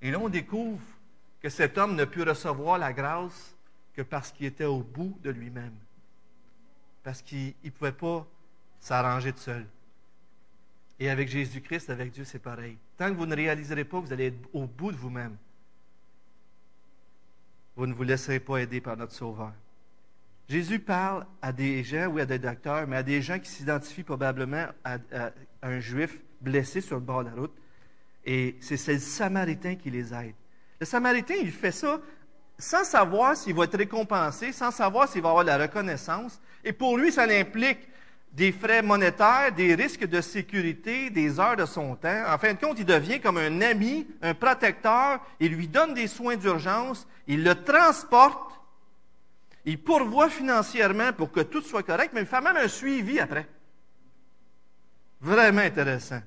Et 0.00 0.10
là, 0.10 0.18
on 0.20 0.28
découvre 0.28 0.80
que 1.40 1.48
cet 1.48 1.76
homme 1.76 1.96
ne 1.96 2.04
put 2.04 2.22
recevoir 2.22 2.78
la 2.78 2.92
grâce 2.92 3.56
que 3.98 4.02
parce 4.02 4.30
qu'il 4.30 4.46
était 4.46 4.64
au 4.64 4.78
bout 4.78 5.18
de 5.24 5.30
lui-même. 5.30 5.74
Parce 7.02 7.20
qu'il 7.20 7.52
ne 7.64 7.70
pouvait 7.70 7.90
pas 7.90 8.24
s'arranger 8.78 9.32
de 9.32 9.38
seul. 9.40 9.66
Et 11.00 11.10
avec 11.10 11.28
Jésus-Christ, 11.28 11.90
avec 11.90 12.12
Dieu, 12.12 12.22
c'est 12.22 12.38
pareil. 12.38 12.78
Tant 12.96 13.08
que 13.08 13.16
vous 13.16 13.26
ne 13.26 13.34
réaliserez 13.34 13.84
pas, 13.84 13.98
vous 13.98 14.12
allez 14.12 14.26
être 14.26 14.48
au 14.52 14.68
bout 14.68 14.92
de 14.92 14.96
vous-même. 14.96 15.36
Vous 17.74 17.88
ne 17.88 17.92
vous 17.92 18.04
laisserez 18.04 18.38
pas 18.38 18.58
aider 18.58 18.80
par 18.80 18.96
notre 18.96 19.14
Sauveur. 19.14 19.52
Jésus 20.48 20.78
parle 20.78 21.26
à 21.42 21.52
des 21.52 21.82
gens, 21.82 22.06
oui, 22.06 22.22
à 22.22 22.26
des 22.26 22.38
docteurs, 22.38 22.86
mais 22.86 22.98
à 22.98 23.02
des 23.02 23.20
gens 23.20 23.40
qui 23.40 23.50
s'identifient 23.50 24.04
probablement 24.04 24.66
à, 24.84 24.98
un 25.60 25.80
juif 25.80 26.20
blessé 26.40 26.80
sur 26.80 26.94
le 26.94 27.02
bord 27.02 27.24
de 27.24 27.30
la 27.30 27.34
route. 27.34 27.54
Et 28.24 28.56
c'est 28.60 28.92
le 28.92 29.00
Samaritain 29.00 29.74
qui 29.74 29.90
les 29.90 30.14
aide. 30.14 30.34
Le 30.78 30.86
Samaritain, 30.86 31.34
il 31.34 31.50
fait 31.50 31.72
ça 31.72 32.00
sans 32.58 32.84
savoir 32.84 33.36
s'il 33.36 33.54
va 33.54 33.64
être 33.64 33.78
récompensé, 33.78 34.52
sans 34.52 34.70
savoir 34.70 35.08
s'il 35.08 35.22
va 35.22 35.30
avoir 35.30 35.44
la 35.44 35.58
reconnaissance. 35.58 36.40
Et 36.64 36.72
pour 36.72 36.98
lui, 36.98 37.12
ça 37.12 37.22
implique 37.22 37.88
des 38.32 38.52
frais 38.52 38.82
monétaires, 38.82 39.52
des 39.52 39.74
risques 39.74 40.06
de 40.06 40.20
sécurité, 40.20 41.10
des 41.10 41.40
heures 41.40 41.56
de 41.56 41.64
son 41.64 41.94
temps. 41.96 42.24
En 42.26 42.36
fin 42.38 42.52
de 42.52 42.58
compte, 42.58 42.78
il 42.78 42.84
devient 42.84 43.20
comme 43.20 43.38
un 43.38 43.60
ami, 43.60 44.06
un 44.20 44.34
protecteur, 44.34 45.20
il 45.40 45.54
lui 45.54 45.68
donne 45.68 45.94
des 45.94 46.08
soins 46.08 46.36
d'urgence, 46.36 47.06
il 47.26 47.44
le 47.44 47.54
transporte, 47.54 48.52
il 49.64 49.82
pourvoit 49.82 50.28
financièrement 50.28 51.12
pour 51.12 51.30
que 51.30 51.40
tout 51.40 51.62
soit 51.62 51.82
correct, 51.82 52.10
mais 52.12 52.22
il 52.22 52.26
fait 52.26 52.40
même 52.40 52.56
un 52.56 52.68
suivi 52.68 53.20
après. 53.20 53.46
Vraiment 55.20 55.62
intéressant. 55.62 56.20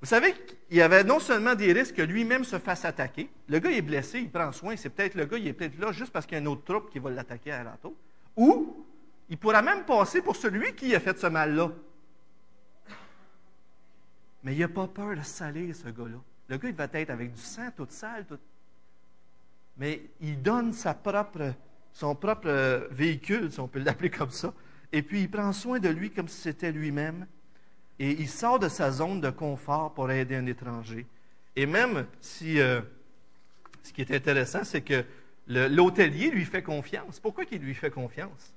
Vous 0.00 0.08
savez 0.08 0.34
qu'il 0.72 0.78
y 0.78 0.82
avait 0.82 1.04
non 1.04 1.20
seulement 1.20 1.54
des 1.54 1.70
risques 1.74 1.96
que 1.96 2.02
lui-même 2.02 2.44
se 2.44 2.58
fasse 2.58 2.86
attaquer, 2.86 3.28
le 3.46 3.58
gars 3.58 3.70
est 3.70 3.82
blessé, 3.82 4.20
il 4.20 4.30
prend 4.30 4.50
soin, 4.52 4.74
c'est 4.74 4.88
peut-être 4.88 5.16
le 5.16 5.26
gars, 5.26 5.36
il 5.36 5.46
est 5.46 5.52
peut-être 5.52 5.78
là 5.78 5.92
juste 5.92 6.10
parce 6.10 6.24
qu'il 6.24 6.36
y 6.36 6.38
a 6.38 6.40
une 6.40 6.48
autre 6.48 6.64
troupe 6.64 6.90
qui 6.90 6.98
va 6.98 7.10
l'attaquer 7.10 7.52
à 7.52 7.62
l'entour, 7.62 7.92
ou 8.34 8.86
il 9.28 9.36
pourra 9.36 9.60
même 9.60 9.84
passer 9.84 10.22
pour 10.22 10.34
celui 10.34 10.74
qui 10.74 10.94
a 10.94 11.00
fait 11.00 11.18
ce 11.18 11.26
mal-là. 11.26 11.70
Mais 14.44 14.54
il 14.54 14.60
n'a 14.60 14.68
pas 14.68 14.86
peur 14.86 15.14
de 15.14 15.20
salir, 15.20 15.76
ce 15.76 15.90
gars-là. 15.90 16.16
Le 16.48 16.56
gars, 16.56 16.68
il 16.70 16.74
va 16.74 16.88
être 16.90 17.10
avec 17.10 17.34
du 17.34 17.42
sang 17.42 17.68
tout 17.76 17.86
sale, 17.90 18.24
tout. 18.24 18.38
Mais 19.76 20.00
il 20.22 20.40
donne 20.40 20.72
son 20.72 22.14
propre 22.14 22.88
véhicule, 22.90 23.52
si 23.52 23.60
on 23.60 23.68
peut 23.68 23.80
l'appeler 23.80 24.08
comme 24.08 24.30
ça, 24.30 24.54
et 24.90 25.02
puis 25.02 25.20
il 25.20 25.30
prend 25.30 25.52
soin 25.52 25.78
de 25.78 25.90
lui 25.90 26.10
comme 26.10 26.28
si 26.28 26.40
c'était 26.40 26.72
lui-même, 26.72 27.26
et 27.98 28.10
il 28.10 28.28
sort 28.28 28.58
de 28.58 28.68
sa 28.68 28.90
zone 28.90 29.20
de 29.20 29.30
confort 29.30 29.92
pour 29.94 30.10
aider 30.10 30.36
un 30.36 30.46
étranger. 30.46 31.06
Et 31.54 31.66
même 31.66 32.06
si, 32.20 32.60
euh, 32.60 32.80
ce 33.82 33.92
qui 33.92 34.00
est 34.00 34.10
intéressant, 34.10 34.64
c'est 34.64 34.80
que 34.80 35.04
l'hôtelier 35.46 36.30
lui 36.30 36.44
fait 36.44 36.62
confiance. 36.62 37.20
Pourquoi 37.20 37.44
qu'il 37.44 37.60
lui 37.60 37.74
fait 37.74 37.90
confiance? 37.90 38.52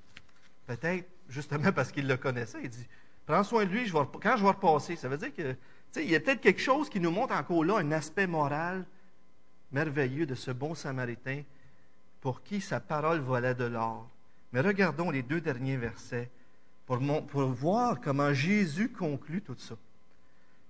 Peut-être 0.65 1.08
justement 1.30 1.71
parce 1.71 1.91
qu'il 1.91 2.08
le 2.08 2.17
connaissait. 2.17 2.60
Il 2.63 2.69
dit 2.69 2.88
Prends 3.26 3.43
soin 3.43 3.66
de 3.66 3.72
lui, 3.72 3.89
quand 3.89 4.38
je 4.38 4.43
vais 4.43 4.49
repasser. 4.49 4.95
Ça 4.95 5.09
veut 5.09 5.18
dire 5.18 5.34
que 5.34 5.55
il 5.97 6.09
y 6.09 6.16
a 6.16 6.20
peut-être 6.20 6.41
quelque 6.41 6.62
chose 6.62 6.89
qui 6.89 6.99
nous 6.99 7.12
montre 7.12 7.34
encore 7.34 7.64
là 7.64 7.78
un 7.78 7.91
aspect 7.91 8.28
moral 8.28 8.86
merveilleux 9.72 10.26
de 10.26 10.36
ce 10.36 10.51
bon 10.51 10.76
samaritain 10.76 11.43
pour 12.22 12.43
qui 12.43 12.62
sa 12.62 12.80
parole 12.80 13.20
volait 13.20 13.55
de 13.55 13.66
l'or. 13.66 14.09
Mais 14.51 14.62
regardons 14.62 15.09
les 15.09 15.22
deux 15.22 15.41
derniers 15.41 15.78
versets 15.78 16.30
pour, 16.86 16.99
voir 17.47 17.99
comment 17.99 18.33
Jésus 18.33 18.89
conclut 18.89 19.41
tout 19.41 19.55
ça. 19.57 19.75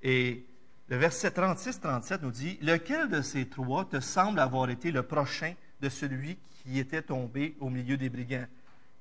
Et 0.01 0.45
le 0.87 0.97
verset 0.97 1.29
36-37 1.29 2.21
nous 2.21 2.31
dit 2.31 2.57
Lequel 2.61 3.09
de 3.09 3.21
ces 3.21 3.47
trois 3.47 3.85
te 3.85 3.99
semble 3.99 4.39
avoir 4.39 4.69
été 4.69 4.91
le 4.91 5.03
prochain 5.03 5.53
de 5.81 5.89
celui 5.89 6.37
qui 6.63 6.79
était 6.79 7.01
tombé 7.01 7.55
au 7.59 7.69
milieu 7.69 7.97
des 7.97 8.09
brigands? 8.09 8.47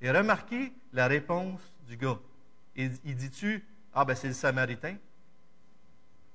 Et 0.01 0.11
remarquez 0.11 0.73
la 0.93 1.07
réponse 1.07 1.61
du 1.87 1.95
gars. 1.95 2.19
Il, 2.75 3.15
dit-tu, 3.15 3.63
ah 3.93 4.03
ben 4.03 4.15
c'est 4.15 4.27
le 4.27 4.33
Samaritain? 4.33 4.97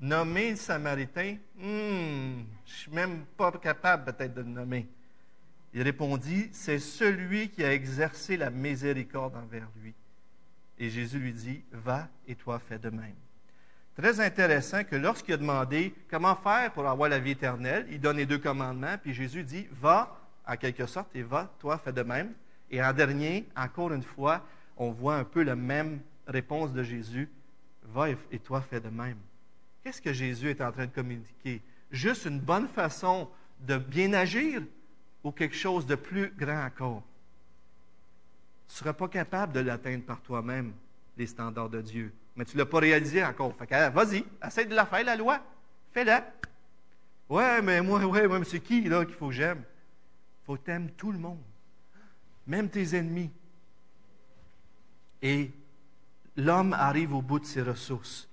Nommer 0.00 0.52
le 0.52 0.56
Samaritain, 0.56 1.36
hmm, 1.58 2.42
je 2.64 2.72
suis 2.72 2.90
même 2.90 3.24
pas 3.36 3.52
capable 3.52 4.12
peut-être 4.12 4.32
de 4.32 4.40
le 4.40 4.48
nommer. 4.48 4.88
Il 5.74 5.82
répondit, 5.82 6.48
c'est 6.52 6.78
celui 6.78 7.50
qui 7.50 7.62
a 7.62 7.72
exercé 7.72 8.38
la 8.38 8.48
miséricorde 8.48 9.36
envers 9.36 9.68
lui. 9.82 9.94
Et 10.80 10.88
Jésus 10.88 11.18
lui 11.18 11.34
dit, 11.34 11.62
va 11.72 12.08
et 12.26 12.34
toi 12.34 12.58
fais 12.58 12.78
de 12.78 12.88
même. 12.88 13.14
Très 13.94 14.18
intéressant 14.18 14.82
que 14.82 14.96
lorsqu'il 14.96 15.34
a 15.34 15.36
demandé 15.36 15.94
comment 16.10 16.34
faire 16.34 16.72
pour 16.72 16.88
avoir 16.88 17.10
la 17.10 17.18
vie 17.18 17.32
éternelle, 17.32 17.86
il 17.90 18.00
donne 18.00 18.16
les 18.16 18.24
deux 18.24 18.38
commandements, 18.38 18.96
puis 19.00 19.12
Jésus 19.12 19.44
dit, 19.44 19.68
va, 19.72 20.18
en 20.46 20.56
quelque 20.56 20.86
sorte, 20.86 21.14
et 21.14 21.22
va, 21.22 21.52
toi, 21.58 21.76
fais 21.76 21.92
de 21.92 22.02
même. 22.02 22.32
Et 22.70 22.82
en 22.82 22.94
dernier, 22.94 23.46
encore 23.54 23.92
une 23.92 24.02
fois, 24.02 24.42
on 24.78 24.90
voit 24.90 25.16
un 25.16 25.24
peu 25.24 25.42
la 25.42 25.54
même 25.54 26.00
réponse 26.26 26.72
de 26.72 26.82
Jésus, 26.82 27.28
va 27.82 28.08
et 28.08 28.38
toi, 28.38 28.62
fais 28.62 28.80
de 28.80 28.88
même. 28.88 29.18
Qu'est-ce 29.84 30.00
que 30.00 30.14
Jésus 30.14 30.48
est 30.48 30.62
en 30.62 30.72
train 30.72 30.86
de 30.86 30.92
communiquer? 30.92 31.60
Juste 31.90 32.24
une 32.24 32.40
bonne 32.40 32.68
façon 32.68 33.28
de 33.60 33.76
bien 33.76 34.14
agir 34.14 34.62
ou 35.22 35.30
quelque 35.30 35.56
chose 35.56 35.84
de 35.84 35.94
plus 35.94 36.32
grand 36.38 36.64
encore? 36.64 37.02
Tu 38.70 38.74
ne 38.74 38.78
seras 38.78 38.92
pas 38.92 39.08
capable 39.08 39.52
de 39.52 39.60
l'atteindre 39.60 40.04
par 40.04 40.20
toi-même, 40.22 40.72
les 41.16 41.26
standards 41.26 41.68
de 41.68 41.82
Dieu. 41.82 42.12
Mais 42.36 42.44
tu 42.44 42.56
ne 42.56 42.62
l'as 42.62 42.66
pas 42.66 42.78
réalisé 42.78 43.22
encore. 43.22 43.52
Fait 43.56 43.66
que, 43.66 43.90
vas-y, 43.90 44.24
essaie 44.46 44.64
de 44.64 44.74
la 44.74 44.86
faire, 44.86 45.04
la 45.04 45.16
loi. 45.16 45.40
Fais-la. 45.92 46.32
Ouais, 47.28 47.60
mais 47.62 47.82
moi, 47.82 48.04
ouais, 48.06 48.28
mais 48.28 48.44
c'est 48.44 48.60
qui 48.60 48.82
là 48.82 49.04
qu'il 49.04 49.16
faut 49.16 49.26
que 49.26 49.34
j'aime? 49.34 49.58
Il 49.58 50.46
faut 50.46 50.56
que 50.56 50.86
tout 50.96 51.10
le 51.10 51.18
monde, 51.18 51.42
même 52.46 52.68
tes 52.68 52.96
ennemis. 52.96 53.30
Et 55.20 55.50
l'homme 56.36 56.72
arrive 56.72 57.12
au 57.12 57.22
bout 57.22 57.40
de 57.40 57.46
ses 57.46 57.62
ressources. 57.62 58.28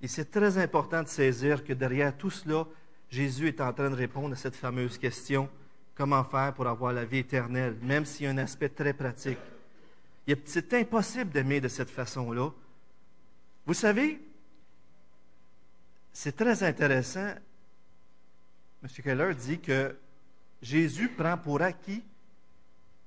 Et 0.00 0.06
c'est 0.06 0.30
très 0.30 0.58
important 0.58 1.02
de 1.02 1.08
saisir 1.08 1.64
que 1.64 1.72
derrière 1.72 2.16
tout 2.16 2.30
cela, 2.30 2.66
Jésus 3.10 3.48
est 3.48 3.60
en 3.60 3.72
train 3.72 3.90
de 3.90 3.96
répondre 3.96 4.32
à 4.32 4.36
cette 4.36 4.56
fameuse 4.56 4.96
question 4.96 5.48
comment 5.96 6.22
faire 6.22 6.54
pour 6.54 6.68
avoir 6.68 6.92
la 6.92 7.04
vie 7.04 7.18
éternelle, 7.18 7.76
même 7.82 8.04
s'il 8.04 8.26
y 8.26 8.28
a 8.28 8.30
un 8.30 8.38
aspect 8.38 8.68
très 8.68 8.92
pratique. 8.92 9.38
C'est 10.44 10.74
impossible 10.74 11.30
d'aimer 11.30 11.60
de 11.60 11.68
cette 11.68 11.90
façon-là. 11.90 12.50
Vous 13.64 13.74
savez, 13.74 14.20
c'est 16.12 16.36
très 16.36 16.62
intéressant. 16.62 17.34
M. 18.82 18.88
Keller 19.02 19.34
dit 19.34 19.60
que 19.60 19.96
Jésus 20.62 21.08
prend 21.10 21.38
pour 21.38 21.62
acquis 21.62 22.02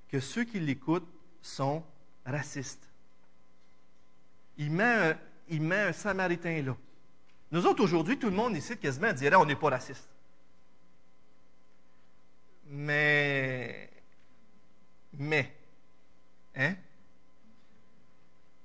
que 0.07 0.19
ceux 0.19 0.43
qui 0.43 0.59
l'écoutent 0.59 1.07
sont 1.41 1.83
racistes. 2.25 2.87
Il 4.57 4.71
met, 4.71 4.83
un, 4.83 5.17
il 5.49 5.61
met 5.61 5.81
un 5.81 5.93
Samaritain 5.93 6.61
là. 6.61 6.77
Nous 7.51 7.65
autres, 7.65 7.83
aujourd'hui, 7.83 8.17
tout 8.17 8.29
le 8.29 8.35
monde 8.35 8.55
ici, 8.55 8.77
quasiment, 8.77 9.11
dirait 9.11 9.35
on 9.35 9.45
n'est 9.45 9.55
pas 9.55 9.69
raciste. 9.69 10.07
Mais, 12.67 13.89
mais, 15.17 15.55
hein? 16.55 16.75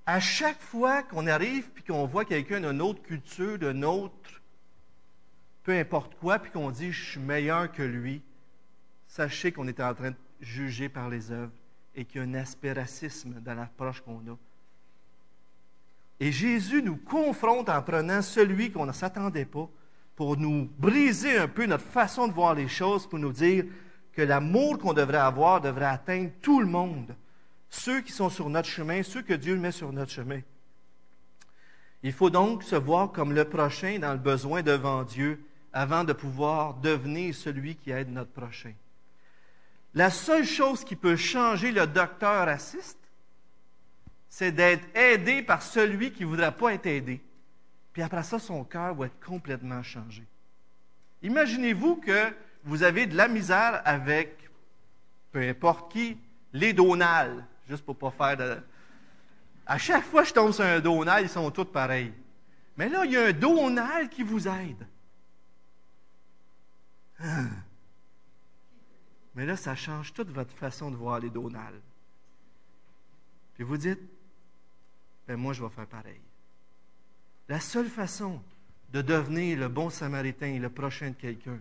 À 0.06 0.20
chaque 0.20 0.60
fois 0.60 1.02
qu'on 1.02 1.26
arrive 1.26 1.70
puis 1.70 1.82
qu'on 1.82 2.06
voit 2.06 2.24
quelqu'un 2.24 2.60
d'une 2.60 2.82
autre 2.82 3.02
culture, 3.02 3.58
d'un 3.58 3.82
autre, 3.82 4.42
peu 5.62 5.72
importe 5.72 6.14
quoi, 6.16 6.38
puis 6.38 6.50
qu'on 6.52 6.70
dit 6.70 6.92
je 6.92 7.12
suis 7.12 7.20
meilleur 7.20 7.72
que 7.72 7.82
lui, 7.82 8.22
sachez 9.06 9.52
qu'on 9.52 9.66
est 9.66 9.80
en 9.80 9.94
train 9.94 10.10
de 10.10 10.16
juger 10.40 10.88
par 10.88 11.08
les 11.08 11.32
œuvres 11.32 11.52
et 11.94 12.04
qu'il 12.04 12.20
y 12.20 12.24
a 12.24 12.26
un 12.26 12.34
aspect 12.34 12.72
racisme 12.72 13.40
dans 13.40 13.54
l'approche 13.54 14.02
qu'on 14.02 14.18
a. 14.18 14.36
Et 16.20 16.32
Jésus 16.32 16.82
nous 16.82 16.96
confronte 16.96 17.68
en 17.68 17.82
prenant 17.82 18.22
celui 18.22 18.70
qu'on 18.70 18.86
ne 18.86 18.92
s'attendait 18.92 19.44
pas 19.46 19.68
pour 20.16 20.36
nous 20.36 20.70
briser 20.78 21.38
un 21.38 21.48
peu 21.48 21.66
notre 21.66 21.84
façon 21.84 22.28
de 22.28 22.32
voir 22.32 22.54
les 22.54 22.68
choses, 22.68 23.06
pour 23.06 23.18
nous 23.18 23.32
dire 23.32 23.64
que 24.12 24.22
l'amour 24.22 24.78
qu'on 24.78 24.92
devrait 24.92 25.18
avoir 25.18 25.60
devrait 25.60 25.86
atteindre 25.86 26.30
tout 26.40 26.60
le 26.60 26.66
monde, 26.66 27.16
ceux 27.74 28.00
qui 28.00 28.12
sont 28.12 28.30
sur 28.30 28.48
notre 28.48 28.68
chemin, 28.68 29.02
ceux 29.02 29.22
que 29.22 29.34
Dieu 29.34 29.56
met 29.56 29.72
sur 29.72 29.92
notre 29.92 30.12
chemin. 30.12 30.40
Il 32.02 32.12
faut 32.12 32.30
donc 32.30 32.62
se 32.62 32.76
voir 32.76 33.10
comme 33.10 33.32
le 33.32 33.44
prochain 33.44 33.98
dans 33.98 34.12
le 34.12 34.18
besoin 34.18 34.62
devant 34.62 35.02
Dieu 35.02 35.44
avant 35.72 36.04
de 36.04 36.12
pouvoir 36.12 36.74
devenir 36.74 37.34
celui 37.34 37.74
qui 37.74 37.90
aide 37.90 38.10
notre 38.10 38.30
prochain. 38.30 38.72
La 39.92 40.10
seule 40.10 40.44
chose 40.44 40.84
qui 40.84 40.94
peut 40.94 41.16
changer 41.16 41.72
le 41.72 41.86
docteur 41.86 42.46
raciste, 42.46 42.98
c'est 44.28 44.52
d'être 44.52 44.86
aidé 44.96 45.42
par 45.42 45.62
celui 45.62 46.12
qui 46.12 46.22
ne 46.22 46.28
voudra 46.28 46.52
pas 46.52 46.74
être 46.74 46.86
aidé. 46.86 47.20
Puis 47.92 48.02
après 48.02 48.22
ça, 48.22 48.38
son 48.38 48.64
cœur 48.64 48.94
va 48.94 49.06
être 49.06 49.24
complètement 49.24 49.82
changé. 49.82 50.24
Imaginez-vous 51.22 51.96
que 51.96 52.32
vous 52.62 52.82
avez 52.82 53.06
de 53.06 53.16
la 53.16 53.28
misère 53.28 53.82
avec, 53.84 54.48
peu 55.32 55.40
importe 55.40 55.90
qui, 55.92 56.18
les 56.52 56.72
Donald, 56.72 57.44
juste 57.68 57.84
pour 57.84 57.94
ne 57.94 58.00
pas 58.00 58.10
faire 58.10 58.36
de... 58.36 58.62
À 59.66 59.78
chaque 59.78 60.04
fois 60.04 60.22
que 60.22 60.28
je 60.28 60.34
tombe 60.34 60.52
sur 60.52 60.64
un 60.64 60.80
Donald, 60.80 61.26
ils 61.26 61.30
sont 61.30 61.50
tous 61.50 61.64
pareils. 61.64 62.12
Mais 62.76 62.88
là, 62.88 63.04
il 63.04 63.12
y 63.12 63.16
a 63.16 63.26
un 63.26 63.32
Donald 63.32 64.10
qui 64.10 64.22
vous 64.22 64.46
aide. 64.46 64.86
Ah. 67.20 67.44
Mais 69.34 69.46
là, 69.46 69.56
ça 69.56 69.74
change 69.74 70.12
toute 70.12 70.30
votre 70.30 70.54
façon 70.54 70.90
de 70.90 70.96
voir 70.96 71.20
les 71.20 71.30
Donald. 71.30 71.80
Puis 73.54 73.64
vous 73.64 73.76
dites, 73.76 74.00
ben 75.26 75.36
moi, 75.36 75.52
je 75.52 75.62
vais 75.62 75.70
faire 75.70 75.86
pareil. 75.86 76.20
La 77.48 77.60
seule 77.60 77.88
façon 77.88 78.40
de 78.92 79.02
devenir 79.02 79.58
le 79.58 79.68
bon 79.68 79.90
samaritain 79.90 80.46
et 80.46 80.58
le 80.58 80.70
prochain 80.70 81.10
de 81.10 81.14
quelqu'un, 81.14 81.58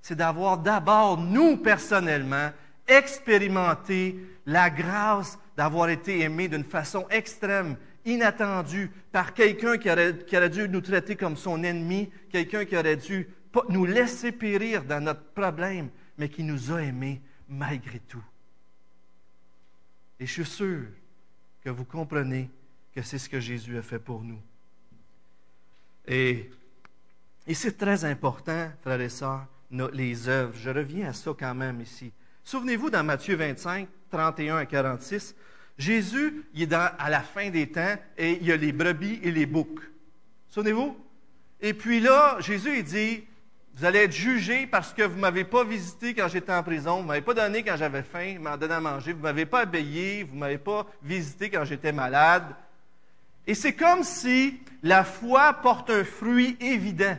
c'est 0.00 0.16
d'avoir 0.16 0.58
d'abord, 0.58 1.18
nous 1.18 1.56
personnellement, 1.56 2.52
expérimenté 2.88 4.16
la 4.46 4.70
grâce 4.70 5.38
d'avoir 5.56 5.88
été 5.88 6.20
aimé 6.20 6.48
d'une 6.48 6.64
façon 6.64 7.06
extrême, 7.10 7.76
inattendue, 8.04 8.90
par 9.10 9.34
quelqu'un 9.34 9.78
qui 9.78 9.90
aurait, 9.90 10.18
qui 10.26 10.36
aurait 10.36 10.50
dû 10.50 10.68
nous 10.68 10.80
traiter 10.80 11.16
comme 11.16 11.36
son 11.36 11.62
ennemi, 11.64 12.10
quelqu'un 12.30 12.64
qui 12.64 12.76
aurait 12.76 12.96
dû 12.96 13.28
nous 13.68 13.86
laisser 13.86 14.32
périr 14.32 14.84
dans 14.84 15.02
notre 15.02 15.24
problème, 15.32 15.88
mais 16.18 16.28
qui 16.28 16.42
nous 16.42 16.72
a 16.72 16.82
aimés 16.82 17.20
malgré 17.48 17.98
tout. 18.00 18.24
Et 20.20 20.26
je 20.26 20.32
suis 20.32 20.44
sûr 20.44 20.82
que 21.62 21.70
vous 21.70 21.84
comprenez 21.84 22.50
que 22.94 23.02
c'est 23.02 23.18
ce 23.18 23.28
que 23.28 23.40
Jésus 23.40 23.76
a 23.76 23.82
fait 23.82 23.98
pour 23.98 24.22
nous. 24.22 24.40
Et, 26.06 26.50
et 27.46 27.54
c'est 27.54 27.76
très 27.76 28.04
important, 28.04 28.70
frères 28.82 29.00
et 29.00 29.08
sœurs, 29.08 29.46
les 29.70 30.28
œuvres. 30.28 30.54
Je 30.56 30.70
reviens 30.70 31.08
à 31.08 31.12
ça 31.12 31.32
quand 31.38 31.54
même 31.54 31.80
ici. 31.80 32.12
Souvenez-vous, 32.46 32.90
dans 32.90 33.02
Matthieu 33.02 33.34
25, 33.34 33.88
31 34.08 34.58
à 34.58 34.66
46, 34.66 35.34
Jésus, 35.78 36.44
il 36.54 36.62
est 36.62 36.72
à 36.72 37.10
la 37.10 37.18
fin 37.18 37.50
des 37.50 37.66
temps 37.66 37.96
et 38.16 38.38
il 38.40 38.46
y 38.46 38.52
a 38.52 38.56
les 38.56 38.70
brebis 38.70 39.18
et 39.24 39.32
les 39.32 39.46
boucs. 39.46 39.82
Souvenez-vous? 40.50 40.96
Et 41.60 41.74
puis 41.74 41.98
là, 41.98 42.36
Jésus, 42.38 42.78
il 42.78 42.84
dit, 42.84 43.24
vous 43.74 43.84
allez 43.84 43.98
être 43.98 44.12
jugés 44.12 44.68
parce 44.68 44.92
que 44.94 45.02
vous 45.02 45.16
ne 45.16 45.22
m'avez 45.22 45.42
pas 45.42 45.64
visité 45.64 46.14
quand 46.14 46.28
j'étais 46.28 46.52
en 46.52 46.62
prison, 46.62 46.98
vous 46.98 47.02
ne 47.02 47.08
m'avez 47.08 47.20
pas 47.20 47.34
donné 47.34 47.64
quand 47.64 47.76
j'avais 47.76 48.04
faim, 48.04 48.34
vous 48.36 48.42
m'avez 48.44 48.58
donné 48.58 48.74
à 48.74 48.80
manger, 48.80 49.10
vous 49.10 49.18
ne 49.18 49.24
m'avez 49.24 49.46
pas 49.46 49.62
habillé, 49.62 50.22
vous 50.22 50.36
ne 50.36 50.40
m'avez 50.40 50.58
pas 50.58 50.86
visité 51.02 51.50
quand 51.50 51.64
j'étais 51.64 51.90
malade, 51.90 52.54
et 53.44 53.56
c'est 53.56 53.74
comme 53.74 54.04
si 54.04 54.60
la 54.84 55.02
foi 55.02 55.52
porte 55.54 55.90
un 55.90 56.04
fruit 56.04 56.56
évident. 56.60 57.18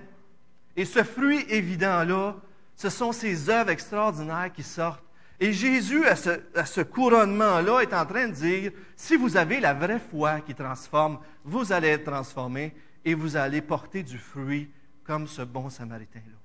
Et 0.78 0.86
ce 0.86 1.04
fruit 1.04 1.46
évident-là, 1.50 2.38
ce 2.78 2.90
sont 2.90 3.12
ces 3.12 3.50
œuvres 3.50 3.72
extraordinaires 3.72 4.54
qui 4.56 4.64
sortent. 4.64 5.04
Et 5.40 5.54
Jésus, 5.54 6.06
à 6.06 6.16
ce, 6.16 6.82
couronnement-là, 6.82 7.82
est 7.82 7.94
en 7.94 8.06
train 8.06 8.28
de 8.28 8.34
dire, 8.34 8.72
si 8.96 9.16
vous 9.16 9.38
avez 9.38 9.60
la 9.60 9.74
vraie 9.74 10.00
foi 10.00 10.42
qui 10.42 10.56
transforme, 10.56 11.20
vous 11.44 11.72
allez 11.72 11.90
être 11.90 12.06
transformé 12.06 12.74
et 13.06 13.14
vous 13.14 13.36
allez 13.36 13.62
porter 13.62 14.02
du 14.02 14.18
fruit 14.18 14.72
comme 15.04 15.28
ce 15.28 15.44
bon 15.44 15.70
samaritain-là. 15.70 16.38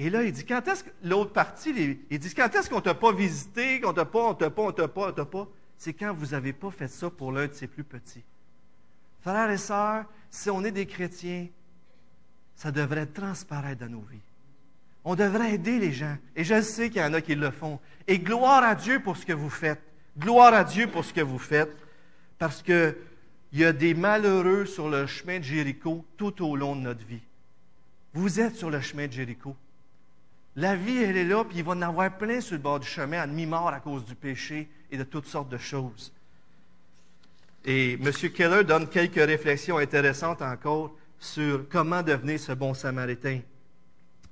Et 0.00 0.10
là, 0.10 0.24
il 0.24 0.32
dit, 0.32 0.44
quand 0.44 0.66
est-ce 0.66 0.84
que 0.84 0.90
l'autre 1.04 1.32
partie, 1.32 1.98
il 2.10 2.18
dit, 2.18 2.34
quand 2.34 2.52
est-ce 2.54 2.68
qu'on 2.68 2.76
ne 2.76 2.80
t'a 2.80 2.94
pas 2.94 3.12
visité, 3.12 3.80
qu'on 3.80 3.92
t'a 3.92 4.04
pas, 4.04 4.20
on 4.20 4.30
ne 4.30 4.34
t'a 4.34 4.50
pas, 4.50 4.62
on 4.62 4.66
ne 4.66 4.72
t'a 4.72 4.88
pas, 4.88 5.02
on 5.02 5.06
ne 5.06 5.12
t'a 5.12 5.24
pas? 5.24 5.48
C'est 5.76 5.92
quand 5.92 6.12
vous 6.12 6.26
n'avez 6.26 6.52
pas 6.52 6.70
fait 6.72 6.88
ça 6.88 7.08
pour 7.08 7.30
l'un 7.30 7.46
de 7.46 7.52
ses 7.52 7.68
plus 7.68 7.84
petits. 7.84 8.24
Frères 9.20 9.50
et 9.50 9.58
sœurs, 9.58 10.04
si 10.30 10.50
on 10.50 10.64
est 10.64 10.72
des 10.72 10.86
chrétiens, 10.86 11.48
ça 12.56 12.72
devrait 12.72 13.06
transparaître 13.06 13.80
dans 13.80 13.92
nos 13.92 14.00
vies. 14.00 14.20
On 15.10 15.14
devrait 15.14 15.54
aider 15.54 15.78
les 15.78 15.90
gens. 15.90 16.18
Et 16.36 16.44
je 16.44 16.60
sais 16.60 16.90
qu'il 16.90 17.00
y 17.00 17.04
en 17.04 17.14
a 17.14 17.22
qui 17.22 17.34
le 17.34 17.50
font. 17.50 17.80
Et 18.06 18.18
gloire 18.18 18.62
à 18.62 18.74
Dieu 18.74 19.00
pour 19.00 19.16
ce 19.16 19.24
que 19.24 19.32
vous 19.32 19.48
faites. 19.48 19.80
Gloire 20.18 20.52
à 20.52 20.64
Dieu 20.64 20.86
pour 20.86 21.02
ce 21.02 21.14
que 21.14 21.22
vous 21.22 21.38
faites. 21.38 21.74
Parce 22.38 22.60
qu'il 22.60 22.94
y 23.54 23.64
a 23.64 23.72
des 23.72 23.94
malheureux 23.94 24.66
sur 24.66 24.90
le 24.90 25.06
chemin 25.06 25.38
de 25.38 25.44
Jéricho 25.44 26.04
tout 26.18 26.44
au 26.44 26.56
long 26.56 26.76
de 26.76 26.82
notre 26.82 27.06
vie. 27.06 27.22
Vous 28.12 28.38
êtes 28.38 28.56
sur 28.56 28.68
le 28.68 28.82
chemin 28.82 29.06
de 29.06 29.12
Jéricho. 29.12 29.56
La 30.56 30.76
vie, 30.76 30.98
elle 30.98 31.16
est 31.16 31.24
là, 31.24 31.42
puis 31.42 31.56
il 31.56 31.64
va 31.64 31.72
en 31.72 31.80
avoir 31.80 32.18
plein 32.18 32.42
sur 32.42 32.56
le 32.56 32.62
bord 32.62 32.80
du 32.80 32.86
chemin, 32.86 33.22
à 33.22 33.26
demi-mort 33.26 33.68
à 33.68 33.80
cause 33.80 34.04
du 34.04 34.14
péché 34.14 34.68
et 34.90 34.98
de 34.98 35.04
toutes 35.04 35.26
sortes 35.26 35.48
de 35.48 35.56
choses. 35.56 36.12
Et 37.64 37.94
M. 37.94 38.12
Keller 38.12 38.62
donne 38.62 38.86
quelques 38.90 39.14
réflexions 39.14 39.78
intéressantes 39.78 40.42
encore 40.42 40.94
sur 41.18 41.66
comment 41.70 42.02
devenir 42.02 42.38
ce 42.38 42.52
bon 42.52 42.74
samaritain. 42.74 43.40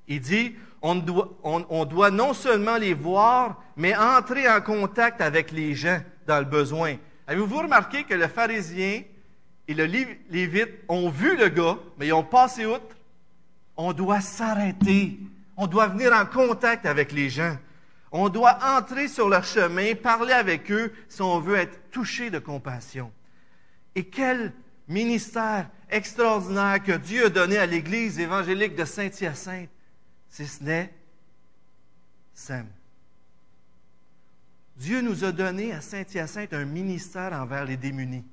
Il 0.08 0.20
dit, 0.20 0.54
on 0.82 0.94
doit, 0.94 1.36
on 1.42 1.84
doit, 1.84 2.10
non 2.10 2.32
seulement 2.32 2.76
les 2.76 2.94
voir, 2.94 3.62
mais 3.76 3.96
entrer 3.96 4.48
en 4.48 4.60
contact 4.60 5.20
avec 5.20 5.50
les 5.50 5.74
gens 5.74 6.00
dans 6.26 6.38
le 6.38 6.44
besoin. 6.44 6.96
Avez-vous 7.26 7.58
remarqué 7.58 8.04
que 8.04 8.14
le 8.14 8.28
pharisien, 8.28 9.02
et 9.68 9.74
le 9.74 9.84
Lévite 9.84 10.70
ont 10.88 11.08
vu 11.08 11.36
le 11.36 11.48
gars, 11.48 11.76
mais 11.98 12.08
ils 12.08 12.12
ont 12.12 12.22
passé 12.22 12.66
outre? 12.66 12.96
On 13.76 13.92
doit 13.92 14.20
s'arrêter. 14.20 15.18
On 15.56 15.66
doit 15.66 15.88
venir 15.88 16.12
en 16.12 16.24
contact 16.24 16.86
avec 16.86 17.12
les 17.12 17.30
gens. 17.30 17.56
On 18.12 18.28
doit 18.28 18.58
entrer 18.62 19.08
sur 19.08 19.28
leur 19.28 19.44
chemin, 19.44 19.94
parler 19.94 20.32
avec 20.32 20.70
eux 20.70 20.92
si 21.08 21.20
on 21.20 21.40
veut 21.40 21.56
être 21.56 21.90
touché 21.90 22.30
de 22.30 22.38
compassion. 22.38 23.10
Et 23.94 24.04
quel 24.04 24.52
ministère 24.86 25.68
extraordinaire 25.90 26.82
que 26.82 26.92
Dieu 26.92 27.26
a 27.26 27.28
donné 27.30 27.58
à 27.58 27.66
l'Église 27.66 28.20
évangélique 28.20 28.76
de 28.76 28.84
Saint-Hyacinthe, 28.84 29.70
si 30.28 30.46
ce 30.46 30.62
n'est 30.62 30.92
Sam. 32.34 32.66
Dieu 34.76 35.00
nous 35.00 35.24
a 35.24 35.32
donné 35.32 35.72
à 35.72 35.80
Saint-Hyacinthe 35.80 36.52
un 36.52 36.66
ministère 36.66 37.32
envers 37.32 37.64
les 37.64 37.78
démunis. 37.78 38.24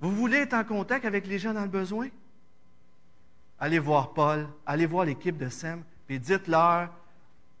Vous 0.00 0.12
voulez 0.12 0.38
être 0.38 0.54
en 0.54 0.64
contact 0.64 1.04
avec 1.04 1.26
les 1.26 1.38
gens 1.38 1.52
dans 1.52 1.62
le 1.62 1.68
besoin? 1.68 2.08
Allez 3.58 3.78
voir 3.78 4.14
Paul, 4.14 4.48
allez 4.64 4.86
voir 4.86 5.04
l'équipe 5.04 5.36
de 5.36 5.50
SEM, 5.50 5.82
puis 6.06 6.18
dites-leur, 6.18 6.88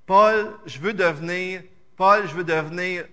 Paul, 0.06 0.56
je 0.64 0.78
veux 0.78 0.94
devenir, 0.94 1.62
Paul, 1.96 2.26
je 2.26 2.34
veux 2.34 2.44
devenir 2.44 3.04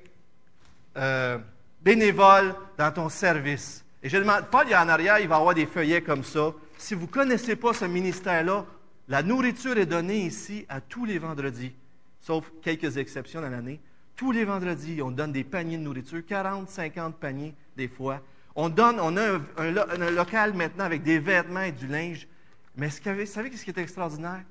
euh, 0.95 1.37
bénévole 1.81 2.55
dans 2.77 2.91
ton 2.91 3.09
service. 3.09 3.83
Et 4.01 4.07
je 4.07 4.17
demande, 4.17 4.45
Paul, 4.49 4.65
il 4.67 4.73
a 4.73 4.83
en 4.83 4.87
arrière, 4.87 5.19
il 5.19 5.27
va 5.27 5.35
avoir 5.35 5.53
des 5.53 5.65
feuillets 5.65 6.01
comme 6.01 6.23
ça. 6.23 6.53
Si 6.77 6.95
vous 6.95 7.07
ne 7.07 7.11
connaissez 7.11 7.57
pas 7.57 7.73
ce 7.73 7.83
ministère-là, 7.83 8.65
la 9.07 9.23
nourriture 9.23 9.77
est 9.77 9.85
donnée 9.85 10.25
ici 10.25 10.65
à 10.67 10.81
tous 10.81 11.05
les 11.05 11.17
vendredis, 11.17 11.73
sauf 12.19 12.51
quelques 12.61 12.97
exceptions 12.97 13.41
dans 13.41 13.49
l'année. 13.49 13.79
Tous 14.15 14.31
les 14.31 14.43
vendredis, 14.43 15.01
on 15.01 15.11
donne 15.11 15.31
des 15.31 15.43
paniers 15.43 15.77
de 15.77 15.83
nourriture, 15.83 16.25
40, 16.25 16.69
50 16.69 17.15
paniers 17.15 17.53
des 17.77 17.87
fois. 17.87 18.21
On 18.55 18.69
donne, 18.69 18.99
on 18.99 19.15
a 19.15 19.39
un, 19.57 20.11
local 20.11 20.53
maintenant 20.53 20.83
avec 20.83 21.03
des 21.03 21.19
vêtements 21.19 21.61
et 21.61 21.71
du 21.71 21.87
linge. 21.87 22.27
Mais 22.75 22.87
vous 22.87 23.25
savez 23.25 23.55
ce 23.55 23.63
qui 23.63 23.69
est 23.69 23.77
extraordinaire? 23.77 24.43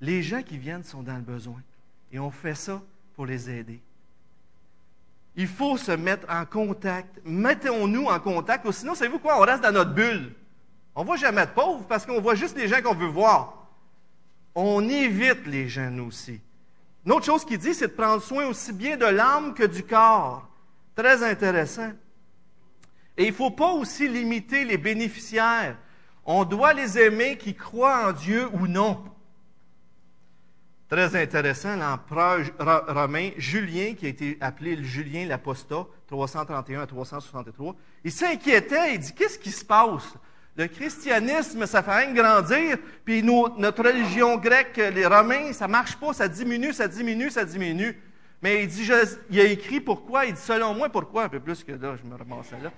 Les 0.00 0.22
gens 0.22 0.42
qui 0.42 0.56
viennent 0.56 0.84
sont 0.84 1.02
dans 1.02 1.16
le 1.16 1.22
besoin. 1.22 1.60
Et 2.12 2.18
on 2.18 2.30
fait 2.30 2.54
ça 2.54 2.80
pour 3.14 3.26
les 3.26 3.50
aider. 3.50 3.80
Il 5.36 5.48
faut 5.48 5.76
se 5.76 5.92
mettre 5.92 6.26
en 6.30 6.46
contact. 6.46 7.20
Mettons-nous 7.24 8.06
en 8.06 8.20
contact, 8.20 8.64
ou 8.66 8.72
sinon, 8.72 8.94
savez-vous 8.94 9.18
quoi? 9.18 9.38
On 9.38 9.42
reste 9.42 9.62
dans 9.62 9.72
notre 9.72 9.92
bulle. 9.92 10.32
On 10.94 11.00
ne 11.00 11.06
voit 11.06 11.16
jamais 11.16 11.44
de 11.44 11.50
pauvres 11.50 11.84
parce 11.88 12.06
qu'on 12.06 12.20
voit 12.20 12.36
juste 12.36 12.56
les 12.56 12.68
gens 12.68 12.80
qu'on 12.80 12.94
veut 12.94 13.08
voir. 13.08 13.63
On 14.54 14.88
évite 14.88 15.46
les 15.46 15.68
nous 15.90 16.06
aussi. 16.06 16.40
Une 17.04 17.12
autre 17.12 17.26
chose 17.26 17.44
qu'il 17.44 17.58
dit, 17.58 17.74
c'est 17.74 17.88
de 17.88 17.92
prendre 17.92 18.22
soin 18.22 18.46
aussi 18.46 18.72
bien 18.72 18.96
de 18.96 19.04
l'âme 19.04 19.52
que 19.54 19.64
du 19.64 19.82
corps. 19.82 20.48
Très 20.94 21.22
intéressant. 21.22 21.92
Et 23.16 23.24
il 23.24 23.30
ne 23.30 23.34
faut 23.34 23.50
pas 23.50 23.72
aussi 23.72 24.08
limiter 24.08 24.64
les 24.64 24.78
bénéficiaires. 24.78 25.76
On 26.24 26.44
doit 26.44 26.72
les 26.72 26.98
aimer 26.98 27.36
qui 27.36 27.54
croient 27.54 28.08
en 28.08 28.12
Dieu 28.12 28.48
ou 28.54 28.66
non. 28.66 29.04
Très 30.88 31.20
intéressant, 31.20 31.76
l'empereur 31.76 32.40
romain 32.88 33.30
Julien, 33.36 33.94
qui 33.94 34.06
a 34.06 34.08
été 34.08 34.38
appelé 34.40 34.82
Julien 34.84 35.26
l'Apostat, 35.26 35.86
331 36.06 36.82
à 36.82 36.86
363, 36.86 37.74
il 38.04 38.12
s'inquiétait, 38.12 38.94
il 38.94 39.00
dit, 39.00 39.12
qu'est-ce 39.14 39.38
qui 39.38 39.50
se 39.50 39.64
passe? 39.64 40.14
Le 40.56 40.68
christianisme, 40.68 41.66
ça 41.66 41.82
fait 41.82 42.04
rien 42.04 42.12
grandir, 42.12 42.78
puis 43.04 43.22
notre 43.22 43.82
religion 43.82 44.36
grecque, 44.36 44.76
les 44.76 45.06
Romains, 45.06 45.52
ça 45.52 45.66
marche 45.66 45.96
pas, 45.96 46.12
ça 46.12 46.28
diminue, 46.28 46.72
ça 46.72 46.86
diminue, 46.86 47.30
ça 47.30 47.44
diminue. 47.44 48.00
Mais 48.40 48.62
il 48.62 48.68
dit, 48.68 48.88
il 49.30 49.40
a 49.40 49.44
écrit 49.44 49.80
pourquoi, 49.80 50.26
il 50.26 50.34
dit, 50.34 50.40
selon 50.40 50.74
moi, 50.74 50.88
pourquoi, 50.90 51.24
un 51.24 51.28
peu 51.28 51.40
plus 51.40 51.64
que 51.64 51.72
là, 51.72 51.96
je 51.96 52.08
me 52.08 52.14
ramassais 52.16 52.60
là. 52.62 52.70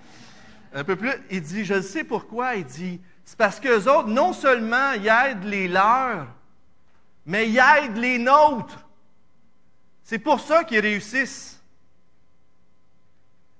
Un 0.73 0.83
peu 0.83 0.95
plus, 0.95 1.11
il 1.29 1.41
dit, 1.41 1.65
je 1.65 1.81
sais 1.81 2.03
pourquoi, 2.03 2.55
il 2.55 2.65
dit, 2.65 2.99
c'est 3.23 3.37
parce 3.37 3.59
qu'eux 3.59 3.83
autres, 3.89 4.07
non 4.07 4.33
seulement 4.33 4.93
ils 4.93 5.07
aident 5.07 5.43
les 5.43 5.67
leurs, 5.67 6.27
mais 7.25 7.49
ils 7.49 7.59
aident 7.59 7.97
les 7.97 8.17
nôtres. 8.17 8.87
C'est 10.03 10.19
pour 10.19 10.39
ça 10.39 10.63
qu'ils 10.63 10.79
réussissent. 10.79 11.61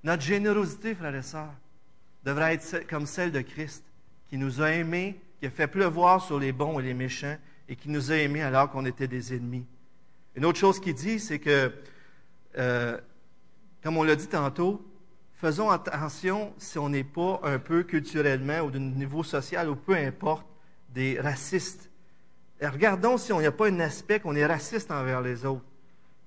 Notre 0.04 0.24
générosité, 0.24 0.96
frères 0.96 1.16
et 1.16 1.22
sœurs, 1.22 1.54
devrait 2.24 2.56
être 2.56 2.88
comme 2.88 3.06
celle 3.06 3.32
de 3.32 3.42
Christ, 3.42 3.84
qui 4.30 4.38
nous 4.38 4.62
a 4.62 4.72
aimés, 4.72 5.20
qui 5.40 5.48
a 5.48 5.50
fait 5.50 5.68
pleuvoir 5.68 6.24
sur 6.24 6.40
les 6.40 6.52
bons 6.52 6.80
et 6.80 6.84
les 6.84 6.94
méchants, 6.94 7.38
et 7.70 7.76
qui 7.76 7.90
nous 7.90 8.12
a 8.12 8.16
aimés 8.16 8.42
alors 8.42 8.70
qu'on 8.70 8.86
était 8.86 9.08
des 9.08 9.34
ennemis. 9.34 9.66
Une 10.36 10.46
autre 10.46 10.60
chose 10.60 10.80
qu'il 10.80 10.94
dit, 10.94 11.20
c'est 11.20 11.40
que, 11.40 11.74
euh, 12.58 12.98
comme 13.84 13.98
on 13.98 14.04
l'a 14.04 14.16
dit 14.16 14.28
tantôt, 14.28 14.86
faisons 15.34 15.70
attention 15.70 16.54
si 16.58 16.78
on 16.78 16.90
n'est 16.90 17.04
pas 17.04 17.40
un 17.44 17.60
peu 17.60 17.84
culturellement 17.84 18.60
ou 18.62 18.72
d'un 18.72 18.80
niveau 18.80 19.24
social 19.24 19.70
ou 19.70 19.76
peu 19.76 19.96
importe 19.96 20.46
des 20.90 21.20
racistes. 21.20 21.90
Et 22.60 22.68
regardons 22.68 23.18
si 23.18 23.34
on 23.34 23.40
n'y 23.40 23.46
a 23.46 23.52
pas 23.52 23.68
un 23.68 23.80
aspect 23.80 24.20
qu'on 24.20 24.36
est 24.36 24.46
raciste 24.46 24.92
envers 24.92 25.22
les 25.22 25.46
autres. 25.46 25.66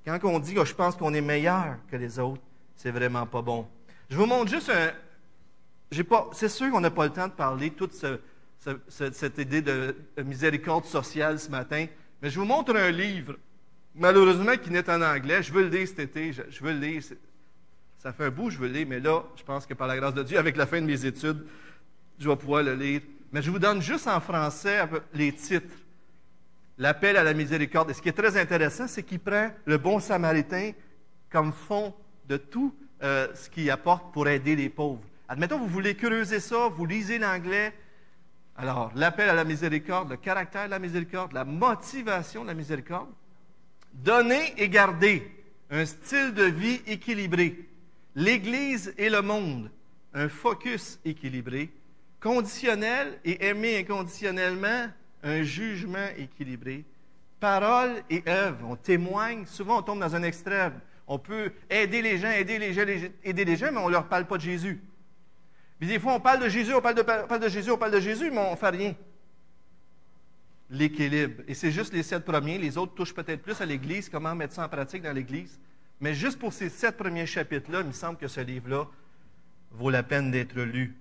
Quand 0.05 0.19
on 0.25 0.39
dit 0.39 0.55
que 0.55 0.65
je 0.65 0.75
pense 0.75 0.97
qu'on 0.97 1.13
est 1.13 1.21
meilleur 1.21 1.77
que 1.91 1.97
les 1.97 2.19
autres, 2.19 2.43
c'est 2.75 2.91
vraiment 2.91 3.27
pas 3.27 3.43
bon. 3.43 3.67
Je 4.09 4.17
vous 4.17 4.27
montre 4.27 4.51
juste 4.51 4.71
un. 4.71 4.91
C'est 6.33 6.49
sûr 6.49 6.71
qu'on 6.71 6.81
n'a 6.81 6.91
pas 6.91 7.05
le 7.05 7.11
temps 7.11 7.27
de 7.27 7.33
parler 7.33 7.71
toute 7.71 7.93
cette 7.93 9.39
idée 9.39 9.63
de, 9.63 9.97
miséricorde 10.25 10.85
sociale 10.85 11.39
ce 11.39 11.51
matin, 11.51 11.87
mais 12.23 12.31
je 12.31 12.39
vous 12.39 12.47
montre 12.47 12.77
un 12.77 12.91
livre, 12.91 13.37
malheureusement 13.95 14.57
qui 14.57 14.71
n'est 14.71 14.89
en 14.89 15.03
anglais. 15.03 15.43
Je 15.43 15.53
veux 15.53 15.63
le 15.63 15.69
lire 15.69 15.89
cet 15.89 15.99
été, 15.99 16.33
je, 16.33 16.63
veux 16.63 16.73
le 16.73 16.79
lire. 16.79 17.03
Ça 17.99 18.13
fait 18.13 18.27
un 18.27 18.31
bout, 18.31 18.51
je 18.51 18.59
veux 18.59 18.69
le 18.69 18.75
lire, 18.75 18.87
mais 18.89 19.01
là, 19.01 19.25
je 19.37 19.43
pense 19.43 19.67
que 19.67 19.75
par 19.75 19.89
la 19.89 19.97
grâce 19.97 20.15
de 20.15 20.23
Dieu, 20.23 20.39
avec 20.39 20.57
la 20.57 20.67
fin 20.67 20.81
de 20.81 20.87
mes 20.87 21.05
études, 21.05 21.45
je 22.19 22.29
vais 22.29 22.37
pouvoir 22.37 22.63
le 22.63 22.75
lire. 22.75 23.01
Mais 23.33 23.43
je 23.43 23.51
vous 23.51 23.59
donne 23.59 23.83
juste 23.83 24.07
en 24.07 24.21
français 24.21 24.81
les 25.13 25.33
titres. 25.33 25.75
L'appel 26.79 27.17
à 27.17 27.25
la 27.25 27.35
miséricorde. 27.35 27.91
Et 27.91 27.95
ce 27.95 28.01
qui 28.01 28.09
est 28.09 28.13
très 28.13 28.37
intéressant, 28.37 28.89
c'est 28.89 29.03
qu'il 29.03 29.21
prend 29.21 29.51
le 29.65 29.77
bon 29.77 30.01
samaritain 30.01 30.73
comme 31.31 31.53
fond 31.53 31.95
de 32.27 32.37
tout 32.37 32.75
euh, 33.03 33.29
ce 33.35 33.51
qu'il 33.51 33.71
apporte 33.71 34.13
pour 34.13 34.27
aider 34.29 34.57
les 34.57 34.69
pauvres. 34.69 35.03
Admettons, 35.31 35.59
vous 35.59 35.69
voulez 35.69 35.95
creuser 35.95 36.41
ça, 36.41 36.67
vous 36.67 36.85
lisez 36.85 37.21
l'anglais. 37.21 37.73
Alors, 38.57 38.91
l'appel 38.97 39.29
à 39.29 39.33
la 39.33 39.45
miséricorde, 39.45 40.11
le 40.11 40.17
caractère 40.17 40.65
de 40.65 40.71
la 40.71 40.81
miséricorde, 40.81 41.33
la 41.35 41.45
motivation 41.45 42.43
de 42.43 42.49
la 42.49 42.55
miséricorde. 42.55 43.09
Donner 43.93 44.55
et 44.57 44.69
garder 44.69 45.31
un 45.71 45.87
style 45.87 46.35
de 46.35 46.43
vie 46.43 46.83
équilibré. 46.85 47.65
L'Église 48.17 48.93
et 48.99 49.09
le 49.09 49.23
monde, 49.23 49.71
un 50.15 50.29
focus 50.29 50.99
équilibré, 51.05 51.71
conditionnel 52.19 53.21
et 53.25 53.47
aimer 53.47 53.79
inconditionnellement, 53.79 54.89
un 55.23 55.43
jugement 55.45 56.09
équilibré. 56.19 56.85
Parole 57.39 58.03
et 58.11 58.25
œuvre, 58.27 58.67
on 58.69 58.75
témoigne, 58.75 59.47
souvent 59.47 59.79
on 59.79 59.83
tombe 59.83 60.01
dans 60.01 60.17
un 60.17 60.25
extrême. 60.25 60.81
On 61.07 61.21
peut 61.21 61.53
aider 61.71 62.03
les 62.03 62.19
gens, 62.19 62.33
aider 62.33 62.59
les 62.59 62.73
gens, 62.73 62.85
aider 63.23 63.45
les 63.45 63.57
gens, 63.57 63.71
mais 63.71 63.79
on 63.79 63.87
ne 63.87 63.93
leur 63.93 64.09
parle 64.09 64.27
pas 64.27 64.37
de 64.37 64.43
Jésus. 64.43 64.83
Puis 65.81 65.89
des 65.89 65.99
fois, 65.99 66.13
on 66.13 66.21
parle 66.21 66.43
de 66.43 66.49
Jésus, 66.51 66.75
on 66.75 66.83
parle 66.83 66.95
de, 66.95 67.49
Jésus, 67.49 67.71
on 67.71 67.79
parle 67.79 67.93
de 67.93 68.01
Jésus, 68.01 68.31
mais 68.31 68.39
on 68.39 68.51
ne 68.51 68.57
fait 68.57 68.69
rien. 68.69 68.95
L'équilibre. 70.69 71.43
Et 71.49 71.55
c'est 71.55 71.71
juste 71.71 71.95
les 71.95 72.03
sept 72.03 72.23
premiers. 72.23 72.59
Les 72.59 72.77
autres 72.77 72.95
touchent 72.95 73.15
peut-être 73.15 73.43
plus 73.43 73.59
à 73.63 73.67
l'Église, 73.67 74.11
comment 74.11 74.35
mettre 74.35 74.53
ça 74.53 74.67
en 74.67 74.69
pratique 74.69 75.03
dans 75.03 75.13
l'Église. 75.13 75.59
Mais 75.99 76.13
juste 76.13 76.39
pour 76.39 76.53
ces 76.53 76.69
sept 76.69 76.99
premiers 76.99 77.25
chapitres-là, 77.25 77.81
il 77.81 77.87
me 77.87 77.93
semble 77.93 78.19
que 78.19 78.29
ce 78.29 78.41
livre-là 78.41 78.87
vaut 79.71 79.89
la 79.89 80.03
peine 80.03 80.31
d'être 80.31 80.61
lu. 80.61 80.95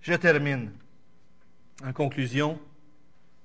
Je 0.00 0.14
termine. 0.14 0.72
En 1.84 1.92
conclusion, 1.92 2.58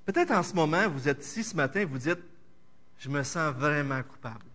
peut-être 0.06 0.32
en 0.32 0.42
ce 0.42 0.54
moment, 0.54 0.88
vous 0.88 1.10
êtes 1.10 1.22
ici 1.22 1.44
ce 1.44 1.54
matin, 1.54 1.86
vous 1.86 1.98
dites, 1.98 2.22
je 2.98 3.10
me 3.10 3.24
sens 3.24 3.54
vraiment 3.54 4.02
coupable. 4.04 4.46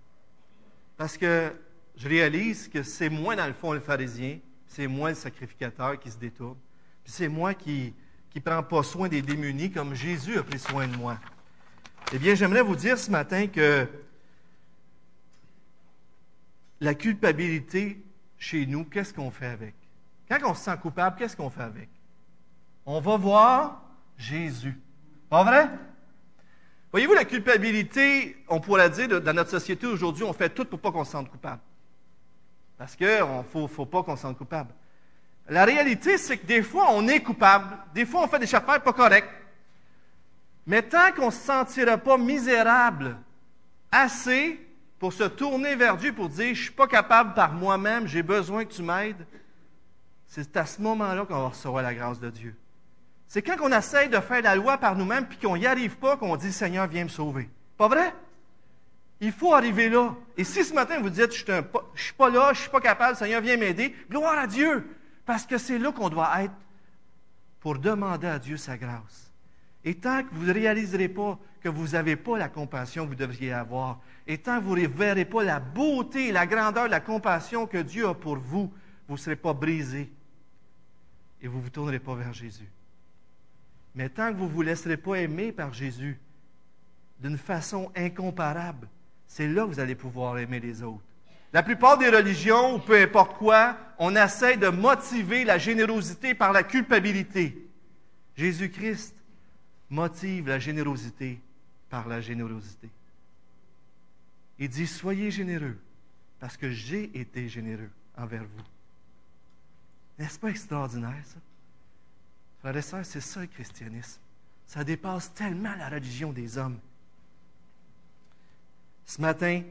Parce 0.96 1.18
que 1.18 1.52
je 1.94 2.08
réalise 2.08 2.68
que 2.68 2.82
c'est 2.82 3.10
moi, 3.10 3.36
dans 3.36 3.46
le 3.46 3.52
fond, 3.52 3.74
le 3.74 3.80
pharisien, 3.80 4.38
c'est 4.76 4.88
moi 4.88 5.08
le 5.08 5.14
sacrificateur 5.14 5.98
qui 5.98 6.10
se 6.10 6.18
détourne, 6.18 6.58
puis 7.02 7.10
c'est 7.10 7.28
moi 7.28 7.54
qui 7.54 7.94
ne 8.34 8.40
prends 8.42 8.62
pas 8.62 8.82
soin 8.82 9.08
des 9.08 9.22
démunis 9.22 9.70
comme 9.70 9.94
Jésus 9.94 10.36
a 10.36 10.42
pris 10.42 10.58
soin 10.58 10.86
de 10.86 10.94
moi. 10.98 11.18
Eh 12.12 12.18
bien, 12.18 12.34
j'aimerais 12.34 12.60
vous 12.60 12.76
dire 12.76 12.98
ce 12.98 13.10
matin 13.10 13.46
que 13.46 13.88
la 16.78 16.94
culpabilité 16.94 18.04
chez 18.36 18.66
nous, 18.66 18.84
qu'est-ce 18.84 19.14
qu'on 19.14 19.30
fait 19.30 19.46
avec? 19.46 19.74
Quand 20.28 20.40
on 20.44 20.52
se 20.52 20.64
sent 20.64 20.76
coupable, 20.82 21.16
qu'est-ce 21.16 21.38
qu'on 21.38 21.48
fait 21.48 21.62
avec? 21.62 21.88
On 22.84 23.00
va 23.00 23.16
voir 23.16 23.82
Jésus. 24.18 24.78
Pas 25.30 25.42
vrai? 25.42 25.70
Voyez-vous, 26.90 27.14
la 27.14 27.24
culpabilité, 27.24 28.44
on 28.46 28.60
pourrait 28.60 28.90
dire, 28.90 29.22
dans 29.22 29.32
notre 29.32 29.50
société 29.50 29.86
aujourd'hui, 29.86 30.24
on 30.24 30.34
fait 30.34 30.50
tout 30.50 30.66
pour 30.66 30.80
pas 30.80 30.92
qu'on 30.92 31.04
se 31.04 31.12
sente 31.12 31.30
coupable. 31.30 31.62
Parce 32.78 32.94
qu'il 32.94 33.06
ne 33.06 33.68
faut, 33.68 33.86
pas 33.86 34.02
qu'on 34.02 34.16
se 34.16 34.22
sente 34.22 34.36
coupable. 34.36 34.72
La 35.48 35.64
réalité, 35.64 36.18
c'est 36.18 36.36
que 36.36 36.46
des 36.46 36.62
fois, 36.62 36.88
on 36.90 37.06
est 37.08 37.20
coupable. 37.20 37.78
Des 37.94 38.04
fois, 38.04 38.24
on 38.24 38.28
fait 38.28 38.38
des 38.38 38.54
affaires 38.54 38.82
pas 38.82 38.92
correctes. 38.92 39.30
Mais 40.66 40.82
tant 40.82 41.12
qu'on 41.12 41.26
ne 41.26 41.30
se 41.30 41.38
sentira 41.38 41.96
pas 41.96 42.18
misérable 42.18 43.16
assez 43.90 44.60
pour 44.98 45.12
se 45.12 45.24
tourner 45.24 45.76
vers 45.76 45.96
Dieu 45.96 46.12
pour 46.12 46.28
dire, 46.28 46.46
je 46.46 46.60
ne 46.60 46.64
suis 46.64 46.72
pas 46.72 46.88
capable 46.88 47.34
par 47.34 47.52
moi-même, 47.52 48.06
j'ai 48.06 48.22
besoin 48.22 48.64
que 48.64 48.72
tu 48.72 48.82
m'aides, 48.82 49.26
c'est 50.26 50.56
à 50.56 50.66
ce 50.66 50.82
moment-là 50.82 51.24
qu'on 51.24 51.40
va 51.40 51.48
recevoir 51.48 51.82
la 51.82 51.94
grâce 51.94 52.18
de 52.18 52.30
Dieu. 52.30 52.56
C'est 53.28 53.42
quand 53.42 53.56
on 53.62 53.72
essaye 53.72 54.08
de 54.08 54.18
faire 54.18 54.42
la 54.42 54.56
loi 54.56 54.78
par 54.78 54.96
nous-mêmes 54.96 55.26
puis 55.26 55.38
qu'on 55.38 55.56
n'y 55.56 55.66
arrive 55.66 55.96
pas 55.96 56.16
qu'on 56.16 56.36
dit 56.36 56.52
Seigneur, 56.52 56.86
viens 56.86 57.04
me 57.04 57.08
sauver. 57.08 57.48
Pas 57.76 57.88
vrai? 57.88 58.12
Il 59.20 59.32
faut 59.32 59.54
arriver 59.54 59.88
là. 59.88 60.14
Et 60.36 60.44
si 60.44 60.64
ce 60.64 60.74
matin 60.74 61.00
vous 61.00 61.10
dites 61.10 61.32
Je 61.32 61.50
ne 61.50 61.62
suis 61.94 62.12
pas 62.14 62.30
là, 62.30 62.52
je 62.52 62.58
ne 62.58 62.62
suis 62.62 62.70
pas 62.70 62.80
capable, 62.80 63.16
Seigneur, 63.16 63.40
viens 63.40 63.56
m'aider, 63.56 63.94
gloire 64.10 64.38
à 64.38 64.46
Dieu. 64.46 64.86
Parce 65.24 65.46
que 65.46 65.58
c'est 65.58 65.78
là 65.78 65.92
qu'on 65.92 66.08
doit 66.08 66.42
être 66.42 66.54
pour 67.60 67.78
demander 67.78 68.28
à 68.28 68.38
Dieu 68.38 68.56
sa 68.56 68.76
grâce. 68.76 69.32
Et 69.84 69.94
tant 69.94 70.22
que 70.22 70.34
vous 70.34 70.44
ne 70.44 70.52
réaliserez 70.52 71.08
pas 71.08 71.38
que 71.60 71.68
vous 71.68 71.88
n'avez 71.88 72.16
pas 72.16 72.38
la 72.38 72.48
compassion 72.48 73.04
que 73.04 73.10
vous 73.10 73.14
devriez 73.16 73.52
avoir, 73.52 74.00
et 74.26 74.38
tant 74.38 74.58
que 74.58 74.64
vous 74.64 74.76
ne 74.76 74.86
verrez 74.86 75.24
pas 75.24 75.42
la 75.42 75.58
beauté, 75.58 76.30
la 76.30 76.46
grandeur, 76.46 76.88
la 76.88 77.00
compassion 77.00 77.66
que 77.66 77.78
Dieu 77.78 78.06
a 78.06 78.14
pour 78.14 78.36
vous, 78.36 78.72
vous 79.08 79.14
ne 79.14 79.18
serez 79.18 79.36
pas 79.36 79.52
brisé 79.52 80.12
et 81.40 81.48
vous 81.48 81.58
ne 81.58 81.62
vous 81.62 81.70
tournerez 81.70 81.98
pas 81.98 82.14
vers 82.14 82.32
Jésus. 82.32 82.68
Mais 83.94 84.08
tant 84.08 84.32
que 84.32 84.38
vous 84.38 84.46
ne 84.46 84.50
vous 84.50 84.62
laisserez 84.62 84.96
pas 84.96 85.14
aimer 85.16 85.52
par 85.52 85.72
Jésus 85.72 86.20
d'une 87.20 87.38
façon 87.38 87.90
incomparable, 87.96 88.88
c'est 89.26 89.48
là 89.48 89.62
que 89.62 89.68
vous 89.68 89.80
allez 89.80 89.94
pouvoir 89.94 90.38
aimer 90.38 90.60
les 90.60 90.82
autres. 90.82 91.02
La 91.52 91.62
plupart 91.62 91.98
des 91.98 92.08
religions, 92.08 92.74
ou 92.74 92.78
peu 92.78 93.00
importe 93.00 93.38
quoi, 93.38 93.78
on 93.98 94.14
essaie 94.14 94.56
de 94.56 94.68
motiver 94.68 95.44
la 95.44 95.58
générosité 95.58 96.34
par 96.34 96.52
la 96.52 96.62
culpabilité. 96.62 97.66
Jésus-Christ 98.36 99.14
motive 99.88 100.48
la 100.48 100.58
générosité 100.58 101.40
par 101.88 102.08
la 102.08 102.20
générosité. 102.20 102.90
Il 104.58 104.68
dit, 104.68 104.86
soyez 104.86 105.30
généreux, 105.30 105.78
parce 106.40 106.56
que 106.56 106.70
j'ai 106.70 107.18
été 107.18 107.48
généreux 107.48 107.90
envers 108.16 108.44
vous. 108.44 108.64
N'est-ce 110.18 110.38
pas 110.38 110.48
extraordinaire, 110.48 111.22
ça? 111.24 111.38
Frères 112.60 112.76
et 112.76 112.82
sœurs, 112.82 113.06
c'est 113.06 113.20
ça 113.20 113.40
le 113.40 113.46
christianisme. 113.46 114.20
Ça 114.66 114.82
dépasse 114.82 115.32
tellement 115.34 115.74
la 115.76 115.88
religion 115.88 116.32
des 116.32 116.58
hommes. 116.58 116.78
Ce 119.06 119.20
matin, 119.20 119.62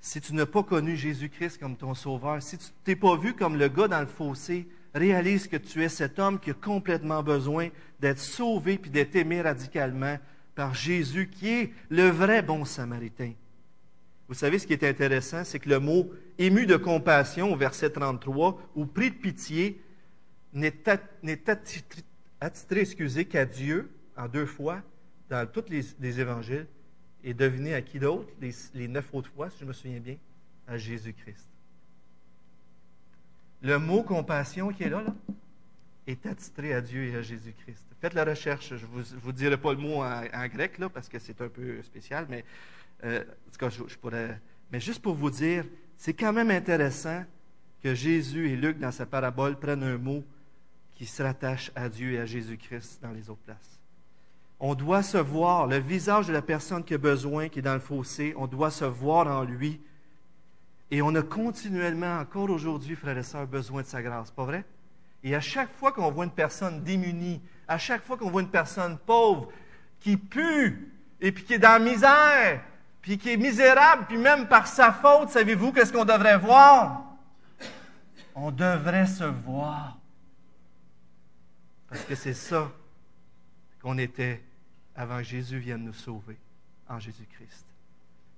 si 0.00 0.20
tu 0.20 0.34
n'as 0.34 0.46
pas 0.46 0.62
connu 0.62 0.94
Jésus-Christ 0.96 1.58
comme 1.58 1.76
ton 1.76 1.94
sauveur, 1.94 2.42
si 2.42 2.58
tu 2.58 2.66
ne 2.66 2.84
t'es 2.84 2.96
pas 2.96 3.16
vu 3.16 3.34
comme 3.34 3.56
le 3.56 3.68
gars 3.68 3.88
dans 3.88 4.00
le 4.00 4.06
fossé, 4.06 4.68
réalise 4.94 5.48
que 5.48 5.56
tu 5.56 5.82
es 5.82 5.88
cet 5.88 6.18
homme 6.18 6.38
qui 6.38 6.50
a 6.50 6.54
complètement 6.54 7.22
besoin 7.22 7.70
d'être 8.00 8.20
sauvé 8.20 8.78
puis 8.78 8.90
d'être 8.90 9.16
aimé 9.16 9.40
radicalement 9.40 10.18
par 10.54 10.74
Jésus, 10.74 11.28
qui 11.28 11.48
est 11.48 11.72
le 11.90 12.08
vrai 12.08 12.42
bon 12.42 12.64
samaritain. 12.64 13.32
Vous 14.28 14.34
savez, 14.34 14.58
ce 14.58 14.66
qui 14.66 14.72
est 14.72 14.84
intéressant, 14.84 15.44
c'est 15.44 15.58
que 15.58 15.68
le 15.68 15.78
mot 15.78 16.10
ému 16.38 16.66
de 16.66 16.76
compassion 16.76 17.52
au 17.52 17.56
verset 17.56 17.90
33 17.90 18.70
ou 18.74 18.86
pris 18.86 19.10
de 19.10 19.16
pitié 19.16 19.80
n'est 20.52 20.88
attitré, 22.40 22.80
excusez, 22.80 23.24
qu'à 23.24 23.44
Dieu 23.44 23.90
en 24.16 24.28
deux 24.28 24.46
fois 24.46 24.82
dans 25.28 25.46
tous 25.46 25.64
les, 25.68 26.20
évangiles. 26.20 26.66
Et 27.24 27.34
devinez 27.34 27.74
à 27.74 27.82
qui 27.82 27.98
d'autre, 27.98 28.28
les, 28.40 28.88
neuf 28.88 29.12
autres 29.12 29.30
fois, 29.30 29.50
si 29.50 29.60
je 29.60 29.64
me 29.64 29.72
souviens 29.72 30.00
bien, 30.00 30.16
à 30.66 30.78
Jésus-Christ. 30.78 31.48
Le 33.62 33.78
mot 33.78 34.02
compassion 34.02 34.72
qui 34.72 34.84
est 34.84 34.90
là, 34.90 35.04
est 36.06 36.24
attitré 36.26 36.72
à 36.72 36.80
Dieu 36.80 37.04
et 37.04 37.16
à 37.16 37.22
Jésus-Christ. 37.22 37.84
Faites 38.00 38.14
la 38.14 38.24
recherche. 38.24 38.68
Je 38.68 38.74
ne 38.86 39.20
vous, 39.20 39.32
dirai 39.32 39.56
pas 39.56 39.72
le 39.72 39.78
mot 39.78 40.02
en, 40.02 40.48
grec, 40.48 40.78
là, 40.78 40.88
parce 40.88 41.08
que 41.08 41.18
c'est 41.18 41.40
un 41.40 41.48
peu 41.48 41.82
spécial, 41.82 42.26
mais 42.28 42.44
euh, 43.04 43.20
en 43.20 43.50
tout 43.50 43.58
cas, 43.58 43.68
je, 43.68 43.96
pourrais. 43.96 44.40
Mais 44.70 44.80
juste 44.80 45.02
pour 45.02 45.14
vous 45.14 45.30
dire, 45.30 45.64
c'est 45.96 46.14
quand 46.14 46.32
même 46.32 46.50
intéressant 46.50 47.24
que 47.82 47.94
Jésus 47.94 48.50
et 48.50 48.56
Luc, 48.56 48.78
dans 48.78 48.92
sa 48.92 49.06
parabole, 49.06 49.58
prennent 49.58 49.82
un 49.82 49.98
mot 49.98 50.24
qui 50.94 51.06
se 51.06 51.22
rattache 51.22 51.70
à 51.74 51.88
Dieu 51.88 52.12
et 52.12 52.18
à 52.18 52.26
Jésus-Christ 52.26 53.00
dans 53.02 53.12
les 53.12 53.28
autres 53.28 53.42
places. 53.42 53.75
On 54.58 54.74
doit 54.74 55.02
se 55.02 55.18
voir, 55.18 55.66
le 55.66 55.78
visage 55.78 56.26
de 56.26 56.32
la 56.32 56.42
personne 56.42 56.82
qui 56.82 56.94
a 56.94 56.98
besoin, 56.98 57.48
qui 57.48 57.58
est 57.58 57.62
dans 57.62 57.74
le 57.74 57.80
fossé, 57.80 58.34
on 58.38 58.46
doit 58.46 58.70
se 58.70 58.86
voir 58.86 59.26
en 59.26 59.42
lui. 59.42 59.80
Et 60.90 61.02
on 61.02 61.14
a 61.14 61.22
continuellement, 61.22 62.18
encore 62.18 62.48
aujourd'hui, 62.48 62.96
frères 62.96 63.18
et 63.18 63.22
sœurs, 63.22 63.46
besoin 63.46 63.82
de 63.82 63.86
sa 63.86 64.02
grâce, 64.02 64.30
pas 64.30 64.44
vrai? 64.44 64.64
Et 65.22 65.34
à 65.34 65.40
chaque 65.40 65.72
fois 65.72 65.92
qu'on 65.92 66.10
voit 66.10 66.24
une 66.24 66.30
personne 66.30 66.82
démunie, 66.82 67.42
à 67.68 67.76
chaque 67.76 68.02
fois 68.02 68.16
qu'on 68.16 68.30
voit 68.30 68.42
une 68.42 68.48
personne 68.48 68.96
pauvre, 68.98 69.48
qui 70.00 70.16
pue, 70.16 70.92
et 71.20 71.32
puis 71.32 71.44
qui 71.44 71.54
est 71.54 71.58
dans 71.58 71.72
la 71.72 71.78
misère, 71.78 72.62
puis 73.02 73.18
qui 73.18 73.32
est 73.32 73.36
misérable, 73.36 74.06
puis 74.06 74.16
même 74.16 74.46
par 74.46 74.66
sa 74.66 74.92
faute, 74.92 75.30
savez-vous 75.30 75.72
qu'est-ce 75.72 75.92
qu'on 75.92 76.04
devrait 76.04 76.38
voir? 76.38 77.02
On 78.34 78.50
devrait 78.50 79.06
se 79.06 79.24
voir. 79.24 79.98
Parce 81.88 82.02
que 82.02 82.14
c'est 82.14 82.34
ça 82.34 82.70
qu'on 83.86 83.98
était 83.98 84.42
avant 84.96 85.22
Jésus 85.22 85.60
vienne 85.60 85.84
nous 85.84 85.92
sauver 85.92 86.36
en 86.88 86.98
Jésus-Christ. 86.98 87.64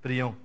Prions. 0.03 0.37